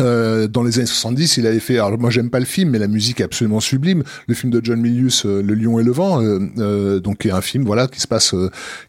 euh, 0.00 0.46
dans 0.46 0.62
les 0.62 0.78
années 0.78 0.86
70, 0.86 1.38
il 1.38 1.46
avait 1.46 1.60
fait. 1.60 1.78
Alors 1.78 1.98
moi, 1.98 2.10
j'aime 2.10 2.30
pas 2.30 2.38
le 2.38 2.44
film, 2.44 2.70
mais 2.70 2.78
la 2.78 2.88
musique 2.88 3.20
est 3.20 3.24
absolument 3.24 3.60
sublime. 3.60 4.02
Le 4.26 4.34
film 4.34 4.52
de 4.52 4.60
John 4.62 4.80
Milius, 4.80 5.26
euh, 5.26 5.42
Le 5.42 5.54
Lion 5.54 5.78
et 5.78 5.82
le 5.82 5.92
Vent, 5.92 6.22
euh, 6.22 6.38
euh 6.58 7.00
donc 7.00 7.26
est 7.26 7.30
un 7.30 7.40
film 7.40 7.64
voilà 7.64 7.86
qui 7.86 8.00
se 8.00 8.08
passe 8.08 8.34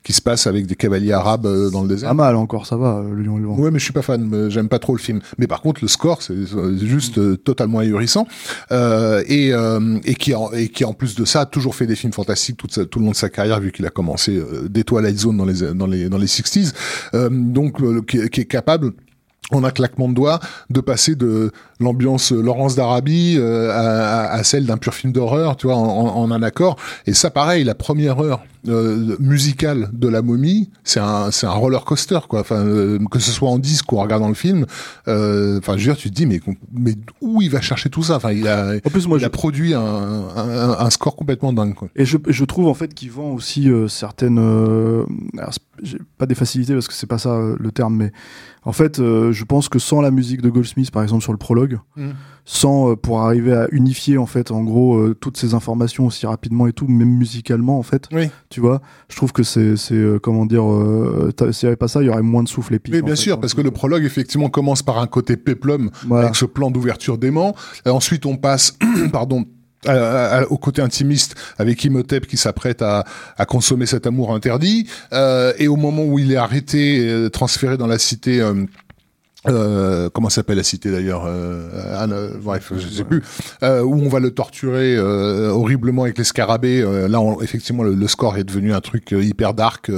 qui 0.04 0.14
se 0.14 0.22
passe 0.22 0.48
avec 0.48 0.66
des 0.66 0.76
cavaliers 0.76 1.14
arabes 1.14 1.48
dans 1.72 1.82
le 1.82 1.88
désert. 1.88 2.10
Pas 2.10 2.16
mal 2.16 2.36
encore, 2.36 2.66
ça 2.66 2.78
va. 2.78 3.04
Le 3.10 3.24
Lion 3.24 3.38
et 3.38 3.42
le 3.42 3.48
Vent. 3.48 3.58
Ouais, 3.58 3.72
mais 3.72 3.80
je 3.80 3.84
suis 3.84 3.94
pas 3.94 4.02
fan. 4.02 4.50
J'aime 4.50 4.70
pas 4.70 4.80
trop 4.80 4.94
le 4.94 5.00
film. 5.00 5.20
Mais 5.38 5.48
par 5.48 5.62
contre, 5.62 5.82
le 5.82 5.88
score, 5.88 6.22
c'est 6.22 6.36
juste 6.78 7.44
totalement 7.44 7.80
ahurissant 7.80 8.28
et 8.72 9.52
et 10.06 10.16
qui 10.16 10.34
en, 10.36 10.52
et 10.52 10.70
qui 10.70 10.86
en 10.86 10.94
plus 10.94 11.16
de 11.16 11.26
ça 11.26 11.42
a 11.42 11.46
toujours 11.46 11.76
fait 11.76 11.88
des 11.88 11.96
films 11.96 12.14
fantastiques 12.14 12.58
tout, 12.58 12.68
tout 12.68 13.00
le 13.00 13.06
long 13.06 13.12
de 13.12 13.16
sa 13.16 13.30
carrière 13.30 13.60
vu 13.60 13.72
qu'il 13.72 13.86
a 13.86 13.90
commencé 13.90 14.42
des 14.70 14.84
Twilight 14.84 15.18
Zone 15.18 15.38
dans 15.38 15.46
les 15.46 15.74
dans 15.74 15.88
les 15.88 16.10
dans 16.10 16.18
les 16.18 16.28
60s. 16.28 16.74
donc 17.30 17.82
qui, 18.06 18.30
qui 18.30 18.42
est 18.42 18.46
capable 18.46 18.94
on 19.52 19.64
a 19.64 19.72
claquement 19.72 20.10
de 20.10 20.14
doigts 20.14 20.40
de 20.70 20.82
passer 20.82 21.16
de 21.16 21.52
l'ambiance 21.80 22.32
Laurence 22.32 22.76
d'Arabie 22.76 23.36
euh, 23.38 23.72
à, 23.72 24.44
celle 24.44 24.66
d'un 24.66 24.78
pur 24.78 24.94
film 24.94 25.14
d'horreur, 25.14 25.56
tu 25.56 25.68
vois, 25.68 25.76
en, 25.76 26.32
un 26.32 26.44
accord. 26.44 26.76
Et 27.06 27.14
ça, 27.14 27.30
pareil, 27.32 27.64
la 27.64 27.76
première 27.76 28.20
heure 28.20 28.42
euh, 28.68 29.16
musicale 29.20 29.90
de 29.94 30.10
la 30.10 30.22
momie, 30.22 30.70
c'est 30.84 31.00
un, 31.00 31.32
c'est 31.32 31.48
un 31.48 31.52
roller 31.52 31.86
coaster, 31.86 32.20
quoi. 32.28 32.42
Enfin, 32.42 32.58
euh, 32.66 33.00
que 33.10 33.20
ce 33.20 33.32
soit 33.32 33.50
en 33.50 33.58
disque 33.58 33.92
ou 33.92 34.00
en 34.00 34.04
regardant 34.04 34.28
le 34.28 34.34
film, 34.34 34.66
enfin, 35.08 35.78
je 35.78 35.78
veux 35.78 35.94
dire, 35.94 35.98
tu 35.98 36.10
te 36.10 36.16
dis, 36.16 36.26
mais, 36.26 36.42
mais 36.74 36.96
où 37.22 37.42
il 37.42 37.50
va 37.50 37.62
chercher 37.62 37.90
tout 37.90 38.04
ça? 38.04 38.18
Enfin, 38.18 38.32
il 38.32 38.48
a, 38.48 38.74
en 38.86 38.90
plus, 38.90 39.08
moi, 39.08 39.18
il 39.18 39.26
a 39.26 39.30
produit 39.30 39.74
un, 39.74 39.82
un, 40.36 40.90
score 40.90 41.16
complètement 41.16 41.54
dingue. 41.54 41.74
Quoi. 41.74 41.88
Et 41.96 42.06
je, 42.06 42.18
je 42.28 42.46
trouve 42.46 42.68
en 42.68 42.74
fait 42.74 42.94
qu'il 42.94 43.12
vend 43.12 43.32
aussi 43.32 43.70
certaines, 43.88 45.06
j'ai 45.82 46.00
pas 46.18 46.26
des 46.26 46.36
facilités 46.36 46.74
parce 46.74 46.88
que 46.88 46.94
c'est 46.94 47.08
pas 47.08 47.20
ça 47.20 47.40
le 47.58 47.72
terme, 47.72 47.96
mais 47.96 48.12
en 48.64 48.74
fait, 48.74 49.00
euh, 49.00 49.32
je 49.32 49.44
pense 49.46 49.70
que 49.70 49.80
sans 49.80 50.02
la 50.02 50.12
musique 50.12 50.42
de 50.42 50.50
Goldsmith, 50.50 50.92
par 50.92 51.04
exemple 51.04 51.24
sur 51.24 51.32
le 51.32 51.38
prologue, 51.38 51.80
mm. 51.96 52.10
sans 52.46 52.92
euh, 52.92 52.96
pour 52.96 53.22
arriver 53.22 53.54
à 53.54 53.68
unifier 53.72 54.18
en 54.18 54.26
fait, 54.26 54.52
en 54.52 54.64
gros, 54.64 54.98
euh, 54.98 55.16
toutes 55.20 55.38
ces 55.38 55.54
informations 55.54 56.06
aussi 56.06 56.26
rapidement 56.26 56.68
et 56.68 56.74
tout, 56.74 56.88
même 56.88 57.10
musicalement 57.10 57.80
en 57.80 57.84
fait, 57.84 58.10
tu 58.50 58.60
vois, 58.60 58.82
je 59.10 59.16
trouve 59.16 59.32
que 59.32 59.44
c'est, 59.44 59.76
comment 60.22 60.46
dire, 60.46 60.64
s'il 61.52 61.68
n'y 61.68 61.70
avait 61.70 61.76
pas 61.76 61.88
ça, 61.88 62.02
il 62.02 62.08
y 62.08 62.10
aurait 62.10 62.22
moins 62.22 62.44
de 62.44 62.50
souffle 62.50 62.74
épique. 62.74 62.94
Oui, 62.94 63.02
bien 63.02 63.16
sûr, 63.16 63.40
parce 63.40 63.54
que 63.54 63.62
le 63.62 63.72
prologue 63.72 64.04
effectivement 64.04 64.50
commence 64.50 64.84
par 64.84 65.00
un 65.00 65.08
côté 65.08 65.38
péplum 65.38 65.90
avec 66.12 66.36
ce 66.36 66.46
plan 66.46 66.72
d'ouverture 66.72 67.18
d'aimant. 67.18 67.56
Ensuite, 67.86 68.26
on 68.26 68.38
passe, 68.38 68.78
pardon 69.12 69.46
au 70.50 70.58
côté 70.58 70.82
intimiste 70.82 71.36
avec 71.58 71.84
Imhotep 71.84 72.28
qui 72.28 72.38
s'apprête 72.38 72.82
à, 72.82 73.06
à, 73.38 73.46
consommer 73.46 73.86
cet 73.86 74.08
amour 74.08 74.34
interdit 74.34 74.88
euh, 75.14 75.54
et 75.58 75.68
au 75.68 75.78
moment 75.78 76.04
où 76.04 76.20
il 76.20 76.32
est 76.32 76.38
arrêté 76.38 77.08
euh, 77.08 77.30
transféré 77.30 77.78
dans 77.78 77.88
la 77.88 77.98
cité 77.98 78.42
euh, 78.42 78.66
euh, 79.48 80.10
comment 80.10 80.30
s'appelle 80.30 80.58
la 80.58 80.64
cité 80.64 80.92
d'ailleurs 80.92 81.24
euh, 81.26 82.34
Bref, 82.42 82.74
je 82.76 82.88
sais 82.90 83.06
plus. 83.06 83.24
Euh, 83.64 83.82
où 83.82 83.94
on 83.94 84.10
va 84.10 84.20
le 84.20 84.32
torturer 84.32 85.00
horriblement 85.00 86.04
avec 86.04 86.18
les 86.18 86.26
scarabées. 86.26 86.82
là, 87.08 87.22
on, 87.22 87.42
effectivement, 87.42 87.84
le, 87.84 88.08
score 88.08 88.38
est 88.38 88.44
devenu 88.44 88.74
un 88.74 88.82
truc 88.82 89.12
hyper 89.12 89.54
dark, 89.54 89.90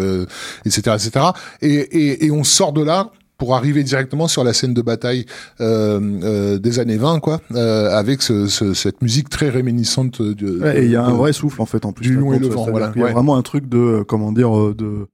etc., 0.66 0.96
etc. 0.96 1.26
Et, 1.62 1.74
et, 1.74 2.26
et 2.26 2.32
on 2.32 2.44
sort 2.44 2.72
de 2.72 2.84
là 2.84 3.10
pour 3.42 3.56
arriver 3.56 3.82
directement 3.84 4.28
sur 4.28 4.44
la 4.44 4.54
scène 4.54 4.76
de 4.76 4.84
bataille 4.84 5.26
euh, 5.62 6.00
euh, 6.24 6.60
des 6.60 6.78
années 6.78 6.98
20, 6.98 7.20
quoi, 7.22 7.42
euh, 7.56 7.90
avec 7.90 8.22
ce, 8.22 8.46
ce, 8.46 8.76
cette 8.76 9.02
musique 9.02 9.30
très 9.30 9.50
réminiscente. 9.50 10.22
De, 10.22 10.60
ouais, 10.60 10.84
et 10.84 10.86
il 10.86 10.92
y 10.92 10.96
a 10.96 11.04
un 11.04 11.14
vrai 11.14 11.34
souffle 11.34 11.60
en 11.60 11.66
fait 11.66 11.84
en 11.84 11.92
plus. 11.92 12.08
Du 12.08 12.18
long 12.18 12.34
et 12.34 12.38
le 12.38 12.50
vent, 12.50 12.68
voilà. 12.70 12.92
Il 12.96 13.02
y 13.02 13.04
a 13.04 13.08
vraiment 13.08 13.36
un 13.36 13.42
truc 13.42 13.68
de, 13.68 14.04
comment 14.08 14.32
dire, 14.32 14.52
de 14.76 15.08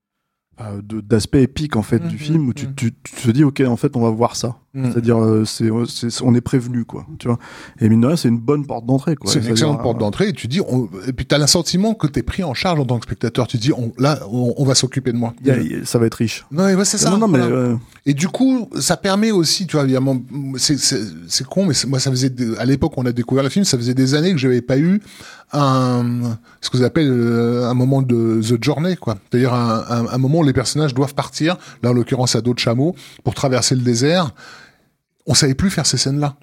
d'aspect 0.81 1.43
épique 1.43 1.75
en 1.75 1.83
fait 1.83 1.99
du 1.99 2.15
mm, 2.15 2.19
film 2.19 2.47
où 2.47 2.53
tu, 2.53 2.67
mm. 2.67 2.73
tu, 2.75 2.93
tu, 3.03 3.13
te 3.27 3.31
dis 3.31 3.43
ok 3.43 3.61
en 3.67 3.77
fait 3.77 3.95
on 3.95 4.01
va 4.01 4.09
voir 4.09 4.35
ça 4.35 4.57
Mm. 4.77 4.91
C'est-à-dire, 4.91 5.17
euh, 5.17 5.43
c'est, 5.43 5.69
c'est- 5.87 6.21
on 6.21 6.35
est 6.35 6.41
prévenu, 6.41 6.85
quoi. 6.85 7.07
Tu 7.17 7.27
vois. 7.27 7.39
Et 7.81 7.89
mine 7.89 8.01
de 8.01 8.07
rien, 8.07 8.15
c'est 8.15 8.27
une 8.29 8.37
bonne 8.37 8.63
porte 8.65 8.85
d'entrée, 8.85 9.15
quoi. 9.15 9.31
C'est 9.31 9.39
une 9.39 9.47
excellente 9.47 9.81
porte 9.81 9.97
euh, 9.97 10.01
d'entrée 10.01 10.29
et 10.29 10.33
tu 10.33 10.47
dis, 10.47 10.61
on- 10.61 10.87
et 11.07 11.13
puis 11.13 11.25
t'as 11.25 11.39
l'assentiment 11.39 11.95
que 11.95 12.05
t'es 12.05 12.21
pris 12.21 12.43
en 12.43 12.53
charge 12.53 12.79
en 12.79 12.85
tant 12.85 12.99
que 12.99 13.05
spectateur. 13.05 13.47
Tu 13.47 13.57
dis, 13.57 13.71
on, 13.73 13.91
là, 13.97 14.19
on, 14.29 14.53
on 14.55 14.65
va 14.65 14.75
s'occuper 14.75 15.11
de 15.11 15.17
moi. 15.17 15.33
il 15.41 15.47
y 15.47 15.51
a- 15.51 15.57
il 15.57 15.71
y 15.71 15.75
a- 15.75 15.85
ça 15.85 15.97
va 15.97 16.05
être 16.05 16.13
riche. 16.13 16.45
Non, 16.51 16.65
ouais, 16.65 16.85
c'est 16.85 16.99
ça. 16.99 17.09
non, 17.09 17.17
non, 17.17 17.27
mais 17.27 17.39
voilà. 17.39 17.55
euh, 17.55 17.75
Et 18.05 18.13
du 18.13 18.27
coup, 18.27 18.69
ça 18.79 18.97
permet 18.97 19.31
aussi, 19.31 19.65
tu 19.65 19.75
vois, 19.77 19.83
évidemment, 19.83 20.21
c'est, 20.57 20.77
con, 21.47 21.65
mais 21.65 21.73
moi, 21.87 21.99
ça 21.99 22.11
faisait, 22.11 22.29
des- 22.29 22.55
à 22.57 22.65
l'époque, 22.65 22.93
on 22.97 23.05
a 23.07 23.11
découvert 23.11 23.43
le 23.43 23.49
film, 23.49 23.65
ça 23.65 23.77
faisait 23.79 23.95
des 23.95 24.13
années 24.13 24.31
que 24.31 24.37
j'avais 24.37 24.61
pas 24.61 24.77
eu 24.77 25.01
un, 25.53 26.37
ce 26.61 26.69
que 26.69 26.77
vous 26.77 26.83
appelez 26.83 27.07
euh, 27.07 27.69
un 27.69 27.73
moment 27.73 28.01
de 28.01 28.41
the 28.41 28.61
journey, 28.63 28.95
quoi. 28.97 29.17
C'est-à-dire 29.29 29.53
un, 29.53 29.85
un, 29.89 30.07
un 30.07 30.17
moment 30.17 30.39
où 30.39 30.43
les 30.43 30.53
personnages 30.53 30.93
doivent 30.93 31.13
partir, 31.15 31.57
là, 31.81 31.91
en 31.91 31.93
l'occurrence, 31.93 32.35
à 32.35 32.41
dos 32.41 32.53
de 32.53 32.59
chameau, 32.59 32.95
pour 33.23 33.33
traverser 33.33 33.75
le 33.75 33.81
désert. 33.81 34.31
On 35.25 35.33
savait 35.33 35.55
plus 35.55 35.69
faire 35.69 35.85
ces 35.85 35.97
scènes-là. 35.97 36.35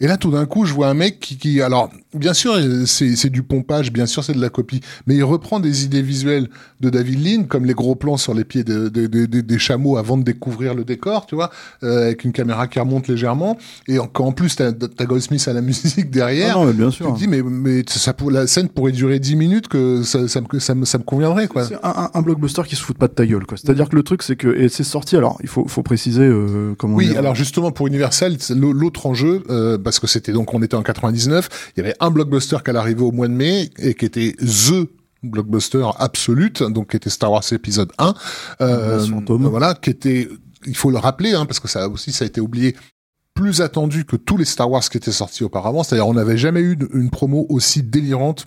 Et 0.00 0.06
là, 0.06 0.16
tout 0.16 0.30
d'un 0.30 0.46
coup, 0.46 0.64
je 0.64 0.72
vois 0.72 0.86
un 0.86 0.94
mec 0.94 1.18
qui, 1.18 1.36
qui 1.36 1.60
alors, 1.60 1.90
bien 2.14 2.32
sûr, 2.32 2.56
c'est 2.86 3.16
c'est 3.16 3.30
du 3.30 3.42
pompage, 3.42 3.92
bien 3.92 4.06
sûr, 4.06 4.22
c'est 4.22 4.32
de 4.32 4.40
la 4.40 4.48
copie, 4.48 4.80
mais 5.08 5.16
il 5.16 5.24
reprend 5.24 5.58
des 5.58 5.84
idées 5.84 6.02
visuelles 6.02 6.48
de 6.78 6.88
David 6.88 7.26
Lean, 7.26 7.42
comme 7.48 7.64
les 7.64 7.74
gros 7.74 7.96
plans 7.96 8.16
sur 8.16 8.32
les 8.32 8.44
pieds 8.44 8.62
de- 8.62 8.88
de- 8.88 9.08
de- 9.08 9.26
de- 9.26 9.40
des 9.40 9.58
chameaux 9.58 9.96
avant 9.96 10.16
de 10.16 10.22
découvrir 10.22 10.74
le 10.76 10.84
décor, 10.84 11.26
tu 11.26 11.34
vois, 11.34 11.50
euh, 11.82 12.04
avec 12.04 12.22
une 12.22 12.30
caméra 12.30 12.68
qui 12.68 12.78
remonte 12.78 13.08
légèrement, 13.08 13.58
et 13.88 13.98
en, 13.98 14.08
en 14.20 14.30
plus 14.30 14.54
t'as 14.54 14.68
as 14.70 15.04
Goldsmith 15.04 15.48
à 15.48 15.52
la 15.52 15.62
musique 15.62 16.10
derrière, 16.12 16.54
non, 16.58 16.60
non, 16.60 16.66
mais 16.68 16.74
bien 16.74 16.90
tu 16.90 16.98
sûr. 16.98 17.12
te 17.14 17.18
dis, 17.18 17.26
mais, 17.26 17.42
mais 17.42 17.82
ça, 17.88 18.12
pour- 18.12 18.30
la 18.30 18.46
scène 18.46 18.68
pourrait 18.68 18.92
durer 18.92 19.18
10 19.18 19.34
minutes, 19.34 19.66
que 19.66 20.04
ça, 20.04 20.28
ça, 20.28 20.40
me, 20.40 20.60
ça, 20.60 20.76
me, 20.76 20.84
ça 20.84 20.98
me 20.98 21.02
conviendrait, 21.02 21.48
quoi. 21.48 21.64
C'est 21.64 21.74
un, 21.74 21.78
un- 21.82 22.10
un 22.14 22.22
blockbuster 22.22 22.62
qui 22.68 22.76
se 22.76 22.82
fout 22.82 22.96
pas 22.96 23.08
de 23.08 23.14
ta 23.14 23.26
gueule, 23.26 23.46
quoi. 23.46 23.58
C'est-à-dire 23.58 23.88
que 23.88 23.96
le 23.96 24.04
truc, 24.04 24.22
c'est 24.22 24.36
que, 24.36 24.46
et 24.56 24.68
c'est 24.68 24.84
sorti, 24.84 25.16
alors, 25.16 25.38
il 25.42 25.48
faut, 25.48 25.66
faut 25.66 25.82
préciser, 25.82 26.22
euh, 26.22 26.74
comment 26.78 26.94
Oui, 26.94 27.16
alors 27.16 27.34
justement 27.34 27.72
pour 27.72 27.88
Universal, 27.88 28.36
l'autre 28.54 29.04
enjeu, 29.06 29.42
euh, 29.50 29.76
parce 29.88 30.00
que 30.00 30.06
c'était 30.06 30.32
donc 30.32 30.52
on 30.52 30.60
était 30.62 30.74
en 30.74 30.82
99, 30.82 31.72
il 31.74 31.80
y 31.80 31.82
avait 31.82 31.96
un 31.98 32.10
blockbuster 32.10 32.58
qui 32.62 32.68
allait 32.68 32.78
arriver 32.78 33.02
au 33.02 33.10
mois 33.10 33.26
de 33.26 33.32
mai 33.32 33.70
et 33.78 33.94
qui 33.94 34.04
était 34.04 34.34
the 34.38 34.86
blockbuster 35.22 35.86
absolute, 35.98 36.62
donc 36.62 36.90
qui 36.90 36.98
était 36.98 37.08
Star 37.08 37.32
Wars 37.32 37.42
épisode 37.52 37.90
1, 37.96 38.14
euh, 38.60 39.06
voilà, 39.28 39.72
qui 39.72 39.88
était, 39.88 40.28
il 40.66 40.76
faut 40.76 40.90
le 40.90 40.98
rappeler, 40.98 41.32
hein, 41.32 41.46
parce 41.46 41.58
que 41.58 41.68
ça 41.68 41.88
aussi 41.88 42.12
ça 42.12 42.24
a 42.24 42.28
été 42.28 42.42
oublié, 42.42 42.76
plus 43.32 43.62
attendu 43.62 44.04
que 44.04 44.16
tous 44.16 44.36
les 44.36 44.44
Star 44.44 44.70
Wars 44.70 44.82
qui 44.82 44.98
étaient 44.98 45.10
sortis 45.10 45.42
auparavant, 45.42 45.82
c'est-à-dire 45.82 46.06
on 46.06 46.14
n'avait 46.14 46.36
jamais 46.36 46.60
eu 46.60 46.76
une 46.92 47.08
promo 47.08 47.46
aussi 47.48 47.82
délirante 47.82 48.46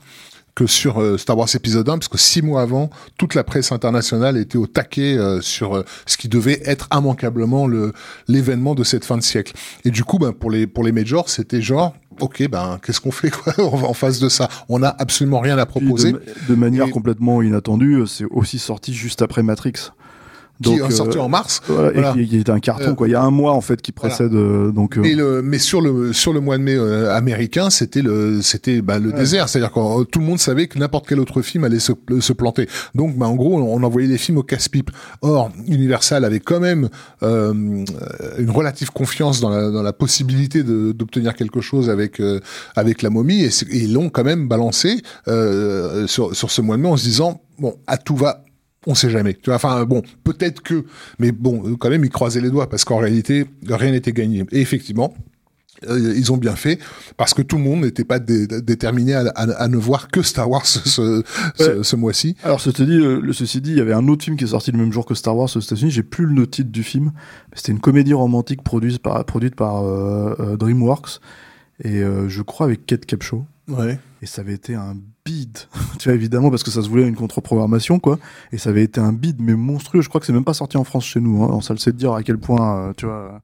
que 0.56 0.68
sur 0.68 1.02
euh, 1.02 1.18
Star 1.18 1.38
Wars 1.38 1.48
épisode 1.56 1.88
1, 1.88 1.94
parce 1.98 2.08
que 2.10 2.18
six 2.18 2.42
mois 2.42 2.62
avant, 2.62 2.90
toute 3.18 3.36
la 3.36 3.44
presse 3.44 3.72
internationale 3.72 4.38
était 4.38 4.58
au 4.58 4.68
taquet 4.68 5.18
euh, 5.18 5.40
sur 5.42 5.76
euh, 5.78 5.86
ce 6.06 6.18
qui 6.18 6.28
devait 6.28 6.62
être 6.66 6.90
immanquablement 6.94 7.68
le 7.68 7.94
l'événement 8.28 8.76
de 8.76 8.84
cette 8.84 9.06
fin 9.06 9.18
de 9.18 9.24
siècle. 9.24 9.54
Et 9.86 9.92
du 9.92 10.04
coup, 10.04 10.20
ben, 10.20 10.34
pour 10.34 10.52
les 10.52 10.68
pour 10.68 10.84
les 10.84 10.92
majors, 10.92 11.30
c'était 11.30 11.62
genre, 11.62 11.94
ok, 12.20 12.50
ben 12.50 12.80
qu'est-ce 12.86 13.00
qu'on 13.00 13.12
fait 13.12 13.30
quoi 13.30 13.54
en 13.60 13.82
en 13.84 13.94
face 13.94 14.20
de 14.20 14.28
ça? 14.30 14.50
On 14.68 14.84
a 14.84 14.90
absolument 14.90 15.40
rien 15.40 15.58
à 15.58 15.66
proposer. 15.66 16.12
de, 16.12 16.22
de 16.50 16.56
manière 16.56 16.88
Et- 16.88 16.92
complètement 16.92 17.42
inattendue, 17.42 18.04
c'est 18.08 18.26
aussi 18.26 18.60
sorti 18.60 18.94
juste 18.94 19.22
après 19.22 19.44
Matrix. 19.44 19.74
Qui 20.62 20.76
est 20.76 20.82
euh, 20.82 20.90
sorti 20.90 21.18
en 21.18 21.28
mars. 21.30 21.62
voilà, 21.68 22.12
et 22.14 22.20
qui, 22.24 22.28
qui 22.30 22.38
était 22.38 22.52
un 22.52 22.60
carton, 22.60 22.92
Euh, 22.92 22.94
quoi. 22.96 23.08
Il 23.08 23.12
y 23.12 23.16
a 23.16 23.22
un 23.22 23.32
mois, 23.32 23.54
en 23.54 23.62
fait, 23.62 23.82
qui 23.82 23.92
précède, 23.92 24.34
euh, 24.34 24.72
donc, 24.72 24.98
euh, 24.98 25.04
Et 25.04 25.16
le, 25.16 25.42
mais 25.42 25.58
sur 25.60 25.82
le 25.82 26.14
sur 26.14 26.34
le 26.34 26.40
mois 26.40 26.58
de 26.58 26.64
mai 26.64 26.76
euh, 26.76 27.14
américain, 27.14 27.70
c'était 27.70 28.02
le 28.02 28.42
c'était 28.42 28.82
bah, 28.82 29.00
le 29.00 29.10
Ouais. 29.12 29.18
désert, 29.18 29.50
c'est-à-dire 29.50 29.72
que 29.72 29.80
euh, 29.80 30.04
tout 30.06 30.20
le 30.20 30.26
monde 30.26 30.40
savait 30.40 30.68
que 30.68 30.78
n'importe 30.80 31.08
quel 31.08 31.20
autre 31.20 31.42
film 31.42 31.64
allait 31.64 31.80
se, 31.80 31.92
se 32.20 32.34
planter. 32.34 32.68
Donc, 32.96 33.18
bah, 33.18 33.28
en 33.28 33.36
gros, 33.36 33.60
on 33.62 33.84
envoyait 33.84 34.08
les 34.08 34.18
films 34.18 34.38
au 34.38 34.44
casse-pipe. 34.44 34.92
Or, 35.22 35.52
Universal 35.68 36.24
avait 36.26 36.40
quand 36.40 36.60
même 36.60 36.90
euh, 37.24 37.54
une 38.38 38.50
relative 38.52 38.92
confiance 38.92 39.40
dans 39.42 39.50
la 39.50 39.70
dans 39.72 39.84
la 39.84 39.94
possibilité 39.94 40.64
d'obtenir 40.64 41.34
quelque 41.36 41.62
chose 41.62 41.90
avec 41.90 42.20
euh, 42.20 42.40
avec 42.76 43.02
la 43.02 43.10
momie, 43.10 43.44
et, 43.44 43.48
et 43.48 43.78
ils 43.84 43.94
l'ont 43.94 44.10
quand 44.10 44.24
même 44.24 44.48
balancé 44.48 45.02
euh, 45.28 46.08
sur 46.08 46.36
sur 46.36 46.52
ce 46.52 46.62
mois 46.62 46.78
de 46.78 46.82
mai 46.82 46.90
en 46.90 46.98
se 46.98 47.04
disant 47.04 47.42
bon, 47.60 47.76
à 47.88 47.98
tout 47.98 48.16
va. 48.16 48.44
On 48.88 48.96
sait 48.96 49.10
jamais. 49.10 49.34
Tu 49.36 49.46
vois, 49.46 49.56
enfin 49.56 49.86
bon, 49.86 50.02
peut-être 50.24 50.62
que, 50.62 50.86
mais 51.20 51.32
bon, 51.32 51.62
euh, 51.66 51.76
quand 51.78 51.90
même, 51.90 52.04
ils 52.04 52.10
croisaient 52.10 52.42
les 52.42 52.50
doigts 52.50 52.68
parce 52.70 52.84
qu'en 52.84 52.98
réalité, 52.98 53.46
rien 53.68 53.92
n'était 53.92 54.12
gagné. 54.14 54.44
Et 54.52 54.60
effectivement, 54.62 55.14
euh, 55.88 56.14
ils 56.16 56.32
ont 56.32 56.38
bien 56.38 56.56
fait 56.56 56.80
parce 57.18 57.34
que 57.36 57.42
tout 57.44 57.58
le 57.58 57.64
monde 57.64 57.82
n'était 57.82 58.04
pas 58.04 58.18
dé- 58.20 58.48
déterminé 58.48 59.14
à, 59.14 59.22
à- 59.36 59.52
à 59.64 59.68
ne 59.68 59.78
voir 59.78 60.10
que 60.10 60.22
Star 60.24 60.50
Wars 60.50 60.66
ce, 60.66 60.80
ce, 60.90 61.24
ce- 61.56 61.84
ce 61.84 61.96
mois-ci. 61.96 62.36
Alors, 62.44 62.60
ceci 62.60 62.86
dit, 62.86 62.94
euh, 62.98 63.20
le- 63.22 63.34
ceci 63.34 63.62
dit, 63.62 63.72
il 63.72 63.78
y 63.78 63.82
avait 63.82 63.94
un 63.94 64.08
autre 64.08 64.24
film 64.24 64.36
qui 64.36 64.46
est 64.46 64.48
sorti 64.48 64.72
le 64.72 64.80
même 64.80 64.92
jour 64.92 65.06
que 65.06 65.14
Star 65.16 65.38
Wars 65.38 65.50
aux 65.56 65.60
États-Unis. 65.60 65.92
J'ai 65.92 66.04
plus 66.04 66.26
le 66.26 66.48
titre 66.48 66.72
du 66.72 66.84
film. 66.84 67.12
C'était 67.54 67.72
une 67.74 67.80
comédie 67.80 68.14
romantique 68.14 68.64
produite 68.64 69.00
par, 69.00 69.24
produite 69.26 69.56
par 69.56 69.84
euh, 69.84 70.36
euh, 70.40 70.58
DreamWorks. 70.58 71.20
Et 71.84 72.02
euh, 72.02 72.30
je 72.30 72.42
crois 72.42 72.66
avec 72.68 72.86
Kate 72.88 73.06
Capshaw. 73.06 73.44
Ouais. 73.72 74.00
Et 74.22 74.26
ça 74.26 74.42
avait 74.42 74.54
été 74.54 74.76
un 74.76 74.96
bide. 75.26 75.58
tu 76.00 76.10
vois, 76.10 76.16
évidemment, 76.16 76.50
parce 76.50 76.64
que 76.64 76.72
ça 76.72 76.82
se 76.82 76.90
voulait 76.90 77.08
une 77.08 77.16
contre-programmation, 77.16 78.00
quoi. 78.00 78.20
Et 78.52 78.58
ça 78.58 78.70
avait 78.70 78.84
été 78.84 79.00
un 79.00 79.14
bide, 79.14 79.38
mais 79.40 79.56
monstrueux. 79.56 80.02
Je 80.02 80.10
crois 80.10 80.20
que 80.20 80.28
c'est 80.28 80.34
même 80.34 80.44
pas 80.44 80.54
sorti 80.54 80.78
en 80.78 80.84
France 80.84 81.06
chez 81.06 81.20
nous. 81.20 81.44
Hein. 81.44 81.62
Ça 81.62 81.74
le 81.74 81.80
sait 81.80 81.92
de 81.92 81.98
dire 81.98 82.14
à 82.14 82.24
quel 82.24 82.38
point, 82.38 82.90
euh, 82.90 82.94
tu 82.96 83.06
vois. 83.06 83.42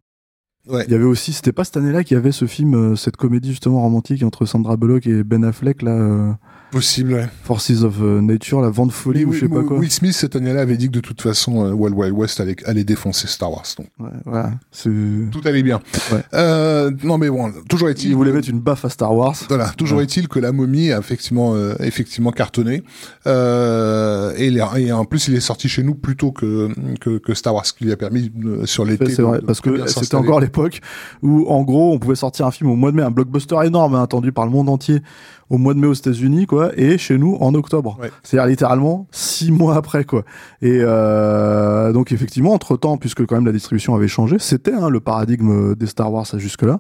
Ouais. 0.68 0.84
Il 0.88 0.92
y 0.92 0.96
avait 0.96 1.06
aussi, 1.06 1.32
c'était 1.32 1.54
pas 1.54 1.64
cette 1.64 1.78
année-là 1.78 2.04
qu'il 2.04 2.16
y 2.16 2.18
avait 2.18 2.34
ce 2.34 2.46
film, 2.46 2.76
euh, 2.76 2.96
cette 2.96 3.16
comédie 3.16 3.52
justement 3.52 3.82
romantique 3.82 4.22
entre 4.24 4.46
Sandra 4.46 4.76
Bullock 4.76 5.08
et 5.08 5.24
Ben 5.24 5.44
Affleck, 5.46 5.82
là, 5.82 5.92
euh, 5.92 6.34
Possible, 6.72 7.14
ouais. 7.14 7.28
Forces 7.44 7.84
of 7.84 7.96
euh, 8.02 8.20
Nature, 8.22 8.62
la 8.62 8.70
vente 8.70 8.92
folie 8.92 9.24
ou 9.24 9.32
je 9.32 9.40
sais 9.42 9.48
pas 9.48 9.64
quoi. 9.64 9.78
Will 9.78 9.90
Smith, 9.92 10.14
cette 10.14 10.36
année-là, 10.36 10.62
avait 10.62 10.76
dit 10.76 10.88
que 10.88 10.92
de 10.94 11.00
toute 11.00 11.22
façon, 11.22 11.66
euh, 11.66 11.72
Wild 11.72 11.96
Wild 11.96 12.14
West 12.14 12.40
allait, 12.42 12.56
allait 12.66 12.84
défoncer 12.84 13.28
Star 13.28 13.52
Wars. 13.52 13.64
Donc, 13.78 13.88
Ouais, 14.00 14.10
voilà. 14.26 14.52
C'est... 14.72 14.90
tout 15.32 15.42
allait 15.46 15.64
bien. 15.64 15.80
Ouais. 16.12 16.24
Euh, 16.34 16.92
non, 17.04 17.18
mais 17.18 17.30
bon, 17.30 17.52
toujours 17.70 17.90
est-il. 17.90 18.10
Il 18.10 18.16
voulait 18.16 18.34
mettre 18.34 18.50
une 18.50 18.60
baffe 18.60 18.84
à 18.84 18.90
Star 18.90 19.16
Wars. 19.16 19.36
Voilà, 19.48 19.70
toujours 19.78 20.00
Ouais. 20.00 20.04
est-il 20.04 20.28
que 20.28 20.40
la 20.40 20.52
momie 20.52 20.92
a 20.92 21.00
effectivement, 21.00 21.54
euh, 21.56 21.74
effectivement 21.80 22.32
cartonné. 22.32 22.84
Euh, 23.28 24.34
et, 24.38 24.92
en 24.92 25.06
plus, 25.06 25.30
il 25.30 25.36
est 25.36 25.40
sorti 25.40 25.70
chez 25.70 25.84
nous 25.84 25.96
plus 25.96 26.18
tôt 26.18 26.32
que, 26.32 26.70
que, 27.00 27.18
que 27.18 27.34
Star 27.34 27.56
Wars, 27.56 27.66
ce 27.66 27.74
qui 27.74 27.86
lui 27.86 27.92
a 27.92 27.98
permis 27.98 28.32
sur 28.66 28.84
l'été. 28.84 29.10
C'est 29.10 29.22
vrai, 29.22 29.40
parce 29.46 29.62
que 29.62 29.88
c'était 29.88 30.16
encore 30.16 30.40
l'époque 30.42 30.82
où, 31.22 31.48
en 31.48 31.64
gros, 31.64 31.94
on 31.94 32.00
pouvait 32.00 32.16
sortir 32.16 32.46
un 32.46 32.52
film 32.52 32.70
au 32.70 32.76
mois 32.76 32.92
de 32.92 32.98
mai, 32.98 33.04
un 33.04 33.12
blockbuster 33.12 33.58
énorme, 33.66 33.96
hein, 33.96 34.04
attendu 34.04 34.32
par 34.32 34.46
le 34.46 34.52
monde 34.52 34.70
entier, 34.70 35.02
au 35.50 35.58
mois 35.58 35.74
de 35.74 35.80
mai 35.80 35.88
aux 35.88 35.94
États-Unis, 35.94 36.46
quoi, 36.46 36.57
et 36.76 36.98
chez 36.98 37.18
nous 37.18 37.36
en 37.40 37.54
octobre. 37.56 37.98
Ouais. 38.02 38.12
C'est-à-dire 38.24 38.48
littéralement 38.50 39.08
six 39.12 39.52
mois 39.52 39.76
après, 39.76 40.04
quoi. 40.04 40.24
Et 40.62 40.80
euh, 40.82 41.92
donc 41.94 42.12
effectivement, 42.12 42.54
entre 42.54 42.78
temps, 42.78 42.98
puisque 42.98 43.26
quand 43.26 43.36
même 43.36 43.46
la 43.46 43.52
distribution 43.52 43.96
avait 43.96 44.08
changé, 44.08 44.38
c'était 44.40 44.74
hein, 44.74 44.90
le 44.90 45.00
paradigme 45.00 45.76
des 45.76 45.88
Star 45.88 46.12
Wars 46.12 46.26
jusque-là. 46.38 46.80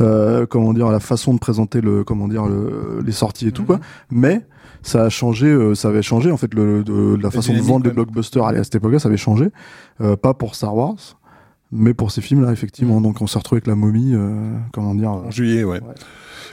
Euh, 0.00 0.46
comment 0.46 0.72
dire, 0.72 0.88
la 0.90 1.00
façon 1.00 1.34
de 1.34 1.38
présenter 1.38 1.80
le, 1.80 2.04
comment 2.04 2.28
dire, 2.28 2.46
le- 2.46 3.02
les 3.04 3.12
sorties 3.12 3.48
et 3.48 3.52
tout, 3.52 3.62
Mhm. 3.62 3.66
quoi. 3.66 3.80
Mais 4.10 4.40
ça 4.82 5.02
a 5.04 5.08
changé, 5.10 5.46
euh, 5.46 5.74
ça 5.74 5.88
avait 5.88 6.00
changé 6.02 6.30
en 6.30 6.36
fait 6.38 6.54
le, 6.54 6.82
de, 6.82 7.18
la 7.22 7.30
façon 7.30 7.52
de 7.52 7.60
vendre 7.60 7.84
les 7.86 7.92
blockbusters 7.92 8.44
à 8.44 8.54
cette 8.64 8.74
époque-là, 8.76 8.98
ça 8.98 9.08
avait 9.08 9.18
changé. 9.18 9.50
Euh, 10.00 10.16
pas 10.16 10.32
pour 10.32 10.54
Star 10.54 10.74
Wars, 10.74 10.96
mais 11.72 11.94
pour 11.94 12.10
ces 12.10 12.20
films-là, 12.20 12.52
effectivement. 12.52 13.00
Donc 13.00 13.20
on 13.20 13.26
s'est 13.26 13.38
retrouvé 13.38 13.58
avec 13.58 13.66
la 13.66 13.74
momie, 13.76 14.14
euh, 14.14 14.54
comment 14.72 14.94
dire. 14.94 15.10
En 15.10 15.30
juillet, 15.30 15.64
ouais. 15.64 15.80
Ouais. 15.80 15.94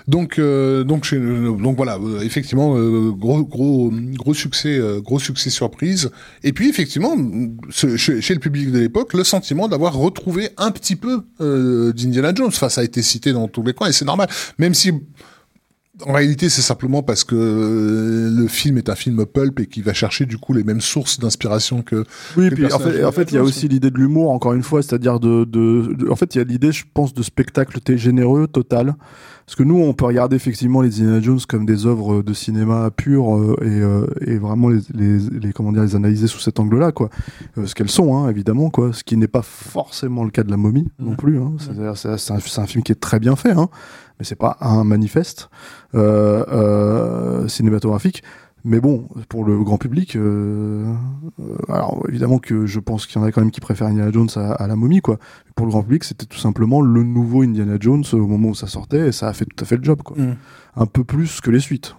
Donc, 0.08 0.40
euh, 0.40 0.86
donc, 0.86 1.04
chez- 1.04 1.20
donc 1.20 1.76
voilà, 1.76 1.98
euh, 1.98 2.22
effectivement, 2.22 2.76
euh, 2.78 3.12
gros, 3.12 3.44
gros, 3.44 3.92
gros 4.14 4.34
succès, 4.34 4.78
euh, 4.80 5.02
gros 5.02 5.20
succès 5.20 5.50
surprise. 5.50 6.12
Et 6.44 6.54
puis 6.54 6.70
effectivement, 6.70 7.16
ce- 7.70 7.98
chez, 7.98 8.22
chez 8.22 8.34
le 8.34 8.40
public 8.40 8.72
de 8.72 8.80
l'époque, 8.80 9.14
le 9.14 9.26
sentiment 9.26 9.68
d'avoir 9.68 9.94
retrouvé 9.96 10.50
un 10.58 10.72
petit 10.72 10.96
peu 10.96 11.24
euh, 11.42 11.92
d'Indiana 11.92 12.34
Jones. 12.34 12.48
Enfin, 12.48 12.70
ça 12.70 12.82
a 12.82 12.84
été 12.86 13.02
cité 13.02 13.34
dans 13.34 13.50
tous 13.50 13.64
les 13.64 13.74
coins 13.74 13.90
et 13.90 13.92
c'est 13.92 14.06
normal. 14.06 14.30
Même 14.60 14.74
si, 14.74 14.94
en 16.06 16.14
réalité, 16.14 16.50
c'est 16.50 16.62
simplement 16.62 17.02
parce 17.04 17.24
que 17.24 17.36
euh, 17.36 18.30
le 18.30 18.48
film 18.48 18.78
est 18.78 18.90
un 18.90 18.96
film 18.96 19.26
pulp 19.26 19.60
et 19.60 19.66
qui 19.66 19.82
va 19.82 19.94
chercher 19.94 20.26
du 20.26 20.38
coup 20.38 20.54
les 20.54 20.64
mêmes 20.64 20.82
sources 20.82 21.20
d'inspiration 21.20 21.82
que. 21.82 22.04
Oui, 22.36 22.50
puis 22.52 22.72
en 22.72 22.80
fait, 22.80 23.04
en 23.04 23.12
fait, 23.12 23.32
il 23.32 23.36
y 23.36 23.38
a 23.38 23.44
aussi 23.44 23.68
l'idée 23.68 23.90
de 23.90 23.98
l'humour, 23.98 24.32
encore 24.32 24.54
une 24.54 24.64
fois, 24.64 24.82
c'est-à-dire 24.84 25.20
de, 25.20 25.44
de, 25.46 25.94
de- 25.96 26.10
en 26.10 26.16
fait, 26.16 26.36
il 26.36 26.38
y 26.38 26.42
a 26.42 26.44
l'idée, 26.44 26.72
je 26.72 26.86
pense, 26.94 27.14
de 27.14 27.24
spectacle 27.24 27.80
généreux, 27.98 28.48
total. 28.48 28.96
Parce 29.46 29.56
que 29.56 29.64
nous, 29.64 29.78
on 29.80 29.94
peut 29.94 30.04
regarder 30.04 30.36
effectivement 30.36 30.82
les 30.82 30.90
Indiana 31.00 31.22
Jones 31.22 31.40
comme 31.48 31.66
des 31.66 31.86
œuvres 31.86 32.22
de 32.22 32.34
cinéma 32.34 32.92
pures 32.92 33.34
euh, 33.38 33.56
et, 33.62 33.80
euh, 33.82 34.06
et 34.26 34.38
vraiment 34.38 34.68
les, 34.68 34.82
les, 34.94 35.20
les, 35.40 35.54
comment 35.54 35.72
dire, 35.72 35.84
les 35.84 35.96
analyser 35.96 36.28
sous 36.28 36.40
cet 36.40 36.60
angle-là, 36.60 36.92
quoi. 36.92 37.10
Euh, 37.58 37.66
ce 37.66 37.74
qu'elles 37.74 37.90
sont, 37.90 38.18
hein, 38.18 38.30
évidemment, 38.30 38.70
quoi. 38.70 38.92
Ce 38.92 39.06
qui 39.06 39.16
n'est 39.16 39.30
pas 39.30 39.42
forcément 39.42 40.26
le 40.26 40.32
cas 40.32 40.44
de 40.44 40.52
la 40.52 40.58
momie 40.58 40.90
non 41.00 41.12
Mhm. 41.12 41.16
plus. 41.16 41.40
Hein. 41.40 41.54
C'est-à-dire, 41.60 41.96
c'est 41.96 42.10
un, 42.10 42.40
c'est 42.40 42.60
un 42.62 42.68
film 42.68 42.84
qui 42.84 42.92
est 42.92 42.96
très 43.00 43.20
bien 43.22 43.38
fait, 43.38 43.52
hein, 43.52 43.70
mais 44.20 44.26
c'est 44.26 44.36
pas 44.36 44.58
un 44.62 44.84
manifeste 44.84 45.50
euh, 45.96 46.44
euh, 46.50 47.48
cinématographique. 47.48 48.24
Mais 48.66 48.82
bon, 48.82 49.08
pour 49.30 49.46
le 49.46 49.64
grand 49.64 49.78
public, 49.78 50.16
euh, 50.18 50.92
alors 51.70 52.04
évidemment 52.10 52.38
que 52.40 52.66
je 52.66 52.80
pense 52.82 53.06
qu'il 53.06 53.22
y 53.22 53.24
en 53.24 53.26
a 53.26 53.32
quand 53.32 53.40
même 53.40 53.52
qui 53.52 53.62
préfèrent 53.62 53.88
Indiana 53.88 54.12
Jones 54.12 54.28
à, 54.36 54.52
à 54.54 54.68
la 54.68 54.76
momie, 54.76 55.00
quoi. 55.00 55.20
Pour 55.56 55.66
le 55.68 55.72
grand 55.72 55.84
public, 55.84 56.04
c'était 56.04 56.26
tout 56.26 56.40
simplement 56.40 56.82
le 56.82 57.04
nouveau 57.04 57.44
Indiana 57.44 57.78
Jones 57.80 58.04
au 58.12 58.28
moment 58.28 58.50
où 58.50 58.56
ça 58.56 58.68
sortait, 58.68 59.08
et 59.08 59.12
ça 59.14 59.30
a 59.30 59.34
fait 59.34 59.46
tout 59.46 59.64
à 59.64 59.66
fait 59.66 59.78
le 59.78 59.84
job, 59.84 60.02
quoi. 60.04 60.18
Mm. 60.18 60.36
Un 60.76 60.86
peu 60.86 61.04
plus 61.06 61.40
que 61.40 61.50
les 61.50 61.62
suites. 61.62 61.96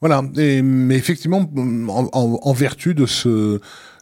Voilà. 0.00 0.22
Et, 0.36 0.62
mais 0.62 0.96
effectivement, 0.96 1.50
en, 1.56 2.08
en- 2.12 2.38
en 2.42 2.52
vertu 2.52 2.94
de 2.94 3.04
ce 3.04 3.60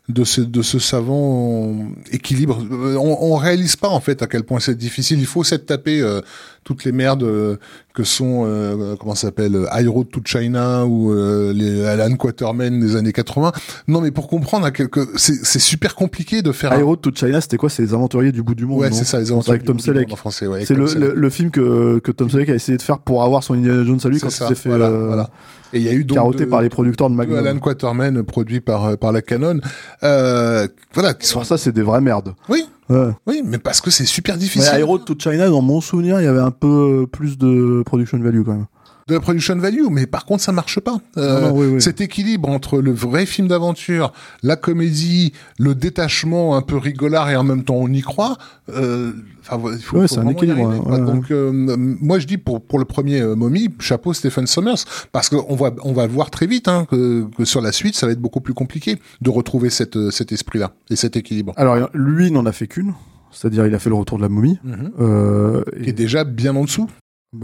de 0.08 0.24
ce 0.24 0.40
de 0.40 0.62
ce 0.62 0.78
savant 0.78 1.76
équilibre. 2.10 2.58
On, 2.70 3.18
on 3.20 3.36
réalise 3.36 3.76
pas 3.76 3.88
en 3.88 4.00
fait 4.00 4.22
à 4.22 4.26
quel 4.26 4.42
point 4.44 4.58
c'est 4.60 4.76
difficile. 4.76 5.18
Il 5.20 5.26
faut 5.26 5.44
s'être 5.44 5.66
tapé 5.66 6.00
euh, 6.00 6.20
toutes 6.64 6.84
les 6.84 6.92
merdes 6.92 7.22
euh, 7.22 7.56
que 7.94 8.04
sont 8.04 8.44
euh, 8.46 8.94
comment 9.00 9.14
ça 9.14 9.28
s'appelle 9.28 9.56
euh, 9.56 9.66
High 9.72 9.88
Road 9.88 10.08
to 10.10 10.20
China 10.24 10.84
ou 10.86 11.10
euh, 11.12 11.52
les 11.52 11.84
Alan 11.84 12.14
Quaterman 12.16 12.78
des 12.80 12.96
années 12.96 13.12
80. 13.12 13.52
Non, 13.88 14.00
mais 14.00 14.10
pour 14.10 14.28
comprendre 14.28 14.66
à 14.66 14.70
quel- 14.70 14.88
que 14.88 15.00
c'est 15.16 15.58
super 15.58 15.94
compliqué 15.94 16.42
de 16.42 16.52
faire. 16.52 16.72
High 16.76 16.84
Road 16.84 17.00
to 17.00 17.10
China, 17.14 17.40
c'était 17.40 17.56
quoi? 17.56 17.70
C'est 17.70 17.82
les 17.82 17.94
aventuriers 17.94 18.30
du 18.32 18.42
bout 18.42 18.54
du 18.54 18.66
monde. 18.66 18.80
Ouais, 18.80 18.92
c'est 18.92 19.04
ça, 19.04 19.18
les 19.18 19.24
C'est 19.26 19.32
aventures 19.32 19.52
avec 19.52 19.64
Tom 19.64 19.76
du 19.76 19.86
monde 19.88 19.96
Selleck. 19.96 20.12
en 20.12 20.16
français. 20.16 20.46
Ouais, 20.46 20.64
C'est 20.64 20.74
le, 20.74 20.86
le, 20.94 21.14
le 21.14 21.30
film 21.30 21.50
que, 21.50 21.98
que 21.98 22.12
Tom 22.12 22.28
Selleck 22.30 22.50
a 22.50 22.54
essayé 22.54 22.76
de 22.78 22.82
faire 22.82 22.98
pour 22.98 23.24
avoir 23.24 23.42
son 23.42 23.54
Indiana 23.54 23.82
Jones 23.84 24.00
à 24.04 24.08
lui 24.08 24.20
quand 24.20 24.30
ça, 24.30 24.44
il 24.44 24.48
s'est 24.48 24.54
fait 24.62 24.68
voilà, 24.68 24.86
euh, 24.86 25.06
voilà. 25.06 25.30
Et 25.72 25.78
il 25.78 25.84
y 25.84 25.88
a 25.88 25.92
eu 25.92 26.04
donc 26.04 26.16
carotté 26.16 26.44
de- 26.44 26.50
par 26.50 26.62
les 26.62 26.68
producteurs 26.68 27.08
de 27.08 27.14
de 27.14 27.18
Magnum. 27.18 27.38
Alan 27.38 27.58
Quaterman 27.58 28.18
euh, 28.18 28.22
produit 28.22 28.60
par 28.60 28.98
par 28.98 29.12
la 29.12 29.22
Canon. 29.22 29.60
Euh, 30.02 30.66
voilà, 30.94 31.14
qui 31.14 31.26
sont 31.26 31.38
Pour 31.38 31.46
ça, 31.46 31.56
c'est 31.58 31.72
des 31.72 31.82
vraies 31.82 32.00
merdes. 32.00 32.34
oui, 32.48 32.64
Ouais. 32.90 33.12
oui, 33.26 33.42
mais 33.44 33.58
parce 33.58 33.80
que 33.80 33.90
c'est 33.90 34.04
super 34.04 34.34
Mais 34.34 34.40
difficile. 34.40 34.72
High 34.74 34.84
Road 34.84 35.04
to 35.04 35.14
China, 35.18 35.48
dans 35.48 35.62
mon 35.62 35.80
souvenir, 35.80 36.20
il 36.20 36.24
y 36.24 36.26
avait 36.26 36.40
un 36.40 36.50
peu 36.50 37.06
plus 37.10 37.38
de 37.38 37.82
production 37.86 38.18
value 38.18 38.42
quand 38.44 38.52
même. 38.54 38.66
De 39.10 39.14
la 39.16 39.20
production 39.20 39.56
value, 39.56 39.86
mais 39.90 40.06
par 40.06 40.24
contre 40.24 40.42
ça 40.42 40.52
marche 40.52 40.80
pas. 40.80 40.98
Euh, 41.16 41.40
Non, 41.40 41.48
non, 41.48 41.56
oui, 41.58 41.66
oui. 41.74 41.82
Cet 41.82 42.00
équilibre 42.00 42.48
entre 42.48 42.80
le 42.80 42.92
vrai 42.92 43.26
film 43.26 43.48
d'aventure, 43.48 44.12
la 44.42 44.56
comédie, 44.56 45.32
le 45.58 45.74
détachement 45.74 46.56
un 46.56 46.62
peu 46.62 46.76
rigolard 46.76 47.28
et 47.30 47.36
en 47.36 47.44
même 47.44 47.64
temps 47.64 47.74
on 47.76 47.88
y 47.88 48.00
croit. 48.00 48.38
Euh, 48.70 49.12
il 49.52 49.82
faut, 49.82 49.98
Ouais, 49.98 50.06
faut 50.06 50.14
c'est 50.14 50.20
un 50.20 50.28
équilibre, 50.28 50.58
arriver, 50.68 50.78
ouais, 50.78 50.84
quoi. 50.84 50.98
ouais. 50.98 51.04
Donc 51.04 51.30
euh, 51.30 51.50
moi 51.52 52.18
je 52.18 52.26
dis 52.26 52.38
pour 52.38 52.60
pour 52.62 52.78
le 52.78 52.84
premier 52.84 53.20
euh, 53.20 53.34
Mommy, 53.34 53.68
chapeau 53.80 54.12
Stephen 54.12 54.46
Sommers, 54.46 54.84
parce 55.12 55.28
qu'on 55.28 55.56
va 55.56 55.72
on 55.82 55.92
va 55.92 56.06
voir 56.06 56.30
très 56.30 56.46
vite 56.46 56.68
hein, 56.68 56.86
que, 56.90 57.26
que 57.36 57.44
sur 57.44 57.60
la 57.60 57.72
suite 57.72 57.96
ça 57.96 58.06
va 58.06 58.12
être 58.12 58.20
beaucoup 58.20 58.40
plus 58.40 58.54
compliqué 58.54 58.98
de 59.20 59.30
retrouver 59.30 59.70
cette 59.70 60.10
cet 60.10 60.32
esprit 60.32 60.58
là 60.60 60.72
et 60.88 60.96
cet 60.96 61.16
équilibre. 61.16 61.52
Alors, 61.56 61.76
lui 61.94 62.30
n'en 62.30 62.46
a 62.46 62.52
fait 62.52 62.66
qu'une. 62.68 62.94
C'est-à-dire, 63.32 63.64
il 63.66 63.74
a 63.76 63.78
fait 63.78 63.90
le 63.90 63.94
retour 63.94 64.16
de 64.18 64.22
la 64.22 64.28
momie. 64.28 64.58
Mhm. 64.64 64.90
Euh, 65.00 65.62
Qui 65.76 65.84
est 65.84 65.88
et 65.90 65.92
déjà 65.92 66.24
bien 66.24 66.56
en 66.56 66.64
dessous. 66.64 66.88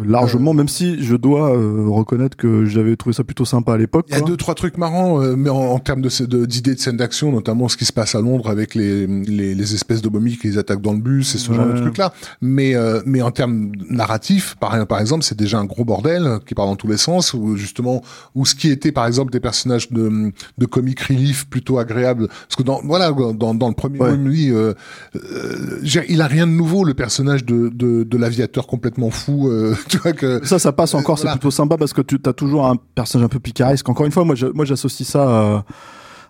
Largement, 0.04 0.52
même 0.52 0.66
si 0.66 1.02
je 1.02 1.14
dois 1.14 1.56
euh, 1.56 1.86
reconnaître 1.88 2.36
que 2.36 2.64
j'avais 2.64 2.96
trouvé 2.96 3.14
ça 3.14 3.22
plutôt 3.22 3.44
sympa 3.44 3.74
à 3.74 3.76
l'époque. 3.76 4.06
Il 4.08 4.14
y 4.14 4.16
a 4.16 4.20
quoi. 4.20 4.28
deux 4.28 4.36
trois 4.36 4.54
trucs 4.56 4.78
marrants, 4.78 5.22
euh, 5.22 5.36
mais 5.36 5.48
en, 5.48 5.56
en 5.56 5.78
termes 5.78 6.02
de 6.02 6.44
d'idées 6.46 6.74
de, 6.74 6.80
scènes 6.80 6.96
d'action, 6.96 7.30
notamment 7.30 7.68
ce 7.68 7.76
qui 7.76 7.84
se 7.84 7.92
passe 7.92 8.16
à 8.16 8.20
Londres 8.20 8.50
avec 8.50 8.74
les 8.74 9.06
les, 9.06 9.54
les 9.54 9.74
espèces 9.74 10.02
de 10.02 10.08
momies 10.08 10.36
qui 10.38 10.48
les 10.48 10.58
attaquent 10.58 10.82
dans 10.82 10.92
le 10.92 10.98
bus 10.98 11.34
et 11.36 11.38
ce 11.38 11.52
genre 11.52 11.66
de 11.66 11.78
trucs 11.78 11.98
là. 11.98 12.12
Mais 12.40 12.74
euh, 12.74 13.00
mais 13.06 13.22
en 13.22 13.30
termes 13.30 13.70
narratifs, 13.88 14.56
par 14.58 14.86
par 14.88 15.00
exemple, 15.00 15.22
c'est 15.22 15.38
déjà 15.38 15.58
un 15.58 15.64
gros 15.66 15.84
bordel 15.84 16.26
euh, 16.26 16.38
qui 16.44 16.54
part 16.54 16.66
dans 16.66 16.76
tous 16.76 16.88
les 16.88 16.96
sens. 16.96 17.32
Où 17.32 17.56
justement, 17.56 18.02
où 18.34 18.44
ce 18.44 18.56
qui 18.56 18.70
était 18.70 18.90
par 18.92 19.06
exemple 19.06 19.30
des 19.30 19.40
personnages 19.40 19.92
de 19.92 20.32
de 20.58 20.66
comic 20.66 21.00
relief 21.00 21.46
plutôt 21.48 21.78
agréables, 21.78 22.26
parce 22.26 22.56
que 22.56 22.64
dans 22.64 22.80
voilà 22.82 23.12
dans 23.12 23.54
dans 23.54 23.68
le 23.68 23.74
premier 23.74 24.00
Ouais. 24.00 24.16
Euh, 24.50 24.74
euh, 25.14 25.80
il 26.08 26.20
a 26.20 26.26
rien 26.26 26.46
de 26.46 26.52
nouveau 26.52 26.82
le 26.84 26.94
personnage 26.94 27.44
de 27.44 27.68
de, 27.68 28.02
de 28.02 28.18
l'aviateur 28.18 28.66
complètement 28.66 29.10
fou. 29.10 29.48
euh, 29.48 29.75
tu 29.88 29.98
vois 29.98 30.12
que 30.12 30.44
Ça, 30.46 30.58
ça 30.58 30.72
passe 30.72 30.94
encore, 30.94 31.16
Euh, 31.16 31.22
voilà. 31.22 31.32
c'est 31.32 31.38
plutôt 31.38 31.50
sympa 31.50 31.76
parce 31.76 31.92
que 31.92 32.00
tu 32.02 32.18
as 32.26 32.32
toujours 32.32 32.66
un 32.66 32.76
personnage 32.94 33.24
un 33.26 33.28
peu 33.28 33.38
picaresque. 33.40 33.88
Encore 33.88 34.06
une 34.06 34.12
fois, 34.12 34.24
moi, 34.24 34.34
je- 34.34 34.46
moi 34.46 34.64
j'associe 34.64 35.08
ça 35.08 35.22
à- 35.22 35.64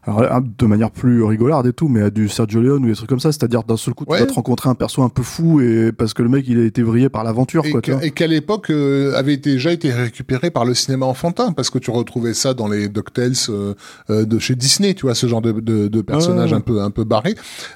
alors, 0.06 0.40
de 0.40 0.66
manière 0.66 0.90
plus 0.90 1.22
rigolarde 1.24 1.66
et 1.66 1.72
tout, 1.72 1.88
mais 1.88 2.02
à 2.02 2.10
du 2.10 2.28
Sergio 2.28 2.60
Leone 2.60 2.84
ou 2.84 2.88
des 2.88 2.94
trucs 2.94 3.08
comme 3.08 3.20
ça. 3.20 3.32
C'est-à-dire, 3.32 3.64
d'un 3.64 3.76
seul 3.76 3.94
coup, 3.94 4.04
Ouais. 4.08 4.18
tu 4.18 4.24
vas 4.24 4.28
te 4.30 4.34
rencontrer 4.34 4.68
un 4.70 4.74
perso 4.74 5.02
un 5.02 5.08
peu 5.08 5.22
fou 5.22 5.60
et 5.60 5.90
parce 5.92 6.14
que 6.14 6.22
le 6.22 6.28
mec, 6.28 6.44
il 6.48 6.60
a 6.60 6.64
été 6.64 6.82
vrillé 6.82 7.08
par 7.08 7.24
l'aventure, 7.24 7.64
et, 7.66 7.70
quoi. 7.72 7.80
tu 7.82 7.92
vois. 7.92 8.04
et 8.04 8.10
qu'à 8.12 8.26
l'époque 8.26 8.70
euh, 8.70 9.14
avait 9.16 9.36
déjà 9.36 9.72
été 9.72 9.92
récupéré 9.92 10.50
par 10.50 10.64
le 10.64 10.74
cinéma 10.74 11.06
enfantin 11.06 11.52
parce 11.52 11.70
que 11.70 11.78
tu 11.78 11.90
retrouvais 11.90 12.34
ça 12.34 12.54
dans 12.54 12.68
les 12.68 12.88
DuckTales 12.88 13.32
euh, 13.48 13.74
euh, 14.10 14.24
de 14.24 14.38
chez 14.38 14.54
Disney 14.54 14.94
tu 14.94 15.02
vois 15.06 15.14
ce 15.14 15.26
genre 15.26 15.42
de, 15.42 15.52
de, 15.52 15.88
de 15.88 16.00
personnages 16.02 16.50
Ouais. 16.52 16.56
un 16.58 16.60
peu 16.60 16.80
un 16.80 16.90
peu 16.90 17.04
barrés 17.04 17.34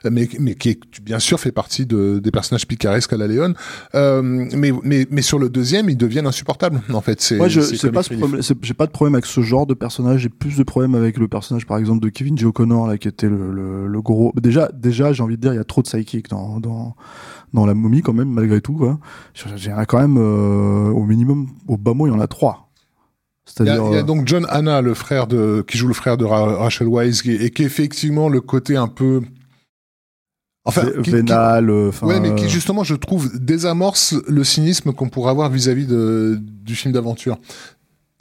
mais 0.08 0.28
mais 0.38 0.54
qui 0.54 0.70
est, 0.70 0.80
bien 1.02 1.18
sûr 1.18 1.40
fait 1.40 1.52
partie 1.52 1.86
de, 1.86 2.20
des 2.22 2.30
personnages 2.30 2.66
picaresques 2.66 3.12
à 3.12 3.16
la 3.16 3.26
Léon 3.26 3.54
euh, 3.94 4.22
mais 4.22 4.72
mais 4.84 5.06
mais 5.10 5.22
sur 5.22 5.38
le 5.38 5.48
deuxième 5.48 5.88
ils 5.90 5.96
deviennent 5.96 6.26
insupportables 6.26 6.80
en 6.92 7.00
fait 7.00 7.20
c'est 7.20 7.36
Moi, 7.36 7.48
je 7.48 7.60
c'est 7.60 7.90
pas 7.90 8.02
ce 8.02 8.14
problème. 8.14 8.42
J'ai 8.62 8.74
pas 8.74 8.86
de 8.86 8.92
problème 8.92 9.14
avec 9.14 9.26
ce 9.26 9.40
genre 9.40 9.66
de 9.66 9.74
personnage. 9.74 10.20
J'ai 10.20 10.28
plus 10.28 10.56
de 10.56 10.62
problèmes 10.62 10.94
avec 10.94 11.16
le 11.18 11.28
personnage, 11.28 11.66
par 11.66 11.78
exemple, 11.78 12.00
de 12.02 12.08
Kevin 12.20 12.36
J. 12.36 12.44
O'Connor, 12.44 12.86
là, 12.86 12.98
qui 12.98 13.08
était 13.08 13.30
le, 13.30 13.50
le, 13.50 13.86
le 13.86 14.02
gros. 14.02 14.30
Déjà, 14.36 14.68
déjà, 14.74 15.14
j'ai 15.14 15.22
envie 15.22 15.36
de 15.36 15.40
dire, 15.40 15.54
il 15.54 15.56
y 15.56 15.60
a 15.60 15.64
trop 15.64 15.80
de 15.80 15.86
psychic 15.86 16.28
dans 16.28 16.60
dans 16.60 16.94
dans 17.54 17.64
la 17.64 17.72
momie 17.72 18.02
quand 18.02 18.12
même, 18.12 18.28
malgré 18.28 18.60
tout. 18.60 18.74
Quoi. 18.74 18.98
J'ai 19.32 19.72
quand 19.88 19.98
même 19.98 20.18
euh, 20.18 20.90
au 20.90 21.04
minimum, 21.04 21.48
au 21.66 21.78
bas 21.78 21.94
mot, 21.94 22.06
il 22.06 22.10
y 22.10 22.12
en 22.14 22.20
a 22.20 22.26
trois. 22.26 22.68
Il 23.58 23.64
y, 23.64 23.68
a, 23.70 23.72
C'est-à-dire. 23.74 23.84
il 23.86 23.92
y 23.94 23.96
a 23.96 24.00
euh, 24.00 24.02
donc 24.02 24.28
John 24.28 24.44
Hanna, 24.50 24.82
le 24.82 24.92
frère 24.92 25.26
de, 25.26 25.64
qui 25.66 25.78
joue 25.78 25.88
le 25.88 25.94
frère 25.94 26.18
de 26.18 26.26
Ra- 26.26 26.56
Rachel 26.58 26.88
qui, 27.22 27.32
et 27.32 27.50
qui 27.50 27.62
est 27.62 27.66
effectivement 27.66 28.28
le 28.28 28.42
côté 28.42 28.76
un 28.76 28.86
peu, 28.86 29.22
enfin, 30.66 30.82
qui- 30.96 31.02
qui- 31.02 31.10
vénal, 31.10 31.70
euh, 31.70 31.88
enfin. 31.88 32.06
ouais, 32.06 32.20
mais 32.20 32.34
qui 32.34 32.44
euh, 32.44 32.48
justement, 32.48 32.84
je 32.84 32.94
trouve, 32.94 33.30
désamorce 33.40 34.14
le 34.28 34.44
cynisme 34.44 34.92
qu'on 34.92 35.08
pourrait 35.08 35.30
avoir 35.30 35.48
vis-à-vis 35.48 35.86
du 35.88 36.74
film 36.76 36.92
d'aventure. 36.92 37.38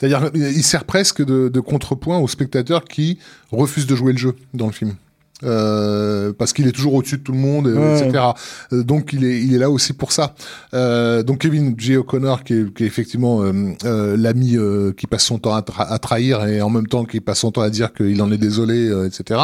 C'est-à-dire, 0.00 0.30
il 0.34 0.62
sert 0.62 0.84
presque 0.84 1.22
de, 1.22 1.60
contrepoint 1.60 2.18
au 2.18 2.26
spectateur 2.26 2.84
qui 2.84 3.18
refuse 3.52 3.86
de 3.86 3.94
jouer 3.94 4.12
le 4.12 4.18
jeu 4.18 4.34
dans 4.54 4.66
le 4.66 4.72
film. 4.72 4.94
Euh, 5.42 6.32
parce 6.36 6.52
qu'il 6.52 6.66
est 6.66 6.72
toujours 6.72 6.94
au-dessus 6.94 7.16
de 7.18 7.22
tout 7.22 7.32
le 7.32 7.38
monde, 7.38 7.66
Ouais. 7.66 8.00
etc. 8.06 8.24
Euh, 8.72 8.82
donc 8.82 9.12
il 9.12 9.24
est, 9.24 9.40
il 9.42 9.54
est 9.54 9.58
là 9.58 9.70
aussi 9.70 9.92
pour 9.92 10.12
ça. 10.12 10.34
Euh, 10.74 11.22
donc 11.22 11.38
Kevin 11.38 11.74
J. 11.78 11.96
O'Connor, 11.96 12.44
qui 12.44 12.54
est, 12.54 12.74
qui 12.74 12.84
est 12.84 12.86
effectivement 12.86 13.42
euh, 13.42 13.52
euh, 13.84 14.16
l'ami 14.18 14.56
euh, 14.56 14.92
qui 14.92 15.06
passe 15.06 15.24
son 15.24 15.38
temps 15.38 15.54
à, 15.54 15.60
tra- 15.62 15.86
à 15.88 15.98
trahir 15.98 16.46
et 16.46 16.60
en 16.60 16.68
même 16.70 16.86
temps 16.86 17.04
qui 17.04 17.20
passe 17.20 17.38
son 17.38 17.50
temps 17.52 17.62
à 17.62 17.70
dire 17.70 17.92
qu'il 17.94 18.20
en 18.22 18.30
est 18.30 18.38
désolé, 18.38 18.88
euh, 18.88 19.06
etc. 19.06 19.40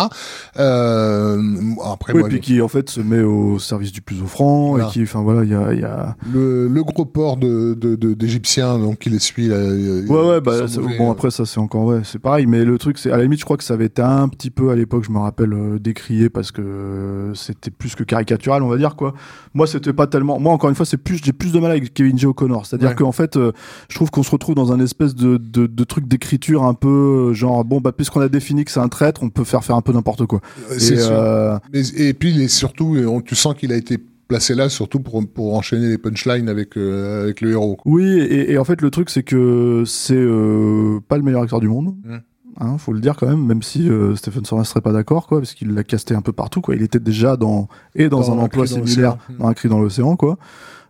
Euh, 0.58 1.40
après, 1.84 2.12
Oui, 2.12 2.20
moi, 2.20 2.28
puis 2.28 2.40
qui 2.40 2.60
en 2.60 2.68
fait 2.68 2.88
se 2.90 3.00
met 3.00 3.22
au 3.22 3.58
service 3.58 3.92
du 3.92 4.00
plus 4.02 4.20
offrant 4.22 4.70
Voilà. 4.70 4.86
et 4.86 4.90
qui, 4.90 5.02
enfin 5.02 5.22
voilà, 5.22 5.44
il 5.44 5.50
y 5.50 5.54
a, 5.54 5.72
y 5.74 5.84
a... 5.84 6.16
le, 6.32 6.68
le 6.68 6.84
gros 6.84 7.04
port 7.04 7.36
de 7.36 7.74
d'Égyptiens, 8.14 8.78
donc 8.78 9.04
il 9.06 9.12
les 9.12 9.18
suit. 9.18 9.48
Là, 9.48 9.56
Ouais, 9.58 10.28
ouais, 10.28 10.40
bah, 10.40 10.52
bon, 10.98 11.10
après, 11.10 11.30
ça, 11.30 11.44
c'est 11.46 11.58
encore, 11.58 11.84
ouais, 11.84 12.00
c'est 12.04 12.18
pareil, 12.18 12.46
mais 12.46 12.64
le 12.64 12.78
truc, 12.78 12.98
c'est, 12.98 13.10
à 13.10 13.16
la 13.16 13.22
limite, 13.22 13.40
je 13.40 13.44
crois 13.44 13.56
que 13.56 13.64
ça 13.64 13.74
avait 13.74 13.86
été 13.86 14.02
un 14.02 14.28
petit 14.28 14.50
peu, 14.50 14.70
à 14.70 14.74
l'époque, 14.74 15.04
je 15.06 15.10
me 15.12 15.18
rappelle, 15.18 15.54
décrié 15.86 16.28
parce 16.28 16.50
que 16.52 17.32
c'était 17.34 17.70
plus 17.70 17.94
que 17.94 18.02
caricatural, 18.04 18.62
on 18.62 18.68
va 18.68 18.76
dire, 18.76 18.96
quoi. 18.96 19.14
Moi, 19.54 19.66
c'était 19.66 19.92
pas 19.92 20.06
tellement, 20.06 20.38
moi, 20.38 20.52
encore 20.52 20.68
une 20.70 20.76
fois, 20.76 20.86
c'est 20.86 20.96
plus, 20.96 21.20
j'ai 21.24 21.32
plus 21.32 21.52
de 21.52 21.58
mal 21.60 21.70
avec 21.70 21.94
Kevin 21.94 22.18
J. 22.18 22.26
O'Connor. 22.26 22.66
C'est-à-dire 22.66 22.90
Ouais. 22.90 22.94
qu'en 22.94 23.12
fait, 23.12 23.36
euh, 23.36 23.52
je 23.88 23.94
trouve 23.94 24.10
qu'on 24.10 24.22
se 24.22 24.30
retrouve 24.30 24.54
dans 24.54 24.72
un 24.72 24.80
espèce 24.80 25.14
de, 25.14 25.36
de, 25.36 25.66
de 25.66 25.84
truc 25.84 26.06
d'écriture 26.08 26.64
un 26.64 26.74
peu, 26.74 27.30
euh, 27.30 27.32
genre, 27.34 27.64
bon, 27.64 27.80
bah, 27.80 27.92
puisqu'on 27.92 28.20
a 28.20 28.28
défini 28.28 28.64
que 28.64 28.70
c'est 28.70 28.80
un 28.80 28.88
traître, 28.88 29.22
on 29.22 29.30
peut 29.30 29.44
faire 29.44 29.64
faire 29.64 29.76
un 29.76 29.82
peu 29.82 29.92
n'importe 29.92 30.26
quoi. 30.26 30.40
Et, 30.74 30.78
sûr. 30.78 30.96
euh, 31.00 31.58
Mais- 31.72 31.88
et 31.96 32.12
puis 32.14 32.30
il 32.30 32.40
est 32.42 32.48
surtout, 32.48 32.96
on- 33.08 33.20
tu 33.20 33.34
sens 33.34 33.54
qu'il 33.54 33.72
a 33.72 33.76
été 33.76 33.98
placé 34.28 34.56
là 34.56 34.68
surtout 34.68 34.98
pour 34.98 35.22
pour 35.28 35.54
enchaîner 35.54 35.86
les 35.88 35.98
punchlines 35.98 36.48
avec 36.48 36.76
euh, 36.76 37.22
avec 37.22 37.40
le 37.40 37.52
héros. 37.52 37.76
Oui, 37.84 38.04
et, 38.18 38.50
et 38.52 38.58
en 38.58 38.64
fait, 38.64 38.82
le 38.82 38.90
truc, 38.90 39.08
c'est 39.08 39.22
que 39.22 39.84
c'est 39.86 40.14
euh, 40.16 40.98
pas 41.08 41.16
le 41.16 41.22
meilleur 41.22 41.42
acteur 41.42 41.60
du 41.60 41.68
monde. 41.68 41.94
Mm. 42.04 42.16
Hein, 42.58 42.78
faut 42.78 42.92
le 42.92 43.00
dire 43.00 43.16
quand 43.16 43.26
même, 43.26 43.44
même 43.44 43.62
si 43.62 43.88
euh, 43.88 44.16
Stephen 44.16 44.44
Sommers 44.44 44.64
serait 44.64 44.80
pas 44.80 44.92
d'accord, 44.92 45.26
quoi, 45.26 45.40
parce 45.40 45.52
qu'il 45.52 45.74
l'a 45.74 45.84
casté 45.84 46.14
un 46.14 46.22
peu 46.22 46.32
partout, 46.32 46.62
quoi. 46.62 46.74
Il 46.74 46.82
était 46.82 46.98
déjà 46.98 47.36
dans 47.36 47.68
et 47.94 48.08
dans, 48.08 48.20
Dans 48.20 48.32
un 48.32 48.38
Un 48.38 48.42
emploi 48.42 48.66
similaire, 48.66 49.18
dans 49.38 49.48
un 49.48 49.54
cri 49.54 49.68
dans 49.68 49.78
l'océan, 49.78 50.16
quoi. 50.16 50.38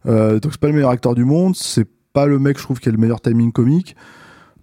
Euh, 0.07 0.39
donc 0.39 0.53
c'est 0.53 0.61
pas 0.61 0.69
le 0.69 0.75
meilleur 0.75 0.91
acteur 0.91 1.15
du 1.15 1.25
monde, 1.25 1.57
c'est 1.57 1.89
pas 2.13 2.27
le 2.27 2.39
mec, 2.39 2.59
je 2.59 2.63
trouve, 2.63 2.79
qui 2.79 2.89
a 2.89 2.93
le 2.93 2.99
meilleur 2.99 3.21
timing 3.21 3.51
comique. 3.51 3.97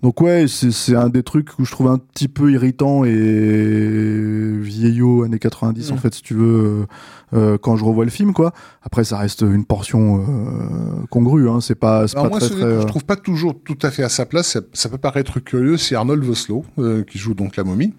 Donc 0.03 0.19
ouais, 0.19 0.45
c'est 0.47 0.95
un 0.97 1.07
des 1.07 1.23
trucs 1.23 1.57
où 1.59 1.65
je 1.65 1.71
trouve 1.71 1.87
un 1.87 1.97
petit 1.97 2.27
peu 2.27 2.51
irritant 2.51 3.05
et 3.05 4.57
vieillot 4.59 5.23
années 5.23 5.39
90 5.39 5.91
en 5.91 5.95
Mm. 5.95 5.97
fait, 5.97 6.13
si 6.13 6.21
tu 6.21 6.33
veux, 6.33 6.85
euh, 7.33 7.37
euh, 7.37 7.57
quand 7.57 7.77
je 7.77 7.85
revois 7.85 8.03
le 8.03 8.11
film, 8.11 8.33
quoi. 8.33 8.51
Après, 8.81 9.05
ça 9.05 9.17
reste 9.17 9.41
une 9.41 9.63
portion 9.65 10.19
euh, 10.19 11.05
congrue, 11.09 11.49
hein. 11.49 11.61
C'est 11.61 11.75
pas, 11.75 12.07
c'est 12.07 12.15
Alors 12.17 12.25
pas 12.25 12.29
moi, 12.31 12.39
très, 12.39 12.49
celui 12.49 12.61
très, 12.61 12.69
que 12.71 12.81
je 12.81 12.87
trouve 12.87 13.05
pas 13.05 13.15
toujours 13.15 13.55
tout 13.63 13.77
à 13.81 13.91
fait 13.91 14.03
à 14.03 14.09
sa 14.09 14.25
place. 14.25 14.47
Ça, 14.49 14.59
ça 14.73 14.89
peut 14.89 14.97
paraître 14.97 15.39
curieux, 15.39 15.77
c'est 15.77 15.95
Arnold 15.95 16.21
Vosloo 16.23 16.65
euh, 16.79 17.03
qui 17.03 17.17
joue 17.17 17.33
donc 17.33 17.55
la 17.55 17.63
momie. 17.63 17.93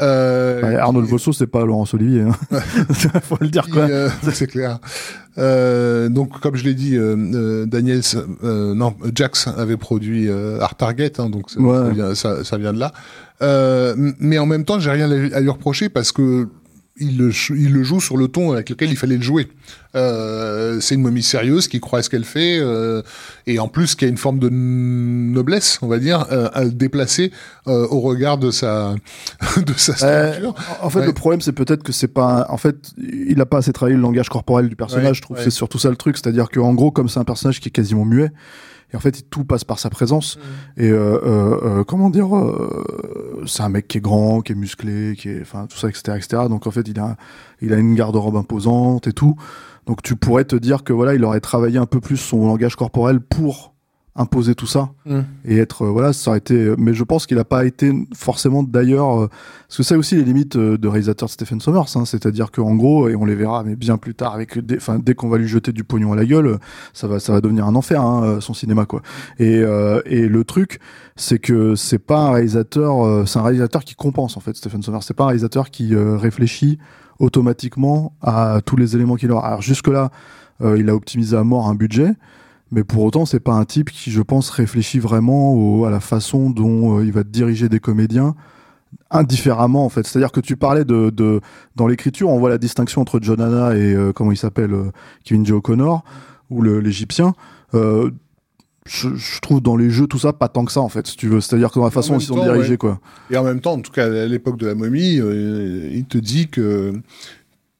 Euh, 0.00 0.78
qui- 0.84 1.10
Vosso, 1.10 1.32
c'est 1.32 1.46
pas 1.46 1.64
Laurence 1.64 1.94
Olivier. 1.94 2.22
Hein. 2.22 2.32
Faut 3.22 3.36
le 3.40 3.48
dire 3.48 3.68
quoi. 3.68 3.82
euh, 3.82 4.08
c'est 4.32 4.46
clair. 4.46 4.78
Euh, 5.38 6.08
donc, 6.08 6.40
comme 6.40 6.56
je 6.56 6.64
l'ai 6.64 6.74
dit, 6.74 6.96
euh, 6.96 7.16
euh, 7.16 7.66
Daniels, 7.66 8.02
non, 8.42 8.94
Jax 9.14 9.48
avait 9.48 9.76
produit 9.76 10.28
Art 10.60 10.76
Target, 10.76 11.12
hein, 11.20 11.28
donc 11.30 11.50
ça, 11.50 11.60
Ouais. 11.60 11.76
ça 11.78 11.88
vient, 11.90 12.14
ça, 12.14 12.44
ça 12.44 12.56
vient 12.58 12.72
de 12.72 12.78
là. 12.80 12.92
Mais 14.18 14.38
en 14.38 14.46
même 14.46 14.64
temps, 14.64 14.78
j'ai 14.80 14.90
rien 14.90 15.10
à 15.10 15.40
lui 15.40 15.50
reprocher 15.50 15.88
parce 15.88 16.12
que 16.12 16.48
il 16.96 17.18
le, 17.18 17.30
il 17.50 17.72
le 17.72 17.82
joue 17.82 18.00
sur 18.00 18.16
le 18.16 18.28
ton 18.28 18.52
avec 18.52 18.70
lequel 18.70 18.88
il 18.90 18.96
fallait 18.96 19.16
le 19.16 19.22
jouer. 19.22 19.48
Euh, 19.96 20.80
c'est 20.80 20.94
une 20.94 21.02
momie 21.02 21.22
sérieuse 21.24 21.66
qui 21.68 21.80
croit 21.80 21.98
à 21.98 22.02
ce 22.02 22.10
qu'elle 22.10 22.24
fait 22.24 22.58
euh, 22.60 23.02
et 23.46 23.58
en 23.58 23.66
plus 23.68 23.94
qui 23.96 24.04
a 24.04 24.08
une 24.08 24.16
forme 24.16 24.38
de 24.38 24.48
noblesse, 24.48 25.78
on 25.82 25.88
va 25.88 25.98
dire, 25.98 26.26
euh, 26.30 26.48
à 26.52 26.64
le 26.64 26.70
déplacer 26.70 27.32
euh, 27.66 27.86
au 27.90 28.00
regard 28.00 28.38
de 28.38 28.50
sa 28.52 28.94
de 29.56 29.72
sa 29.76 29.96
structure. 29.96 30.54
en 30.82 30.90
fait, 30.90 31.00
Ouais. 31.00 31.06
le 31.06 31.12
problème, 31.12 31.40
c'est 31.40 31.52
peut-être 31.52 31.82
que 31.82 31.92
c'est 31.92 32.08
pas. 32.08 32.46
En 32.48 32.56
fait, 32.58 32.76
il 32.98 33.40
a 33.40 33.46
pas 33.46 33.58
assez 33.58 33.72
travaillé 33.72 33.96
le 33.96 34.02
langage 34.02 34.28
corporel 34.28 34.68
du 34.68 34.76
personnage. 34.76 35.08
Ouais, 35.08 35.14
je 35.14 35.22
trouve 35.22 35.36
ouais. 35.36 35.42
c'est 35.44 35.50
surtout 35.50 35.78
ça 35.78 35.90
le 35.90 35.96
truc, 35.96 36.16
c'est-à-dire 36.16 36.48
qu'en 36.48 36.74
gros, 36.74 36.90
comme 36.92 37.08
c'est 37.08 37.18
un 37.20 37.24
personnage 37.24 37.60
qui 37.60 37.68
est 37.68 37.72
quasiment 37.72 38.04
muet, 38.04 38.30
et 38.94 38.96
en 38.96 39.00
fait, 39.00 39.28
tout 39.28 39.44
passe 39.44 39.64
par 39.64 39.80
sa 39.80 39.90
présence. 39.90 40.38
Et 40.76 40.88
euh, 40.88 41.18
euh, 41.24 41.80
euh, 41.80 41.84
comment 41.84 42.10
dire, 42.10 42.34
euh, 42.36 43.42
c'est 43.44 43.64
un 43.64 43.68
mec 43.68 43.88
qui 43.88 43.98
est 43.98 44.00
grand, 44.00 44.40
qui 44.40 44.52
est 44.52 44.54
musclé, 44.54 45.16
qui 45.18 45.30
est, 45.30 45.40
enfin, 45.40 45.66
tout 45.66 45.76
ça, 45.76 45.88
etc., 45.88 46.16
etc. 46.16 46.42
Donc 46.48 46.68
en 46.68 46.70
fait, 46.70 46.86
il 46.86 47.00
a, 47.00 47.16
il 47.60 47.72
a 47.72 47.76
une 47.76 47.96
garde-robe 47.96 48.36
imposante 48.36 49.08
et 49.08 49.12
tout. 49.12 49.34
Donc 49.86 50.00
tu 50.02 50.14
pourrais 50.14 50.44
te 50.44 50.54
dire 50.54 50.84
que 50.84 50.92
voilà, 50.92 51.14
il 51.14 51.24
aurait 51.24 51.40
travaillé 51.40 51.76
un 51.76 51.86
peu 51.86 51.98
plus 51.98 52.16
son 52.16 52.46
langage 52.46 52.76
corporel 52.76 53.18
pour 53.18 53.73
imposer 54.16 54.54
tout 54.54 54.66
ça 54.66 54.90
Mm. 55.06 55.20
et 55.44 55.58
être 55.58 55.82
euh, 55.82 55.90
voilà 55.90 56.14
ça 56.14 56.30
aurait 56.30 56.38
été 56.38 56.72
mais 56.78 56.94
je 56.94 57.04
pense 57.04 57.26
qu'il 57.26 57.36
n'a 57.36 57.44
pas 57.44 57.66
été 57.66 57.92
forcément 58.14 58.62
d'ailleurs 58.62 59.24
euh, 59.24 59.28
parce 59.68 59.76
que 59.76 59.82
c'est 59.82 59.96
aussi 59.96 60.16
les 60.16 60.22
limites 60.22 60.56
euh, 60.56 60.78
de 60.78 60.88
réalisateur 60.88 61.28
Stephen 61.28 61.60
Sommers 61.60 61.94
hein, 61.96 62.04
c'est-à-dire 62.06 62.50
qu'en 62.50 62.74
gros 62.74 63.08
et 63.08 63.16
on 63.16 63.26
les 63.26 63.34
verra 63.34 63.64
mais 63.64 63.76
bien 63.76 63.98
plus 63.98 64.14
tard 64.14 64.32
avec 64.32 64.58
enfin 64.76 64.98
dès 64.98 65.14
qu'on 65.14 65.28
va 65.28 65.36
lui 65.36 65.46
jeter 65.46 65.72
du 65.72 65.84
pognon 65.84 66.12
à 66.14 66.16
la 66.16 66.24
gueule 66.24 66.58
ça 66.94 67.06
va 67.06 67.20
ça 67.20 67.32
va 67.32 67.42
devenir 67.42 67.66
un 67.66 67.74
enfer 67.74 68.00
hein, 68.00 68.38
son 68.40 68.54
cinéma 68.54 68.86
quoi. 68.86 69.02
Et 69.38 69.58
euh, 69.58 70.00
et 70.06 70.26
le 70.26 70.44
truc 70.44 70.80
c'est 71.16 71.38
que 71.38 71.74
c'est 71.74 71.98
pas 71.98 72.28
un 72.28 72.30
réalisateur 72.32 73.28
c'est 73.28 73.38
un 73.38 73.42
réalisateur 73.42 73.84
qui 73.84 73.94
compense 73.94 74.36
en 74.36 74.40
fait 74.40 74.56
Stephen 74.56 74.82
Sommers. 74.82 75.02
C'est 75.02 75.14
pas 75.14 75.24
un 75.24 75.28
réalisateur 75.28 75.70
qui 75.70 75.94
réfléchit 75.94 76.78
automatiquement 77.18 78.14
à 78.22 78.60
tous 78.64 78.76
les 78.76 78.96
éléments 78.96 79.16
qu'il 79.16 79.30
aura. 79.32 79.46
Alors 79.46 79.62
jusque 79.62 79.88
là 79.88 80.10
il 80.62 80.88
a 80.88 80.94
optimisé 80.94 81.36
à 81.36 81.44
mort 81.44 81.68
un 81.68 81.74
budget 81.74 82.14
mais 82.74 82.84
pour 82.84 83.02
autant, 83.04 83.24
c'est 83.24 83.40
pas 83.40 83.52
un 83.54 83.64
type 83.64 83.90
qui, 83.90 84.10
je 84.10 84.20
pense, 84.20 84.50
réfléchit 84.50 84.98
vraiment 84.98 85.52
au- 85.54 85.84
à 85.84 85.90
la 85.90 86.00
façon 86.00 86.50
dont 86.50 86.98
euh, 86.98 87.04
il 87.04 87.12
va 87.12 87.22
diriger 87.22 87.68
des 87.68 87.80
comédiens 87.80 88.34
indifféremment 89.10 89.84
en 89.84 89.88
fait. 89.88 90.06
C'est-à-dire 90.06 90.32
que 90.32 90.40
tu 90.40 90.56
parlais 90.56 90.84
de, 90.84 91.10
de 91.10 91.40
dans 91.76 91.86
l'écriture, 91.86 92.28
on 92.30 92.38
voit 92.38 92.50
la 92.50 92.58
distinction 92.58 93.00
entre 93.00 93.18
John 93.22 93.40
Hanna 93.40 93.76
et 93.76 93.94
euh, 93.94 94.12
comment 94.12 94.32
il 94.32 94.36
s'appelle 94.36 94.72
euh, 94.72 94.90
Kevin 95.24 95.44
J. 95.46 95.52
O'Connor 95.52 96.04
ou 96.50 96.62
l'Égyptien. 96.62 97.34
Euh, 97.74 98.10
je, 98.86 99.08
je 99.14 99.40
trouve 99.40 99.60
dans 99.62 99.76
les 99.76 99.88
jeux 99.90 100.06
tout 100.06 100.18
ça 100.18 100.32
pas 100.32 100.48
tant 100.48 100.64
que 100.64 100.70
ça 100.72 100.80
en 100.80 100.88
fait, 100.88 101.06
si 101.06 101.16
tu 101.16 101.26
veux. 101.28 101.40
C'est-à-dire 101.40 101.70
que 101.70 101.78
dans 101.78 101.84
la 101.86 101.90
façon 101.90 102.14
dont 102.14 102.18
ils 102.18 102.26
sont 102.26 102.42
dirigés 102.42 102.72
ouais. 102.72 102.76
quoi. 102.76 103.00
Et 103.30 103.36
en 103.36 103.42
même 103.44 103.60
temps, 103.60 103.72
en 103.72 103.80
tout 103.80 103.92
cas 103.92 104.04
à 104.06 104.26
l'époque 104.26 104.58
de 104.58 104.66
la 104.66 104.74
momie, 104.74 105.14
il 105.16 106.04
te 106.08 106.18
dit 106.18 106.48
que 106.48 106.92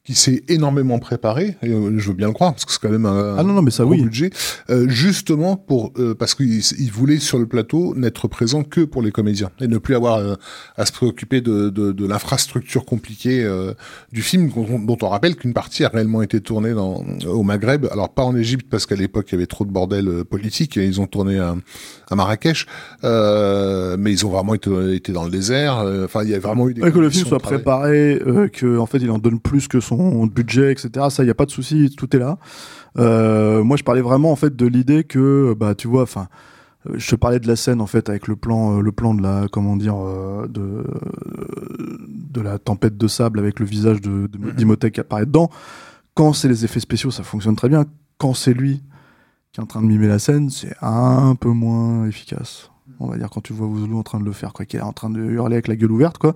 qu'il 0.05 0.15
s'est 0.15 0.43
énormément 0.47 0.99
préparé, 0.99 1.57
et 1.63 1.69
euh, 1.69 1.97
je 1.97 2.07
veux 2.09 2.13
bien 2.15 2.27
le 2.27 2.33
croire, 2.33 2.53
parce 2.53 2.63
que 2.65 2.71
c'est 2.71 2.79
quand 2.79 2.91
même 2.91 3.07
un, 3.07 3.37
Ah 3.39 3.43
non 3.43 3.53
non 3.53 3.61
mais 3.63 3.71
ça 3.71 3.83
gros 3.83 3.93
oui. 3.93 4.03
budget, 4.03 4.29
euh, 4.69 4.87
justement 4.87 5.55
pour 5.57 5.91
euh, 5.97 6.13
parce 6.13 6.35
qu'il 6.35 6.61
il 6.79 6.91
voulait 6.91 7.17
sur 7.17 7.39
le 7.39 7.47
plateau 7.47 7.95
n'être 7.95 8.27
présent 8.27 8.63
que 8.63 8.81
pour 8.81 9.01
les 9.01 9.11
comédiens 9.11 9.49
et 9.59 9.67
ne 9.67 9.77
plus 9.79 9.95
avoir 9.95 10.17
euh, 10.17 10.35
à 10.77 10.85
se 10.85 10.91
préoccuper 10.91 11.41
de, 11.41 11.69
de, 11.69 11.91
de 11.91 12.07
l'infrastructure 12.07 12.85
compliquée 12.85 13.43
euh, 13.43 13.73
du 14.11 14.21
film, 14.21 14.49
dont, 14.49 14.77
dont 14.79 14.97
on 15.01 15.09
rappelle 15.09 15.35
qu'une 15.35 15.53
partie 15.53 15.83
a 15.83 15.89
réellement 15.89 16.21
été 16.21 16.39
tournée 16.39 16.73
dans, 16.73 17.03
au 17.27 17.41
Maghreb, 17.43 17.87
alors 17.91 18.09
pas 18.13 18.23
en 18.23 18.35
Égypte 18.35 18.67
parce 18.69 18.85
qu'à 18.85 18.95
l'époque 18.95 19.25
il 19.29 19.33
y 19.33 19.37
avait 19.37 19.47
trop 19.47 19.65
de 19.65 19.71
bordel 19.71 20.07
euh, 20.07 20.23
politique, 20.23 20.77
et 20.77 20.85
ils 20.85 21.01
ont 21.01 21.07
tourné 21.07 21.39
à, 21.39 21.55
à 22.11 22.15
Marrakech, 22.15 22.67
euh, 23.03 23.97
mais 23.99 24.11
ils 24.11 24.25
ont 24.25 24.29
vraiment 24.29 24.53
été, 24.53 24.69
été 24.95 25.11
dans 25.13 25.23
le 25.23 25.31
désert, 25.31 25.79
euh, 25.79 26.05
enfin 26.05 26.23
il 26.23 26.29
y 26.29 26.35
a 26.35 26.39
vraiment 26.39 26.69
eu 26.69 26.73
des 26.75 26.81
Ouais, 26.83 26.91
que 26.91 26.99
le 26.99 27.09
film 27.09 27.25
soit 27.25 27.39
préparé, 27.39 28.21
euh, 28.25 28.47
que 28.49 28.77
en 28.77 28.85
fait 28.85 28.99
il 28.99 29.09
en 29.09 29.17
donne 29.17 29.39
plus 29.39 29.67
que 29.67 29.79
son 29.79 29.94
budget, 30.27 30.71
etc. 30.71 31.07
Ça, 31.09 31.23
il 31.23 31.27
y 31.27 31.29
a 31.31 31.35
pas 31.35 31.45
de 31.45 31.51
souci, 31.51 31.93
tout 31.95 32.15
est 32.15 32.19
là. 32.19 32.37
Euh, 32.97 33.63
moi, 33.63 33.77
je 33.77 33.83
parlais 33.83 34.01
vraiment 34.01 34.31
en 34.31 34.35
fait 34.35 34.55
de 34.55 34.65
l'idée 34.65 35.03
que, 35.03 35.53
bah, 35.57 35.75
tu 35.75 35.87
vois, 35.87 36.03
enfin, 36.03 36.27
euh, 36.89 36.93
je 36.97 37.09
te 37.09 37.15
parlais 37.15 37.39
de 37.39 37.47
la 37.47 37.55
scène 37.55 37.81
en 37.81 37.87
fait 37.87 38.09
avec 38.09 38.27
le 38.27 38.35
plan, 38.35 38.77
euh, 38.77 38.81
le 38.81 38.91
plan 38.91 39.13
de 39.13 39.21
la, 39.21 39.47
comment 39.51 39.75
dire, 39.75 39.95
de 40.47 40.83
de 42.29 42.41
la 42.41 42.59
tempête 42.59 42.97
de 42.97 43.07
sable 43.07 43.39
avec 43.39 43.59
le 43.59 43.65
visage 43.65 44.01
de, 44.01 44.29
Mhm. 44.37 44.51
d'Imhotep 44.51 44.93
qui 44.93 44.99
apparaît 44.99 45.25
dedans. 45.25 45.49
Quand 46.13 46.33
c'est 46.33 46.47
les 46.47 46.65
effets 46.65 46.79
spéciaux, 46.79 47.11
ça 47.11 47.23
fonctionne 47.23 47.55
très 47.55 47.69
bien. 47.69 47.85
Quand 48.17 48.33
c'est 48.33 48.53
lui 48.53 48.83
qui 49.51 49.59
est 49.59 49.63
en 49.63 49.67
train 49.67 49.81
de 49.81 49.87
mimer 49.87 50.07
la 50.07 50.19
scène, 50.19 50.49
c'est 50.49 50.75
un 50.81 51.35
peu 51.35 51.49
moins 51.49 52.05
efficace. 52.07 52.69
On 52.99 53.07
va 53.07 53.17
dire 53.17 53.29
quand 53.29 53.41
tu 53.41 53.53
vois 53.53 53.67
Wouzlou 53.67 53.97
en 53.97 54.03
train 54.03 54.19
de 54.19 54.25
le 54.25 54.31
faire, 54.31 54.53
quoi, 54.53 54.65
qu'il 54.65 54.79
est 54.79 54.83
en 54.83 54.93
train 54.93 55.09
de 55.09 55.19
hurler 55.19 55.55
avec 55.55 55.67
la 55.67 55.75
gueule 55.75 55.91
ouverte, 55.91 56.17
quoi 56.17 56.33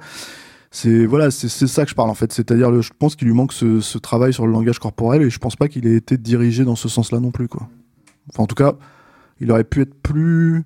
c'est 0.72 1.06
voilà 1.06 1.32
c'est 1.32 1.50
ça 1.68 1.84
que 1.84 1.90
je 1.90 1.96
parle 1.96 2.10
en 2.10 2.14
fait 2.14 2.32
c'est-à-dire 2.32 2.82
je 2.82 2.92
pense 2.98 3.16
qu'il 3.16 3.28
lui 3.28 3.34
manque 3.34 3.54
ce, 3.54 3.80
ce 3.82 3.98
travail 3.98 4.34
sur 4.34 4.46
le 4.46 4.52
langage 4.52 4.78
corporel 4.80 5.22
et 5.24 5.30
je 5.30 5.40
pense 5.40 5.56
pas 5.56 5.68
qu'il 5.68 5.88
ait 5.88 5.96
été 5.96 6.18
dirigé 6.18 6.64
dans 6.64 6.76
ce 6.76 6.88
sens-là 6.88 7.20
non 7.20 7.32
plus 7.32 7.48
quoi 7.48 7.68
enfin 8.32 8.44
en 8.44 8.48
tout 8.48 8.56
cas 8.56 8.74
il 9.40 9.52
aurait 9.52 9.64
pu 9.64 9.82
être 9.82 9.96
plus 9.96 10.64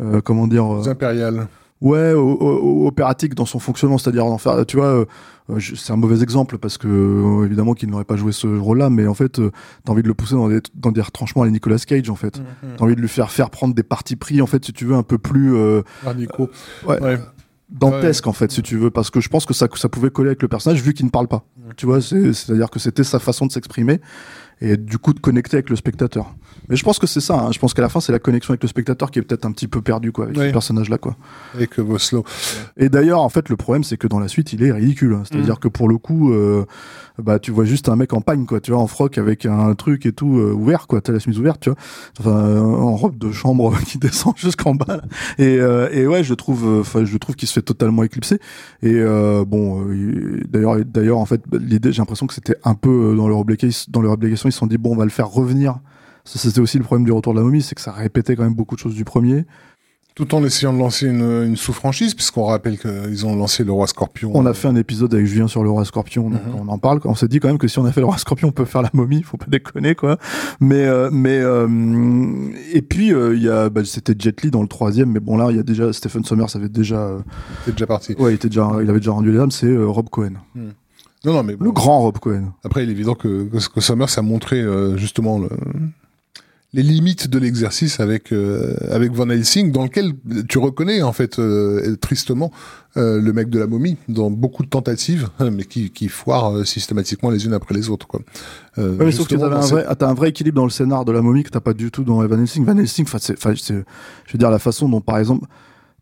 euh, 0.00 0.20
comment 0.22 0.46
dire 0.46 0.64
euh, 0.72 0.80
Les 0.82 0.88
impériales. 0.88 1.48
ouais 1.82 2.12
opératique 2.14 3.34
dans 3.34 3.44
son 3.46 3.58
fonctionnement 3.58 3.98
c'est-à-dire 3.98 4.24
en 4.24 4.38
faire 4.38 4.64
tu 4.64 4.78
vois 4.78 5.06
euh, 5.50 5.60
c'est 5.60 5.92
un 5.92 5.96
mauvais 5.96 6.22
exemple 6.22 6.56
parce 6.58 6.78
que 6.78 7.44
évidemment 7.44 7.74
qu'il 7.74 7.90
n'aurait 7.90 8.04
pas 8.04 8.16
joué 8.16 8.32
ce 8.32 8.46
rôle-là 8.46 8.88
mais 8.90 9.06
en 9.06 9.14
fait 9.14 9.40
t'as 9.84 9.92
envie 9.92 10.02
de 10.02 10.08
le 10.08 10.14
pousser 10.14 10.34
dans 10.34 10.48
des 10.48 10.60
dans 10.74 10.92
des 10.92 11.02
retranchements 11.02 11.42
à 11.42 11.44
la 11.44 11.52
Nicolas 11.52 11.76
Cage 11.78 12.08
en 12.10 12.16
fait 12.16 12.40
t'as 12.76 12.82
envie 12.84 12.96
de 12.96 13.00
lui 13.02 13.08
faire 13.08 13.30
faire 13.30 13.50
prendre 13.50 13.74
des 13.74 13.82
partis 13.82 14.16
pris 14.16 14.40
en 14.40 14.46
fait 14.46 14.64
si 14.64 14.72
tu 14.72 14.86
veux 14.86 14.94
un 14.96 15.02
peu 15.02 15.18
plus 15.18 15.54
Nico. 16.16 16.50
ouais, 16.86 17.00
Ouais. 17.02 17.18
Dantesque 17.68 18.26
en 18.26 18.32
fait 18.32 18.52
si 18.52 18.62
tu 18.62 18.76
veux 18.76 18.90
parce 18.90 19.10
que 19.10 19.20
je 19.20 19.28
pense 19.28 19.44
que 19.44 19.54
ça 19.54 19.68
ça 19.74 19.88
pouvait 19.88 20.10
coller 20.10 20.28
avec 20.28 20.42
le 20.42 20.48
personnage 20.48 20.82
vu 20.82 20.94
qu'il 20.94 21.06
ne 21.06 21.10
parle 21.10 21.28
pas. 21.28 21.44
Tu 21.76 21.86
vois 21.86 22.00
c'est 22.00 22.32
c'est 22.32 22.52
à 22.52 22.56
dire 22.56 22.70
que 22.70 22.78
c'était 22.78 23.04
sa 23.04 23.18
façon 23.18 23.46
de 23.46 23.52
s'exprimer 23.52 24.00
et 24.60 24.76
du 24.76 24.98
coup 24.98 25.12
de 25.12 25.20
connecter 25.20 25.56
avec 25.56 25.68
le 25.70 25.76
spectateur 25.76 26.34
mais 26.68 26.76
je 26.76 26.82
pense 26.82 26.98
que 26.98 27.06
c'est 27.06 27.20
ça 27.20 27.38
hein. 27.38 27.52
je 27.52 27.58
pense 27.58 27.74
qu'à 27.74 27.82
la 27.82 27.88
fin 27.90 28.00
c'est 28.00 28.12
la 28.12 28.18
connexion 28.18 28.52
avec 28.52 28.62
le 28.62 28.68
spectateur 28.68 29.10
qui 29.10 29.18
est 29.18 29.22
peut-être 29.22 29.44
un 29.44 29.52
petit 29.52 29.68
peu 29.68 29.82
perdu 29.82 30.12
quoi 30.12 30.24
avec 30.24 30.36
Oui. 30.38 30.46
ce 30.48 30.52
personnage 30.52 30.88
là 30.88 30.96
quoi 30.98 31.16
Avec 31.54 31.78
euh, 31.78 31.82
Voslo. 31.82 32.24
et 32.78 32.88
d'ailleurs 32.88 33.20
en 33.20 33.28
fait 33.28 33.48
le 33.50 33.56
problème 33.56 33.84
c'est 33.84 33.98
que 33.98 34.06
dans 34.06 34.18
la 34.18 34.28
suite 34.28 34.52
il 34.54 34.62
est 34.62 34.72
ridicule 34.72 35.12
hein. 35.14 35.22
c'est 35.30 35.36
à 35.38 35.42
dire 35.42 35.60
que 35.60 35.68
pour 35.68 35.88
le 35.88 35.98
coup 35.98 36.32
euh, 36.32 36.64
bah 37.22 37.38
tu 37.38 37.50
vois 37.50 37.64
juste 37.66 37.88
un 37.90 37.96
mec 37.96 38.14
en 38.14 38.20
pagne 38.22 38.46
quoi 38.46 38.60
tu 38.60 38.70
vois 38.72 38.80
en 38.80 38.86
froc 38.86 39.18
avec 39.18 39.44
un 39.44 39.74
truc 39.74 40.06
et 40.06 40.12
tout 40.12 40.38
euh, 40.38 40.52
ouvert 40.52 40.86
quoi 40.86 41.02
t'as 41.02 41.12
la 41.12 41.18
chemise 41.18 41.38
ouverte 41.38 41.60
tu 41.60 41.68
vois 41.70 41.78
enfin 42.18 42.36
euh, 42.46 42.60
en 42.60 42.96
robe 42.96 43.18
de 43.18 43.30
chambre 43.32 43.76
qui 43.86 43.98
descend 43.98 44.34
jusqu'en 44.38 44.74
bas 44.74 44.86
là. 44.96 45.02
et 45.38 45.56
et 45.92 46.06
ouais 46.06 46.24
je 46.24 46.32
trouve 46.34 46.80
enfin 46.80 47.04
je 47.04 47.16
trouve 47.18 47.36
qu'il 47.36 47.46
se 47.48 47.52
fait 47.52 47.62
totalement 47.62 48.02
éclipser 48.04 48.38
et 48.82 48.94
bon 49.46 49.90
il- 49.92 50.44
d'ailleurs 50.48 50.76
d'ailleurs 50.84 51.18
en 51.18 51.26
fait 51.26 51.42
l'idée 51.52 51.92
j'ai 51.92 51.98
l'impression 51.98 52.26
que 52.26 52.34
c'était 52.34 52.56
un 52.64 52.74
peu 52.74 53.14
dans 53.16 53.28
leur 53.28 53.38
obligation 53.38 53.86
dans 53.92 54.00
leur 54.00 54.12
obligation 54.12 54.45
ils 54.46 54.52
se 54.52 54.58
sont 54.58 54.66
dit 54.66 54.78
bon 54.78 54.92
on 54.92 54.96
va 54.96 55.04
le 55.04 55.10
faire 55.10 55.28
revenir 55.28 55.78
ça 56.24 56.38
c'était 56.38 56.60
aussi 56.60 56.78
le 56.78 56.84
problème 56.84 57.04
du 57.04 57.12
retour 57.12 57.32
de 57.34 57.38
la 57.38 57.44
momie 57.44 57.62
c'est 57.62 57.74
que 57.74 57.80
ça 57.80 57.92
répétait 57.92 58.34
quand 58.36 58.42
même 58.44 58.54
beaucoup 58.54 58.74
de 58.74 58.80
choses 58.80 58.94
du 58.94 59.04
premier 59.04 59.44
Tout 60.16 60.34
en 60.34 60.42
essayant 60.44 60.72
de 60.72 60.78
lancer 60.78 61.06
une, 61.06 61.20
une 61.44 61.56
sous-franchise, 61.56 62.14
puisqu'on 62.14 62.46
rappelle 62.46 62.78
qu'ils 62.78 63.26
ont 63.26 63.36
lancé 63.36 63.64
le 63.64 63.72
Roi 63.72 63.86
Scorpion. 63.86 64.30
On 64.32 64.46
a 64.46 64.54
fait 64.54 64.66
un 64.66 64.74
épisode 64.74 65.12
avec 65.12 65.26
Julien 65.26 65.46
sur 65.46 65.62
le 65.62 65.68
roi 65.68 65.84
scorpion, 65.84 66.30
donc 66.30 66.40
Mhm. 66.46 66.54
on 66.58 66.68
en 66.68 66.78
parle. 66.78 67.00
On 67.04 67.14
s'est 67.14 67.28
dit 67.28 67.38
quand 67.38 67.48
même 67.48 67.58
que 67.58 67.68
si 67.68 67.78
on 67.78 67.84
a 67.84 67.92
fait 67.92 68.00
le 68.00 68.06
roi 68.06 68.16
scorpion, 68.16 68.48
on 68.48 68.52
peut 68.52 68.64
faire 68.64 68.80
la 68.80 68.88
momie, 68.94 69.22
faut 69.22 69.36
pas 69.36 69.44
déconner 69.46 69.94
quoi. 69.94 70.16
Mais 70.58 70.86
euh, 70.86 71.10
mais 71.12 71.38
euh, 71.38 71.68
et 72.72 72.80
puis 72.80 73.12
euh, 73.12 73.36
il 73.36 73.42
y 73.42 73.50
a 73.50 73.68
bah, 73.68 73.82
c'était 73.84 74.14
Jet 74.18 74.40
Li 74.42 74.50
dans 74.50 74.62
le 74.62 74.68
troisième, 74.68 75.10
mais 75.12 75.20
bon 75.20 75.36
là 75.36 75.48
il 75.50 75.56
y 75.58 75.60
a 75.60 75.62
déjà 75.62 75.92
Stephen 75.92 76.24
Sommers 76.24 76.56
avait 76.56 76.70
déjà 76.70 77.18
C'est 77.66 77.72
déjà 77.72 77.86
parti. 77.86 78.14
ouais 78.18 78.32
il 78.32 78.36
était 78.36 78.48
déjà 78.48 78.70
il 78.82 78.88
avait 78.88 79.00
déjà 79.00 79.10
rendu 79.12 79.30
les 79.30 79.38
âmes, 79.38 79.50
c'est 79.50 79.76
Rob 79.76 80.08
Cohen, 80.08 80.36
Non, 81.26 81.32
non, 81.34 81.42
mais 81.42 81.56
bon. 81.56 81.64
le 81.66 81.72
grand 81.72 82.00
Rob 82.00 82.18
Cohen. 82.18 82.52
Après, 82.64 82.84
il 82.84 82.88
est 82.88 82.92
évident 82.92 83.14
que, 83.14 83.44
que, 83.44 83.58
que 83.68 83.80
Summers 83.80 84.16
a 84.18 84.22
montré 84.22 84.60
euh, 84.60 84.96
justement 84.96 85.38
le- 85.38 85.48
les 86.72 86.82
limites 86.82 87.28
de 87.28 87.38
l'exercice 87.38 88.00
avec 88.00 88.32
euh, 88.32 88.74
avec 88.90 89.12
Van 89.12 89.28
Helsing, 89.30 89.72
dans 89.72 89.84
lequel 89.84 90.12
tu 90.48 90.58
reconnais 90.58 91.00
en 91.02 91.12
fait 91.12 91.38
euh, 91.38 91.96
tristement 91.96 92.50
le 92.96 93.30
mec 93.32 93.50
de 93.50 93.58
la 93.58 93.66
momie 93.66 93.98
dans 94.08 94.30
beaucoup 94.30 94.62
de 94.62 94.68
tentatives, 94.70 95.28
mais 95.52 95.64
qui, 95.64 95.90
qui 95.90 96.08
foirent 96.08 96.56
euh, 96.58 96.64
systématiquement 96.64 97.28
les 97.30 97.44
unes 97.44 97.52
après 97.54 97.74
les 97.74 97.90
autres. 97.90 98.06
Quoi. 98.06 98.20
Ouais, 98.78 98.84
mais 98.98 99.12
sauf 99.12 99.28
que 99.28 99.34
t'avais 99.36 99.54
un 99.56 99.60
vrai, 99.60 99.84
ah, 99.88 99.94
t'as 99.94 100.08
un 100.08 100.14
vrai 100.14 100.30
équilibre 100.30 100.56
dans 100.56 100.64
le 100.64 100.70
scénar 100.70 101.04
de 101.04 101.12
la 101.12 101.20
momie 101.22 101.42
que 101.44 101.50
t'as 101.50 101.60
pas 101.60 101.74
du 101.74 101.90
tout 101.90 102.04
dans 102.04 102.26
Van 102.26 102.38
Helsing. 102.38 102.64
Van 102.64 102.76
Helsing, 102.76 103.04
enfin, 103.06 103.54
je 103.54 103.72
veux 103.74 104.38
dire 104.38 104.50
la 104.50 104.58
façon 104.58 104.88
dont, 104.88 105.00
par 105.02 105.18
exemple, 105.18 105.46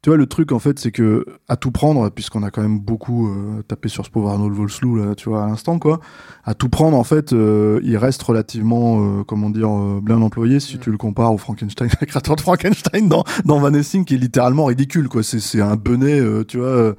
tu 0.04 0.10
vois, 0.10 0.18
le 0.18 0.26
truc 0.26 0.52
en 0.52 0.58
fait, 0.58 0.78
c'est 0.78 0.90
que 0.90 1.24
à 1.48 1.56
tout 1.56 1.70
prendre, 1.70 2.10
puisqu'on 2.10 2.42
a 2.42 2.50
quand 2.50 2.60
même 2.60 2.78
beaucoup 2.78 3.26
euh, 3.26 3.62
tapé 3.62 3.88
sur 3.88 4.04
ce 4.04 4.10
pauvre 4.10 4.28
Arnold 4.28 4.52
Vosloo 4.52 4.96
là, 4.96 5.14
tu 5.14 5.30
vois, 5.30 5.44
à 5.44 5.46
l'instant 5.46 5.78
quoi. 5.78 5.98
À 6.44 6.52
tout 6.52 6.68
prendre, 6.68 6.98
en 6.98 7.04
fait, 7.04 7.32
euh, 7.32 7.80
il 7.82 7.96
reste 7.96 8.22
relativement, 8.22 8.98
euh, 9.00 9.24
comment 9.24 9.48
dire, 9.48 9.70
bien 10.02 10.20
employé 10.20 10.60
si 10.60 10.78
tu 10.78 10.90
le 10.90 10.98
compares 10.98 11.32
au 11.32 11.38
Frankenstein, 11.38 11.88
le 12.02 12.06
créateur 12.06 12.36
de 12.36 12.42
Frankenstein 12.42 13.08
dans, 13.08 13.24
dans 13.46 13.58
Van 13.58 13.72
qui 13.72 14.14
est 14.14 14.18
littéralement 14.18 14.66
ridicule 14.66 15.08
quoi. 15.08 15.22
C'est, 15.22 15.62
un 15.62 15.76
benet, 15.76 16.20
tu 16.48 16.58
vois. 16.58 16.94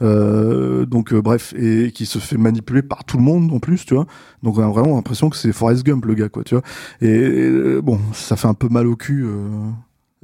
donc 0.00 1.12
bref 1.12 1.52
et 1.58 1.92
qui 1.92 2.06
se 2.06 2.18
fait 2.18 2.38
manipuler 2.38 2.80
par 2.80 3.04
tout 3.04 3.18
le 3.18 3.22
monde 3.22 3.52
en 3.52 3.58
plus 3.58 3.84
tu 3.84 3.94
vois 3.94 4.06
donc 4.42 4.58
on 4.58 4.62
a 4.62 4.68
vraiment 4.68 4.96
l'impression 4.96 5.30
que 5.30 5.36
c'est 5.36 5.52
Forrest 5.52 5.84
Gump 5.84 6.04
le 6.04 6.14
gars 6.14 6.28
quoi 6.28 6.44
tu 6.44 6.54
vois 6.54 6.62
et, 7.00 7.80
bon 7.82 7.98
ça 8.12 8.36
fait 8.36 8.48
un 8.48 8.54
peu 8.54 8.68
mal 8.68 8.86
au 8.86 8.96
cul 8.96 9.26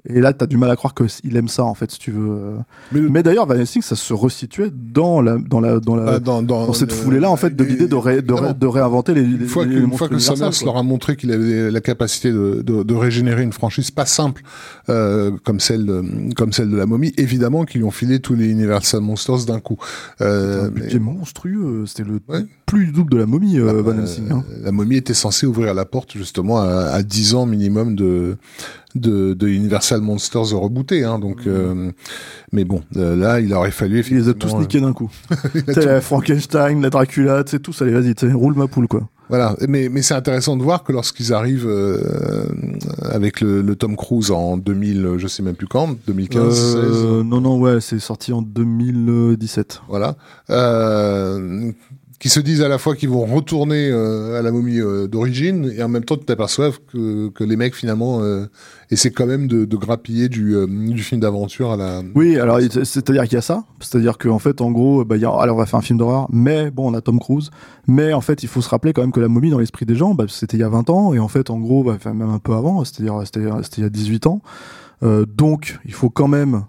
Et 0.08 0.20
là, 0.20 0.32
t'as 0.32 0.46
du 0.46 0.56
mal 0.56 0.68
à 0.68 0.74
croire 0.74 0.94
qu'il 0.94 1.36
aime 1.36 1.46
ça, 1.46 1.62
en 1.62 1.74
fait, 1.74 1.92
si 1.92 1.98
tu 2.00 2.10
veux. 2.10 2.28
euh. 2.30 2.56
Mais 2.90 3.00
le- 3.00 3.08
Mais 3.08 3.22
d'ailleurs, 3.22 3.46
Van 3.46 3.54
Helsing, 3.54 3.82
ça 3.82 3.94
se 3.94 4.12
resituait 4.12 4.70
dans 4.72 5.20
la, 5.22 5.36
dans 5.38 5.60
la, 5.60 5.78
dans 5.78 5.94
la, 5.94 6.14
Ah, 6.14 6.18
dans, 6.18 6.42
dans, 6.42 6.66
dans 6.66 6.72
cette 6.72 6.90
foulée-là, 6.90 7.30
en 7.30 7.36
fait, 7.36 7.54
de 7.54 7.62
l'idée 7.62 7.86
de, 7.86 7.94
ré- 7.94 8.20
de, 8.20 8.32
ré- 8.32 8.38
évidemment. 8.40 8.58
de 8.58 8.66
réinventer 8.66 9.14
les, 9.14 9.22
les, 9.22 9.28
Une 9.42 9.46
fois, 9.46 9.64
les 9.64 9.76
que, 9.76 9.80
une 9.80 9.92
fois 9.96 10.08
que 10.08 10.18
Summers 10.18 10.50
leur 10.64 10.76
a 10.76 10.82
montré 10.82 11.14
qu'il 11.16 11.30
avait 11.30 11.70
la 11.70 11.80
capacité 11.80 12.32
de, 12.32 12.62
de, 12.66 12.82
de 12.82 12.94
régénérer 12.94 13.44
une 13.44 13.52
franchise 13.52 13.92
pas 13.92 14.04
simple 14.06 14.42
euh, 14.88 15.30
comme 15.44 15.60
celle 15.60 15.86
de, 15.86 16.34
comme 16.34 16.52
celle 16.52 16.70
de 16.70 16.76
la 16.76 16.86
momie, 16.86 17.12
évidemment 17.16 17.64
qu'ils 17.64 17.80
lui 17.82 17.86
ont 17.86 17.92
filé 17.92 18.18
tous 18.18 18.34
les 18.34 18.46
Universal 18.50 19.02
Monsters 19.02 19.44
d'un 19.46 19.60
coup. 19.60 19.76
Euh, 20.20 20.66
un 20.66 20.68
budget 20.70 20.98
monstrueux, 20.98 21.84
c'était 21.86 22.02
le 22.08 22.18
Ouais. 22.28 22.44
plus 22.66 22.86
du 22.86 22.92
double 22.92 23.12
de 23.12 23.18
la 23.18 23.26
momie, 23.26 23.58
euh, 23.58 23.68
Euh, 23.68 23.82
Van 23.82 23.96
Helsing. 23.96 24.32
hein. 24.32 24.42
La 24.64 24.72
momie 24.72 24.96
était 24.96 25.14
censée 25.14 25.46
ouvrir 25.46 25.74
la 25.74 25.84
porte 25.84 26.12
justement 26.14 26.60
à, 26.60 26.66
à 26.66 27.02
10 27.04 27.34
ans 27.34 27.46
minimum 27.46 27.94
de, 27.94 28.36
de, 28.94 29.34
de 29.34 29.48
Universal 29.48 30.00
Monsters 30.00 30.52
rebooté. 30.54 31.04
Hein, 31.04 31.18
donc, 31.18 31.46
euh, 31.46 31.90
mais 32.52 32.64
bon, 32.64 32.82
euh, 32.96 33.16
là, 33.16 33.40
il 33.40 33.52
aurait 33.54 33.70
fallu 33.70 34.04
Il 34.10 34.16
les 34.18 34.28
a 34.28 34.34
tous 34.34 34.54
niqués 34.56 34.80
d'un 34.80 34.92
coup. 34.92 35.10
tout- 35.52 35.80
la 35.80 36.00
Frankenstein, 36.00 36.80
la 36.82 36.90
Dracula, 36.90 37.42
sais, 37.46 37.58
tous, 37.58 37.80
allez, 37.82 37.92
vas-y, 37.92 38.14
roule 38.32 38.54
ma 38.54 38.66
poule, 38.68 38.88
quoi. 38.88 39.08
Voilà, 39.28 39.56
mais, 39.66 39.88
mais 39.88 40.02
c'est 40.02 40.12
intéressant 40.12 40.58
de 40.58 40.62
voir 40.62 40.84
que 40.84 40.92
lorsqu'ils 40.92 41.32
arrivent 41.32 41.66
euh, 41.66 42.44
avec 43.02 43.40
le, 43.40 43.62
le 43.62 43.76
Tom 43.76 43.96
Cruise 43.96 44.30
en 44.30 44.58
2000, 44.58 45.14
je 45.16 45.26
sais 45.26 45.42
même 45.42 45.54
plus 45.54 45.68
quand, 45.68 45.96
2015, 46.06 46.54
16, 46.54 46.74
Euh, 46.76 47.22
non, 47.22 47.40
non, 47.40 47.58
ouais, 47.58 47.80
c'est 47.80 47.98
sorti 47.98 48.32
en 48.34 48.42
2017. 48.42 49.80
voilà, 49.88 50.16
euh, 50.50 51.72
qui 52.22 52.28
se 52.28 52.38
disent 52.38 52.62
à 52.62 52.68
la 52.68 52.78
fois 52.78 52.94
qu'ils 52.94 53.08
vont 53.08 53.26
retourner 53.26 53.90
euh, 53.90 54.38
à 54.38 54.42
la 54.42 54.52
momie 54.52 54.78
euh, 54.78 55.08
d'origine 55.08 55.72
et 55.76 55.82
en 55.82 55.88
même 55.88 56.04
temps 56.04 56.16
tu 56.16 56.24
t'aperçois 56.24 56.70
que, 56.92 57.30
que 57.30 57.42
les 57.42 57.56
mecs 57.56 57.74
finalement 57.74 58.20
euh, 58.22 58.46
essaient 58.92 59.10
quand 59.10 59.26
même 59.26 59.48
de, 59.48 59.64
grappiller 59.76 60.28
du, 60.28 60.54
euh, 60.54 60.68
du 60.68 61.02
film 61.02 61.20
d'aventure 61.20 61.72
à 61.72 61.76
la. 61.76 62.00
Oui, 62.14 62.38
alors 62.38 62.60
c'est-à-dire 62.84 63.24
qu'il 63.24 63.32
y 63.32 63.38
a 63.38 63.42
ça, 63.42 63.64
c'est-à-dire 63.80 64.18
qu'en 64.18 64.38
fait, 64.38 64.60
en 64.60 64.70
gros, 64.70 65.04
bah, 65.04 65.16
y 65.16 65.24
a, 65.24 65.30
alors 65.30 65.56
on 65.56 65.58
va 65.58 65.66
faire 65.66 65.80
un 65.80 65.82
film 65.82 65.98
d'horreur, 65.98 66.28
mais 66.30 66.70
bon, 66.70 66.92
on 66.92 66.94
a 66.94 67.00
Tom 67.00 67.18
Cruise, 67.18 67.50
mais 67.88 68.12
en 68.12 68.20
fait, 68.20 68.44
il 68.44 68.48
faut 68.48 68.62
se 68.62 68.68
rappeler 68.68 68.92
quand 68.92 69.02
même 69.02 69.10
que 69.10 69.18
la 69.18 69.26
momie 69.26 69.50
dans 69.50 69.58
l'esprit 69.58 69.84
des 69.84 69.96
gens, 69.96 70.14
bah, 70.14 70.26
c'était 70.28 70.56
il 70.56 70.60
y 70.60 70.64
a 70.64 70.68
20 70.68 70.90
ans, 70.90 71.14
et 71.14 71.18
en 71.18 71.26
fait, 71.26 71.50
en 71.50 71.58
gros, 71.58 71.82
bah, 71.82 71.98
même 72.04 72.30
un 72.30 72.38
peu 72.38 72.52
avant, 72.52 72.84
c'est-à-dire 72.84 73.20
c'était 73.24 73.40
il 73.78 73.82
y 73.82 73.86
a 73.86 73.90
18 73.90 74.28
ans, 74.28 74.42
donc 75.02 75.80
il 75.86 75.92
faut 75.92 76.08
quand 76.08 76.28
même 76.28 76.66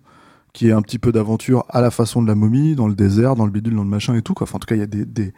qu'il 0.53 0.67
y 0.67 0.69
ait 0.69 0.73
un 0.73 0.81
petit 0.81 0.99
peu 0.99 1.11
d'aventure 1.11 1.65
à 1.69 1.81
la 1.81 1.91
façon 1.91 2.21
de 2.21 2.27
la 2.27 2.35
momie, 2.35 2.75
dans 2.75 2.87
le 2.87 2.95
désert, 2.95 3.35
dans 3.35 3.45
le 3.45 3.51
bidule, 3.51 3.75
dans 3.75 3.83
le 3.83 3.89
machin 3.89 4.15
et 4.15 4.21
tout, 4.21 4.33
quoi. 4.33 4.45
Enfin, 4.45 4.57
en 4.57 4.59
tout 4.59 4.67
cas, 4.67 4.75
il 4.75 4.79
y 4.79 4.83
a 4.83 4.87
des, 4.87 5.05
des 5.05 5.33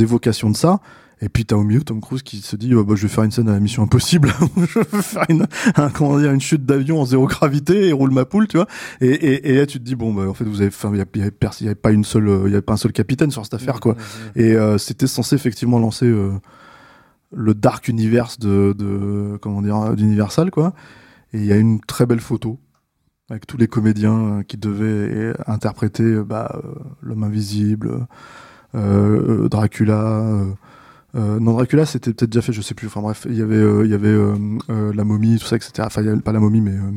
évocations 0.00 0.50
de 0.50 0.56
ça. 0.56 0.80
Et 1.22 1.30
puis 1.30 1.46
t'as 1.46 1.56
au 1.56 1.62
milieu 1.62 1.80
Tom 1.82 2.02
Cruise 2.02 2.22
qui 2.22 2.42
se 2.42 2.56
dit 2.56 2.74
euh, 2.74 2.84
bah, 2.84 2.92
je 2.94 3.02
vais 3.02 3.08
faire 3.08 3.24
une 3.24 3.30
scène 3.30 3.48
à 3.48 3.52
la 3.52 3.60
Mission 3.60 3.82
Impossible, 3.82 4.30
je 4.58 4.80
vais 4.80 5.00
faire 5.02 5.24
une, 5.30 5.46
un- 5.76 5.88
comment 5.88 6.18
dire, 6.18 6.30
une 6.30 6.42
chute 6.42 6.66
d'avion 6.66 7.00
en 7.00 7.06
zéro 7.06 7.26
gravité 7.26 7.88
et 7.88 7.92
roule 7.92 8.10
ma 8.10 8.26
poule, 8.26 8.46
tu 8.48 8.58
vois. 8.58 8.66
Et, 9.00 9.08
et, 9.08 9.48
et 9.50 9.54
là 9.56 9.64
tu 9.64 9.78
te 9.78 9.82
dis 9.82 9.94
bon 9.94 10.12
bah 10.12 10.28
en 10.28 10.34
fait 10.34 10.44
vous 10.44 10.60
avez, 10.60 10.70
il 10.92 10.98
y, 10.98 11.00
a- 11.00 11.06
il 11.16 11.64
y 11.64 11.66
avait 11.68 11.74
pas 11.74 11.90
une 11.90 12.04
seule, 12.04 12.28
il 12.44 12.50
y 12.50 12.52
avait 12.52 12.60
pas 12.60 12.74
un 12.74 12.76
seul 12.76 12.92
capitaine 12.92 13.30
sur 13.30 13.42
cette 13.46 13.54
affaire 13.54 13.80
quoi. 13.80 13.96
Et 14.34 14.52
euh, 14.56 14.76
c'était 14.76 15.06
censé 15.06 15.34
effectivement 15.36 15.78
lancer 15.78 16.04
euh, 16.04 16.32
le 17.32 17.54
dark 17.54 17.88
universe 17.88 18.38
de, 18.38 18.74
de 18.76 19.38
comment 19.40 19.62
dire 19.62 19.96
d'Universal 19.96 20.50
quoi. 20.50 20.74
Et 21.32 21.38
il 21.38 21.46
y 21.46 21.52
a 21.52 21.56
une 21.56 21.80
très 21.80 22.04
belle 22.04 22.20
photo 22.20 22.58
avec 23.28 23.46
tous 23.46 23.56
les 23.56 23.66
comédiens 23.66 24.38
euh, 24.38 24.42
qui 24.42 24.56
devaient 24.56 24.84
euh, 24.84 25.34
interpréter 25.46 26.04
euh, 26.04 26.24
bah, 26.24 26.60
l'homme 27.02 27.24
invisible, 27.24 28.06
Dracula. 29.48 30.22
euh, 31.14 31.40
non, 31.40 31.52
Dracula, 31.54 31.86
c'était 31.86 32.12
peut-être 32.12 32.30
déjà 32.30 32.42
fait, 32.42 32.52
je 32.52 32.60
sais 32.60 32.74
plus. 32.74 32.86
Enfin 32.88 33.00
bref, 33.00 33.26
il 33.28 33.36
y 33.36 33.42
avait, 33.42 33.56
euh, 33.56 33.84
il 33.84 33.90
y 33.90 33.94
avait 33.94 34.08
euh, 34.08 34.92
la 34.94 35.04
momie, 35.04 35.38
tout 35.38 35.46
ça, 35.46 35.56
etc. 35.56 35.72
Enfin, 35.86 36.02
il 36.02 36.06
y 36.06 36.10
avait 36.10 36.20
pas 36.20 36.32
la 36.32 36.40
momie, 36.40 36.60
mais 36.60 36.72
euh, 36.72 36.90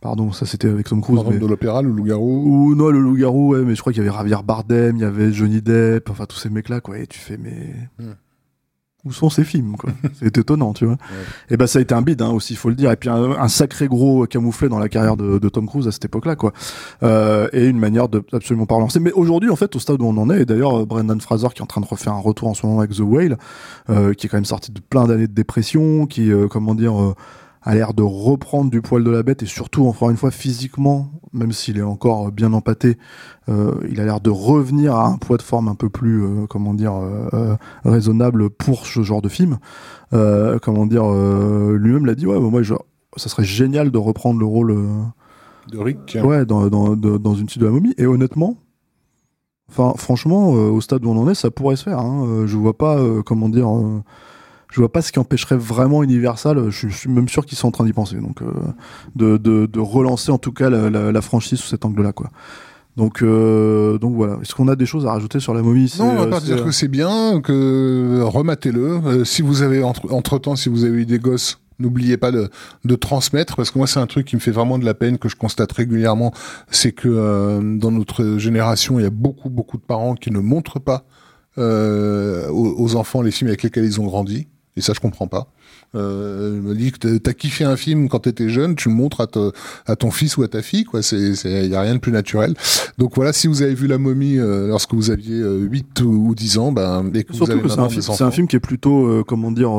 pardon, 0.00 0.32
ça 0.32 0.44
c'était 0.44 0.68
avec 0.68 0.88
Tom 0.88 1.00
Cruise. 1.00 1.20
Mais- 1.30 1.38
de 1.38 1.46
l'opéra, 1.46 1.82
le 1.82 1.90
loup-garou. 1.90 2.42
Ou 2.70 2.74
non, 2.74 2.90
le 2.90 3.00
loup-garou, 3.00 3.52
ouais, 3.52 3.62
mais 3.64 3.74
je 3.74 3.80
crois 3.80 3.92
qu'il 3.92 4.02
y 4.02 4.06
avait 4.08 4.16
Javier 4.16 4.36
Bardem, 4.44 4.96
il 4.96 5.02
y 5.02 5.04
avait 5.04 5.32
Johnny 5.32 5.62
Depp, 5.62 6.10
enfin 6.10 6.26
tous 6.26 6.36
ces 6.36 6.50
mecs-là, 6.50 6.80
quoi. 6.80 6.98
Et 6.98 7.06
tu 7.06 7.18
fais, 7.18 7.36
mais. 7.38 7.74
Hmm. 7.98 8.12
Où 9.04 9.12
sont 9.12 9.28
ces 9.28 9.44
films, 9.44 9.76
quoi 9.76 9.90
C'est 10.14 10.38
étonnant, 10.38 10.72
tu 10.72 10.86
vois. 10.86 10.96
Et 11.50 11.56
ben 11.56 11.66
ça 11.66 11.78
a 11.78 11.82
été 11.82 11.94
un 11.94 12.02
bide, 12.02 12.22
hein, 12.22 12.30
aussi, 12.30 12.54
il 12.54 12.56
faut 12.56 12.70
le 12.70 12.74
dire. 12.74 12.90
Et 12.90 12.96
puis 12.96 13.08
un, 13.08 13.32
un 13.32 13.48
sacré 13.48 13.86
gros 13.86 14.26
camouflet 14.26 14.68
dans 14.68 14.78
la 14.78 14.88
carrière 14.88 15.16
de, 15.16 15.38
de 15.38 15.48
Tom 15.48 15.66
Cruise 15.66 15.86
à 15.86 15.92
cette 15.92 16.06
époque-là, 16.06 16.36
quoi. 16.36 16.52
Euh, 17.02 17.48
et 17.52 17.66
une 17.66 17.78
manière 17.78 18.08
de 18.08 18.22
absolument 18.32 18.66
pas 18.66 18.76
relancer. 18.76 19.00
Mais 19.00 19.12
aujourd'hui, 19.12 19.50
en 19.50 19.56
fait, 19.56 19.76
au 19.76 19.78
stade 19.78 20.00
où 20.00 20.06
on 20.06 20.16
en 20.16 20.30
est, 20.30 20.42
et 20.42 20.44
d'ailleurs, 20.46 20.80
euh, 20.80 20.84
Brendan 20.86 21.20
Fraser 21.20 21.48
qui 21.54 21.60
est 21.60 21.62
en 21.62 21.66
train 21.66 21.80
de 21.80 21.86
refaire 21.86 22.12
un 22.12 22.20
retour 22.20 22.48
en 22.48 22.54
ce 22.54 22.66
moment 22.66 22.80
avec 22.80 22.92
The 22.92 23.00
Whale, 23.00 23.38
euh, 23.90 24.14
qui 24.14 24.26
est 24.26 24.28
quand 24.30 24.36
même 24.36 24.44
sorti 24.44 24.72
de 24.72 24.80
plein 24.80 25.06
d'années 25.06 25.26
de 25.26 25.32
dépression, 25.32 26.06
qui, 26.06 26.32
euh, 26.32 26.48
comment 26.48 26.74
dire, 26.74 27.00
euh, 27.00 27.14
a 27.64 27.74
l'air 27.74 27.94
de 27.94 28.02
reprendre 28.02 28.70
du 28.70 28.82
poil 28.82 29.02
de 29.02 29.10
la 29.10 29.22
bête 29.22 29.42
et 29.42 29.46
surtout, 29.46 29.86
encore 29.86 30.10
une 30.10 30.16
fois, 30.18 30.30
physiquement, 30.30 31.10
même 31.32 31.50
s'il 31.50 31.78
est 31.78 31.82
encore 31.82 32.30
bien 32.30 32.52
empâté, 32.52 32.98
euh, 33.48 33.74
il 33.90 34.00
a 34.00 34.04
l'air 34.04 34.20
de 34.20 34.30
revenir 34.30 34.94
à 34.94 35.06
un 35.06 35.16
poids 35.16 35.38
de 35.38 35.42
forme 35.42 35.68
un 35.68 35.74
peu 35.74 35.88
plus, 35.88 36.22
euh, 36.22 36.46
comment 36.46 36.74
dire, 36.74 36.94
euh, 36.94 37.28
euh, 37.32 37.56
raisonnable 37.84 38.50
pour 38.50 38.86
ce 38.86 39.02
genre 39.02 39.22
de 39.22 39.30
film. 39.30 39.58
Euh, 40.12 40.58
comment 40.62 40.84
dire, 40.86 41.04
euh, 41.10 41.76
lui-même 41.78 42.04
l'a 42.04 42.14
dit, 42.14 42.26
ouais, 42.26 42.38
bah, 42.38 42.48
moi, 42.50 42.62
je, 42.62 42.74
ça 43.16 43.28
serait 43.30 43.44
génial 43.44 43.90
de 43.90 43.98
reprendre 43.98 44.38
le 44.38 44.46
rôle, 44.46 44.70
euh, 44.70 45.02
De 45.72 45.78
Rick. 45.78 46.18
ouais, 46.22 46.44
dans, 46.44 46.68
dans, 46.68 46.94
dans 46.94 47.34
une 47.34 47.48
suite 47.48 47.62
de 47.62 47.66
la 47.66 47.72
momie. 47.72 47.94
Et 47.96 48.04
honnêtement, 48.04 48.58
enfin, 49.70 49.94
franchement, 49.96 50.54
euh, 50.54 50.68
au 50.70 50.82
stade 50.82 51.04
où 51.06 51.08
on 51.08 51.16
en 51.16 51.28
est, 51.30 51.34
ça 51.34 51.50
pourrait 51.50 51.76
se 51.76 51.84
faire. 51.84 51.98
Hein. 51.98 52.26
Euh, 52.26 52.46
je 52.46 52.58
vois 52.58 52.76
pas, 52.76 52.98
euh, 52.98 53.22
comment 53.22 53.48
dire, 53.48 53.74
euh, 53.74 54.02
je 54.74 54.80
vois 54.80 54.90
pas 54.90 55.02
ce 55.02 55.12
qui 55.12 55.20
empêcherait 55.20 55.56
vraiment 55.56 56.02
Universal. 56.02 56.68
Je, 56.68 56.88
je 56.88 56.96
suis 56.96 57.08
même 57.08 57.28
sûr 57.28 57.46
qu'ils 57.46 57.56
sont 57.56 57.68
en 57.68 57.70
train 57.70 57.84
d'y 57.84 57.92
penser. 57.92 58.16
Donc, 58.16 58.42
euh, 58.42 58.46
de, 59.14 59.36
de, 59.36 59.66
de 59.66 59.78
relancer 59.78 60.32
en 60.32 60.38
tout 60.38 60.50
cas 60.50 60.68
la, 60.68 60.90
la, 60.90 61.12
la 61.12 61.20
franchise 61.22 61.60
sous 61.60 61.68
cet 61.68 61.84
angle-là, 61.84 62.12
quoi. 62.12 62.30
Donc, 62.96 63.22
euh, 63.22 63.98
donc 63.98 64.16
voilà. 64.16 64.36
Est-ce 64.42 64.52
qu'on 64.52 64.66
a 64.66 64.74
des 64.74 64.86
choses 64.86 65.06
à 65.06 65.12
rajouter 65.12 65.38
sur 65.38 65.54
la 65.54 65.62
momie 65.62 65.92
Non, 66.00 66.10
on 66.10 66.14
va 66.16 66.22
euh, 66.22 66.30
pas 66.30 66.40
dire 66.40 66.58
euh, 66.58 66.64
que 66.64 66.72
c'est 66.72 66.88
bien, 66.88 67.40
que 67.40 68.20
rematez-le. 68.22 69.00
Euh, 69.06 69.24
si 69.24 69.42
vous 69.42 69.62
avez 69.62 69.84
entre, 69.84 70.12
entre 70.12 70.40
temps, 70.40 70.56
si 70.56 70.68
vous 70.68 70.82
avez 70.82 71.02
eu 71.02 71.06
des 71.06 71.20
gosses, 71.20 71.60
n'oubliez 71.78 72.16
pas 72.16 72.32
de, 72.32 72.50
de 72.84 72.94
transmettre, 72.96 73.54
parce 73.54 73.70
que 73.70 73.78
moi 73.78 73.86
c'est 73.86 74.00
un 74.00 74.06
truc 74.08 74.26
qui 74.26 74.34
me 74.34 74.40
fait 74.40 74.50
vraiment 74.50 74.78
de 74.78 74.84
la 74.84 74.94
peine 74.94 75.18
que 75.18 75.28
je 75.28 75.36
constate 75.36 75.70
régulièrement, 75.70 76.32
c'est 76.68 76.90
que 76.92 77.08
euh, 77.08 77.60
dans 77.78 77.92
notre 77.92 78.38
génération, 78.38 78.98
il 78.98 79.04
y 79.04 79.06
a 79.06 79.10
beaucoup 79.10 79.50
beaucoup 79.50 79.76
de 79.76 79.82
parents 79.82 80.14
qui 80.16 80.32
ne 80.32 80.40
montrent 80.40 80.80
pas 80.80 81.04
euh, 81.58 82.48
aux, 82.50 82.74
aux 82.80 82.96
enfants 82.96 83.22
les 83.22 83.30
films 83.30 83.48
avec 83.48 83.62
lesquels 83.62 83.84
ils 83.84 84.00
ont 84.00 84.06
grandi. 84.06 84.48
Et 84.76 84.80
ça, 84.80 84.92
je 84.92 85.00
comprends 85.00 85.28
pas. 85.28 85.46
Euh, 85.94 86.56
je 86.56 86.60
me 86.68 86.74
dis 86.74 86.92
que 86.92 87.16
t'as- 87.18 87.32
kiffé 87.34 87.64
un 87.64 87.76
film 87.76 88.08
quand 88.08 88.20
t'étais 88.20 88.48
jeune, 88.48 88.74
tu 88.76 88.88
le 88.88 88.94
montres 88.94 89.20
à, 89.20 89.26
te- 89.26 89.50
à 89.86 89.96
ton 89.96 90.10
fils 90.10 90.36
ou 90.36 90.42
à 90.42 90.48
ta 90.48 90.62
fille, 90.62 90.84
quoi. 90.84 91.02
C'est, 91.02 91.34
c'est, 91.34 91.66
y 91.68 91.74
a 91.74 91.80
rien 91.80 91.94
de 91.94 92.00
plus 92.00 92.12
naturel. 92.12 92.54
Donc 92.98 93.12
voilà, 93.16 93.32
si 93.32 93.46
vous 93.48 93.62
avez 93.62 93.74
vu 93.74 93.86
La 93.86 93.98
Momie 93.98 94.38
euh, 94.38 94.68
lorsque 94.68 94.94
vous 94.94 95.10
aviez 95.10 95.40
euh, 95.40 95.58
8 95.58 96.00
ou, 96.02 96.28
ou 96.28 96.34
10 96.34 96.58
ans, 96.58 96.72
ben, 96.72 97.10
et 97.14 97.24
que 97.24 97.28
vous 97.32 97.38
Surtout 97.38 97.52
avez 97.52 97.60
que 97.62 97.68
c'est 97.68 97.78
un, 97.80 97.88
film, 97.88 98.02
c'est 98.02 98.22
un 98.22 98.30
film 98.30 98.46
qui 98.48 98.56
est 98.56 98.60
plutôt, 98.60 99.06
euh, 99.06 99.24
comment 99.26 99.50
dire, 99.50 99.70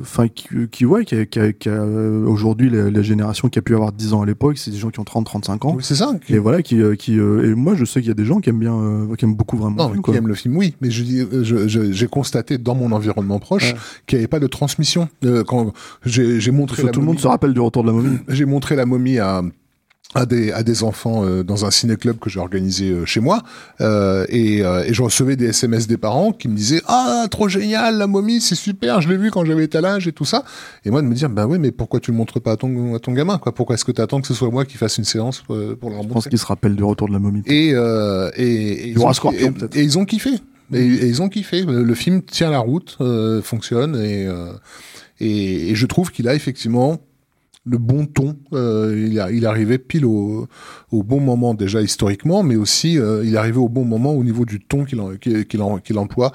enfin, 0.00 0.28
qui, 0.28 0.48
qui, 0.70 0.84
ouais, 0.84 1.04
qui 1.04 1.14
a, 1.14 1.26
qui 1.26 1.38
a- 1.38 1.52
qui 1.52 1.68
a, 1.68 1.72
euh, 1.72 2.24
aujourd'hui, 2.26 2.70
la, 2.70 2.90
la 2.90 3.02
génération 3.02 3.48
qui 3.48 3.58
a 3.58 3.62
pu 3.62 3.74
avoir 3.74 3.92
10 3.92 4.12
ans 4.12 4.22
à 4.22 4.26
l'époque, 4.26 4.58
c'est 4.58 4.70
des 4.70 4.76
gens 4.78 4.90
qui 4.90 5.00
ont 5.00 5.04
30, 5.04 5.24
35 5.26 5.64
ans. 5.64 5.74
Oui, 5.76 5.82
c'est 5.84 5.94
ça. 5.94 6.12
qui- 6.26 6.34
Et 6.34 6.38
voilà, 6.38 6.62
qui, 6.62 6.80
euh, 6.80 6.94
qui 6.96 7.18
euh, 7.18 7.50
et 7.50 7.54
moi, 7.54 7.74
je 7.74 7.84
sais 7.84 8.00
qu'il 8.00 8.08
y 8.08 8.12
a 8.12 8.14
des 8.14 8.24
gens 8.24 8.40
qui 8.40 8.50
aiment 8.50 8.58
bien, 8.58 8.74
euh, 8.74 9.14
qui 9.16 9.24
aiment 9.24 9.34
beaucoup 9.34 9.56
vraiment 9.56 9.76
Non, 9.76 9.84
le 9.88 9.92
film, 9.94 10.02
qui 10.02 10.10
quoi. 10.10 10.16
aime 10.16 10.28
le 10.28 10.34
film, 10.34 10.56
oui, 10.56 10.74
mais 10.80 10.90
je 10.90 11.02
dis, 11.02 11.20
euh, 11.20 11.66
j'ai 11.92 12.06
constaté 12.06 12.58
dans 12.58 12.74
mon 12.74 12.92
environnement 12.92 13.38
proche 13.38 13.72
Ouais. 13.72 13.78
qu'il 14.06 14.18
n'y 14.18 14.22
avait 14.22 14.28
pas 14.28 14.40
de 14.40 14.46
transmission. 14.46 14.99
Euh, 15.24 15.44
quand 15.44 15.72
j'ai, 16.04 16.50
montré 16.50 16.82
la 16.82 16.90
tout 16.90 17.00
le 17.00 17.06
monde 17.06 17.16
momie- 17.16 17.22
se 17.22 17.28
rappelle 17.28 17.54
du 17.54 17.60
retour 17.60 17.82
de 17.82 17.88
la 17.88 17.94
momie. 17.94 18.18
j'ai 18.28 18.44
montré 18.44 18.76
la 18.76 18.86
momie 18.86 19.18
à 19.18 19.42
à 20.16 20.26
des, 20.26 20.50
à 20.50 20.64
des 20.64 20.82
enfants 20.82 21.24
euh, 21.24 21.44
dans 21.44 21.64
un 21.64 21.70
ciné-club 21.70 22.18
que 22.18 22.28
j'ai 22.28 22.40
organisé 22.40 22.90
euh, 22.90 23.04
chez 23.06 23.20
moi. 23.20 23.42
Euh, 23.80 24.26
et, 24.28 24.60
euh, 24.64 24.82
et 24.84 24.92
je 24.92 25.02
recevais 25.02 25.36
des 25.36 25.46
SMS 25.50 25.86
des 25.86 25.98
parents 25.98 26.32
qui 26.32 26.48
me 26.48 26.56
disaient 26.56 26.82
ah 26.88 27.26
trop 27.30 27.48
génial 27.48 27.96
la 27.96 28.08
momie 28.08 28.40
c'est 28.40 28.56
super 28.56 29.00
je 29.00 29.08
l'ai 29.08 29.16
vu 29.16 29.30
quand 29.30 29.44
j'avais 29.44 29.68
tel 29.68 29.84
âge 29.84 30.08
et 30.08 30.12
tout 30.12 30.24
ça 30.24 30.42
et 30.84 30.90
moi 30.90 31.00
de 31.00 31.06
me 31.06 31.14
dire 31.14 31.30
bah 31.30 31.46
oui 31.46 31.60
mais 31.60 31.70
pourquoi 31.70 32.00
tu 32.00 32.10
le 32.10 32.16
montres 32.16 32.40
pas 32.40 32.52
à 32.52 32.56
ton, 32.56 32.96
à 32.96 32.98
ton 32.98 33.12
gamin 33.12 33.38
quoi? 33.38 33.54
Pourquoi 33.54 33.74
est-ce 33.74 33.84
que 33.84 33.92
tu 33.92 34.00
attends 34.00 34.20
que 34.20 34.26
ce 34.26 34.34
soit 34.34 34.50
moi 34.50 34.64
qui 34.64 34.78
fasse 34.78 34.98
une 34.98 35.04
séance 35.04 35.42
pour 35.42 35.54
leur 35.56 35.68
Je 35.78 35.84
pense 35.84 36.06
montrer 36.08 36.30
qu'ils 36.30 36.38
se 36.40 36.46
rappellent 36.46 36.74
du 36.74 36.82
retour 36.82 37.06
de 37.06 37.12
la 37.12 37.20
momie. 37.20 37.42
et, 37.46 37.70
euh, 37.74 38.30
et, 38.34 38.88
et 38.88 38.88
y 38.90 38.98
aura 38.98 39.10
ont- 39.10 39.12
Scorpion, 39.12 39.46
et- 39.46 39.50
peut-être. 39.52 39.76
et 39.76 39.82
ils 39.84 39.96
ont 39.96 40.04
kiffé 40.04 40.30
et, 40.72 40.78
et 40.84 41.06
ils 41.06 41.22
ont 41.22 41.28
kiffé 41.28 41.64
le, 41.64 41.82
le 41.82 41.94
film 41.94 42.22
tient 42.22 42.50
la 42.50 42.58
route 42.60 42.96
euh, 43.00 43.42
fonctionne 43.42 43.96
et, 43.96 44.26
euh, 44.26 44.52
et 45.20 45.70
et 45.70 45.74
je 45.74 45.86
trouve 45.86 46.10
qu'il 46.10 46.28
a 46.28 46.34
effectivement 46.34 46.98
le 47.66 47.76
bon 47.76 48.06
ton. 48.06 48.38
Euh, 48.54 49.06
il, 49.10 49.20
a, 49.20 49.30
il 49.30 49.44
arrivait 49.44 49.76
pile 49.78 50.06
au, 50.06 50.48
au 50.90 51.02
bon 51.02 51.20
moment 51.20 51.52
déjà 51.52 51.82
historiquement, 51.82 52.42
mais 52.42 52.56
aussi 52.56 52.94
il 52.94 53.36
arrivait 53.36 53.58
au 53.58 53.68
bon 53.68 53.84
moment 53.84 54.12
au 54.14 54.24
niveau 54.24 54.46
du 54.46 54.60
ton 54.60 54.84
qu'il 54.86 55.98
emploie, 55.98 56.32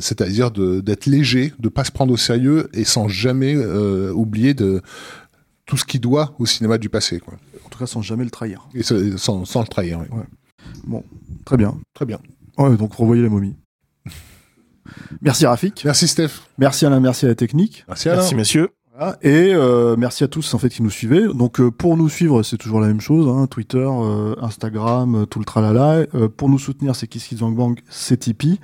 c'est-à-dire 0.00 0.50
d'être 0.50 1.06
léger, 1.06 1.52
de 1.58 1.68
pas 1.68 1.84
se 1.84 1.92
prendre 1.92 2.12
au 2.12 2.16
sérieux 2.16 2.68
et 2.72 2.84
sans 2.84 3.06
jamais 3.06 3.54
oublier 4.12 4.54
de 4.54 4.80
tout 5.66 5.76
ce 5.76 5.84
qu'il 5.84 6.00
doit 6.00 6.34
au 6.38 6.46
cinéma 6.46 6.78
du 6.78 6.88
passé, 6.88 7.20
quoi. 7.20 7.34
En 7.64 7.68
tout 7.68 7.78
cas, 7.78 7.86
sans 7.86 8.02
jamais 8.02 8.24
le 8.24 8.30
trahir. 8.30 8.66
Et 8.74 8.82
ça- 8.82 8.96
sans, 9.16 9.44
sans 9.44 9.60
le 9.60 9.66
trahir. 9.66 10.00
oui. 10.10 10.20
Bon, 10.86 11.02
très 11.44 11.56
bien. 11.56 11.76
Très 11.94 12.06
bien. 12.06 12.18
Ouais, 12.58 12.76
donc 12.76 12.94
revoyez 12.94 13.22
la 13.22 13.28
momie. 13.28 13.56
Merci 15.22 15.46
Rafik. 15.46 15.82
Merci 15.84 16.08
Steph. 16.08 16.30
Merci 16.58 16.86
Alain, 16.86 17.00
merci 17.00 17.24
à 17.24 17.28
la 17.28 17.34
technique. 17.34 17.84
Merci 17.88 18.08
Alain. 18.08 18.18
Merci, 18.18 18.34
messieurs. 18.34 18.68
Voilà. 18.96 19.16
Et 19.22 19.52
euh, 19.52 19.96
merci 19.98 20.22
à 20.22 20.28
tous 20.28 20.54
en 20.54 20.58
fait 20.58 20.68
qui 20.68 20.82
nous 20.82 20.90
suivez. 20.90 21.26
Donc 21.26 21.58
euh, 21.58 21.70
pour 21.70 21.96
nous 21.96 22.08
suivre, 22.08 22.44
c'est 22.44 22.58
toujours 22.58 22.80
la 22.80 22.86
même 22.86 23.00
chose, 23.00 23.26
hein, 23.28 23.48
Twitter, 23.48 23.78
euh, 23.84 24.36
Instagram, 24.40 25.14
euh, 25.22 25.26
tout 25.26 25.40
le 25.40 25.44
tralala. 25.44 26.06
Euh, 26.14 26.28
pour 26.28 26.48
nous 26.48 26.60
soutenir, 26.60 26.94
c'est 26.94 27.08
Kiss 27.08 27.26
Kiss 27.26 27.40
Bang 27.40 27.56
Bang, 27.56 27.80
c'est 27.88 28.18
Tipeee. 28.18 28.60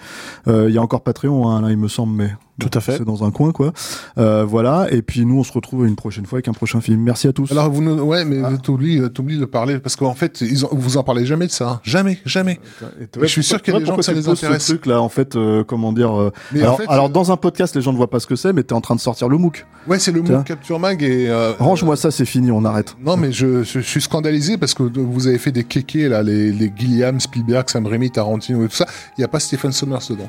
Euh, 0.46 0.68
Il 0.68 0.74
y 0.74 0.78
a 0.78 0.82
encore 0.82 1.02
Patreon, 1.02 1.48
hein, 1.48 1.62
là 1.62 1.70
il 1.70 1.78
me 1.78 1.88
semble, 1.88 2.14
mais 2.14 2.30
Tout 2.60 2.78
à 2.78 2.80
fait. 2.80 2.98
c'est 2.98 3.04
dans 3.04 3.24
un 3.24 3.30
coin 3.30 3.52
quoi. 3.52 3.72
Euh, 4.18 4.44
voilà. 4.44 4.86
Et 4.90 5.02
puis 5.02 5.24
nous, 5.26 5.38
on 5.38 5.44
se 5.44 5.52
retrouve 5.52 5.86
une 5.86 5.96
prochaine 5.96 6.26
fois 6.26 6.36
avec 6.36 6.48
un 6.48 6.52
prochain 6.52 6.80
film. 6.80 7.00
Merci 7.00 7.26
à 7.28 7.32
tous. 7.32 7.50
Alors 7.52 7.70
vous 7.70 7.82
nous... 7.82 7.94
ouais 8.02 8.24
mais 8.24 8.40
Ah. 8.44 8.50
t'oublies 8.62 8.98
euh, 9.00 9.08
t'oublies 9.08 9.38
de 9.38 9.44
parler 9.44 9.78
parce 9.78 9.96
qu'en 9.96 10.14
fait 10.14 10.40
ils 10.40 10.64
en- 10.64 10.68
vous 10.72 10.96
en 10.96 11.02
parlez 11.02 11.26
jamais 11.26 11.46
de 11.46 11.52
ça 11.52 11.68
hein. 11.68 11.80
jamais 11.82 12.18
jamais 12.24 12.60
Et 13.00 13.06
je 13.22 13.26
suis 13.26 13.42
sûr 13.42 13.60
qu'il 13.62 13.74
y 13.74 13.76
a 13.76 13.80
des 13.80 13.86
gens 13.86 13.96
que 13.96 14.02
ça 14.02 14.12
les 14.12 14.28
intéresse. 14.28 14.64
Ce 14.64 14.72
truc 14.72 14.86
là, 14.86 15.00
en 15.00 15.08
fait, 15.08 15.36
euh, 15.36 15.64
comment 15.64 15.92
dire 15.92 16.18
euh, 16.20 16.32
mais 16.52 16.60
alors, 16.62 16.74
en 16.74 16.76
fait 16.76 16.84
alors, 16.88 17.06
euh, 17.06 17.08
dans 17.08 17.32
un 17.32 17.36
podcast, 17.36 17.74
les 17.74 17.82
gens 17.82 17.92
ne 17.92 17.96
voient 17.96 18.10
pas 18.10 18.20
ce 18.20 18.26
que 18.26 18.36
c'est, 18.36 18.52
mais 18.52 18.62
t'es 18.62 18.72
en 18.74 18.80
train 18.80 18.94
de 18.94 19.00
sortir 19.00 19.28
le 19.28 19.38
MOOC. 19.38 19.66
ouais 19.88 19.98
c'est 19.98 20.12
le 20.12 20.22
mot 20.22 20.42
Capture 20.44 20.78
Mag 20.78 21.02
et 21.02 21.28
euh, 21.28 21.52
Range-moi 21.58 21.96
ça, 21.96 22.10
c'est 22.10 22.24
fini, 22.24 22.50
on 22.52 22.64
arrête. 22.64 22.96
Non, 23.04 23.16
mais 23.16 23.32
je, 23.32 23.62
je, 23.62 23.80
je 23.80 23.86
suis 23.86 24.00
scandalisé 24.02 24.56
parce 24.58 24.74
que 24.74 24.82
vous 24.82 25.26
avez 25.26 25.38
fait 25.38 25.52
des 25.52 25.64
kékés, 25.64 26.08
là, 26.08 26.22
les, 26.22 26.52
les 26.52 26.72
Gilliam, 26.76 27.18
Spielberg, 27.20 27.68
Sam 27.70 27.86
Raimi, 27.86 28.10
Tarantino 28.10 28.64
et 28.64 28.68
tout 28.68 28.76
ça. 28.76 28.86
Il 29.16 29.20
n'y 29.20 29.24
a 29.24 29.28
pas 29.28 29.40
Stephen 29.40 29.72
Sommers 29.72 29.98
dedans. 30.08 30.28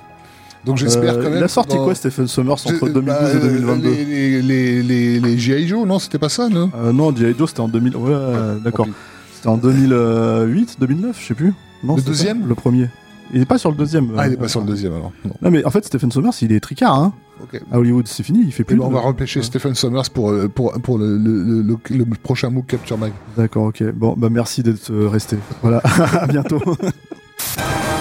Donc 0.65 0.77
j'espère 0.77 1.15
Euh, 1.15 1.23
quand 1.23 1.29
même. 1.29 1.39
Il 1.39 1.43
a 1.43 1.47
sorti 1.47 1.75
dans- 1.75 1.83
quoi, 1.85 1.95
Stephen 1.95 2.27
Sommers, 2.27 2.51
entre 2.53 2.87
Je- 2.87 2.93
2012 2.93 3.03
bah, 3.03 3.33
et 3.33 3.39
2022 3.39 3.89
Les, 3.89 4.05
les, 4.05 4.41
les, 4.41 4.83
les, 4.83 5.19
les 5.19 5.37
G.I. 5.37 5.67
Joe, 5.67 5.87
non, 5.87 5.97
c'était 5.99 6.19
pas 6.19 6.29
ça, 6.29 6.49
non 6.49 6.69
Euh, 6.75 6.91
non, 6.93 7.15
G.I. 7.15 7.33
Joe, 7.37 7.49
c'était 7.49 7.61
en 7.61 7.67
2000. 7.67 7.95
Ouais, 7.97 8.13
d'accord. 8.63 8.87
C'était 9.35 9.47
en 9.49 9.57
2008, 9.57 10.77
2009, 10.79 11.17
je 11.19 11.27
sais 11.27 11.33
plus. 11.33 11.53
Non, 11.83 11.95
Le 11.95 12.01
deuxième 12.03 12.47
Le 12.47 12.53
premier. 12.55 12.89
Il 13.33 13.41
est 13.41 13.45
pas 13.45 13.57
sur 13.57 13.71
le 13.71 13.77
deuxième. 13.77 14.09
Ah, 14.17 14.27
il 14.27 14.31
euh, 14.31 14.33
est 14.33 14.37
pas 14.37 14.49
sur 14.49 14.59
le 14.59 14.65
deuxième 14.67 14.91
alors. 14.93 15.11
Non. 15.25 15.31
Non, 15.41 15.51
mais 15.51 15.63
en 15.65 15.69
fait, 15.71 15.85
Stephen 15.85 16.11
Sommers, 16.11 16.31
il 16.41 16.51
est 16.51 16.59
tricard, 16.59 16.95
hein. 16.95 17.13
À 17.71 17.79
Hollywood, 17.79 18.05
c'est 18.07 18.21
fini, 18.21 18.41
il 18.45 18.51
fait 18.51 18.61
Et 18.61 18.65
plus. 18.65 18.75
ben, 18.75 18.83
on 18.83 18.89
va 18.91 18.99
repêcher 18.99 19.39
Ouais. 19.39 19.45
Stephen 19.45 19.73
Sommers 19.73 20.03
pour, 20.13 20.29
euh, 20.29 20.47
pour, 20.47 20.73
pour 20.73 20.99
le, 20.99 21.17
le, 21.17 21.63
le, 21.63 22.05
prochain 22.21 22.51
MOOC 22.51 22.67
Capture 22.67 22.99
Mag. 22.99 23.13
D'accord, 23.35 23.63
ok. 23.65 23.83
Bon, 23.93 24.13
bah 24.15 24.27
merci 24.29 24.61
d'être 24.61 24.91
euh, 24.91 25.07
resté. 25.07 25.37
Voilà, 25.63 25.77
à 26.19 26.27
bientôt. 26.27 26.61